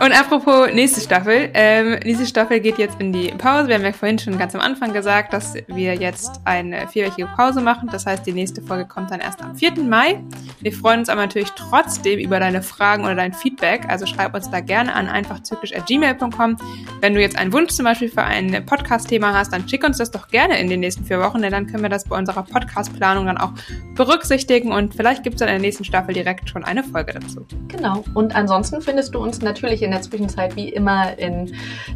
Und 0.00 0.12
apropos 0.18 0.72
nächste 0.72 1.00
Staffel. 1.00 1.50
Ähm, 1.54 2.00
diese 2.04 2.26
Staffel 2.26 2.60
geht 2.60 2.78
jetzt 2.78 3.00
in 3.00 3.12
die 3.12 3.28
Pause. 3.28 3.68
Wir 3.68 3.76
haben 3.76 3.84
ja 3.84 3.92
vorhin 3.92 4.18
schon 4.18 4.38
ganz 4.38 4.54
am 4.54 4.60
Anfang 4.60 4.92
gesagt, 4.92 5.32
dass 5.32 5.54
wir 5.68 5.94
jetzt 5.94 6.40
eine 6.44 6.88
vierwöchige 6.88 7.28
Pause 7.36 7.60
machen. 7.60 7.88
Das 7.92 8.06
heißt, 8.06 8.26
die 8.26 8.32
nächste 8.32 8.62
Folge 8.62 8.86
kommt 8.86 9.10
dann 9.10 9.20
erst 9.20 9.42
am 9.42 9.54
4. 9.54 9.74
Mai. 9.82 10.22
Wir 10.60 10.72
freuen 10.72 11.00
uns 11.00 11.08
aber 11.08 11.20
natürlich 11.20 11.50
trotzdem 11.50 12.18
über 12.18 12.40
deine 12.40 12.62
Fragen 12.62 13.04
oder 13.04 13.14
dein 13.14 13.32
Feedback. 13.32 13.88
Also 13.88 14.06
schreib 14.06 14.34
uns 14.34 14.50
da 14.50 14.60
gerne 14.60 14.94
an 14.94 15.08
einfachzyklisch.gmail.com. 15.08 16.56
Wenn 17.00 17.14
du 17.14 17.20
jetzt 17.20 17.36
einen 17.36 17.52
Wunsch 17.52 17.72
zum 17.72 17.84
Beispiel 17.84 18.08
für 18.08 18.22
ein 18.22 18.64
Podcast-Thema 18.64 19.34
hast, 19.34 19.52
dann 19.52 19.68
schick 19.68 19.84
uns 19.84 19.98
das 19.98 20.10
doch 20.10 20.28
gerne 20.28 20.58
in 20.58 20.68
den 20.68 20.80
nächsten 20.80 21.04
vier 21.04 21.20
Wochen, 21.20 21.42
denn 21.42 21.52
dann 21.52 21.66
können 21.66 21.82
wir 21.82 21.90
das 21.90 22.04
bei 22.04 22.16
unserer 22.16 22.42
Podcast-Planung 22.42 23.26
dann 23.26 23.38
auch 23.38 23.52
berücksichtigen 23.94 24.72
und 24.72 24.94
vielleicht 24.94 25.22
gibt 25.22 25.34
es 25.34 25.40
dann 25.40 25.48
in 25.48 25.54
der 25.54 25.60
nächsten 25.60 25.84
Staffel 26.00 26.14
direkt 26.14 26.48
schon 26.48 26.64
eine 26.64 26.82
Folge 26.82 27.12
dazu. 27.12 27.44
Genau. 27.68 28.02
Und 28.14 28.34
ansonsten 28.34 28.80
findest 28.80 29.14
du 29.14 29.18
uns 29.18 29.42
natürlich 29.42 29.82
in 29.82 29.90
der 29.90 30.00
Zwischenzeit 30.00 30.56
wie 30.56 30.70
immer 30.70 31.18
in 31.18 31.52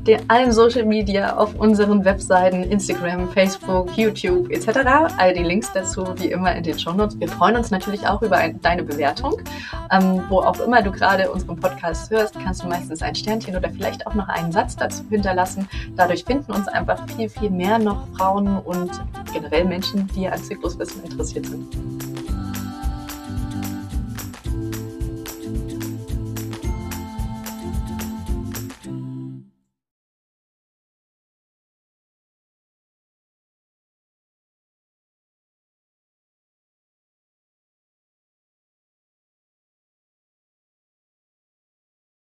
den, 0.07 0.21
allen 0.29 0.53
Social 0.53 0.85
Media 0.85 1.37
auf 1.37 1.55
unseren 1.55 2.05
Webseiten, 2.05 2.65
Instagram, 2.65 3.31
Facebook, 3.31 3.97
YouTube 3.97 4.51
etc. 4.51 4.69
All 5.17 5.33
die 5.33 5.43
Links 5.43 5.73
dazu 5.73 6.07
wie 6.17 6.27
immer 6.27 6.55
in 6.55 6.63
den 6.63 6.79
Show 6.79 6.93
Notes. 6.93 7.19
Wir 7.19 7.29
freuen 7.29 7.57
uns 7.57 7.71
natürlich 7.71 8.07
auch 8.07 8.21
über 8.21 8.37
ein, 8.37 8.61
deine 8.61 8.83
Bewertung. 8.83 9.41
Ähm, 9.91 10.23
wo 10.29 10.41
auch 10.41 10.61
immer 10.61 10.83
du 10.83 10.91
gerade 10.91 11.31
unseren 11.31 11.57
Podcast 11.57 12.11
hörst, 12.11 12.35
kannst 12.35 12.63
du 12.63 12.67
meistens 12.67 13.01
ein 13.01 13.15
Sternchen 13.15 13.57
oder 13.57 13.71
vielleicht 13.71 14.07
auch 14.07 14.15
noch 14.15 14.29
einen 14.29 14.53
Satz 14.53 14.77
dazu 14.77 15.03
hinterlassen. 15.09 15.67
Dadurch 15.97 16.25
finden 16.25 16.53
uns 16.53 16.69
einfach 16.69 17.09
viel, 17.17 17.31
viel 17.31 17.51
mehr 17.51 17.79
noch 17.79 18.07
Frauen 18.19 18.59
und 18.59 18.91
generell 19.33 19.65
Menschen, 19.65 20.07
die 20.15 20.29
an 20.29 20.43
Zykluswissen 20.43 21.03
interessiert 21.05 21.47
sind. 21.47 22.14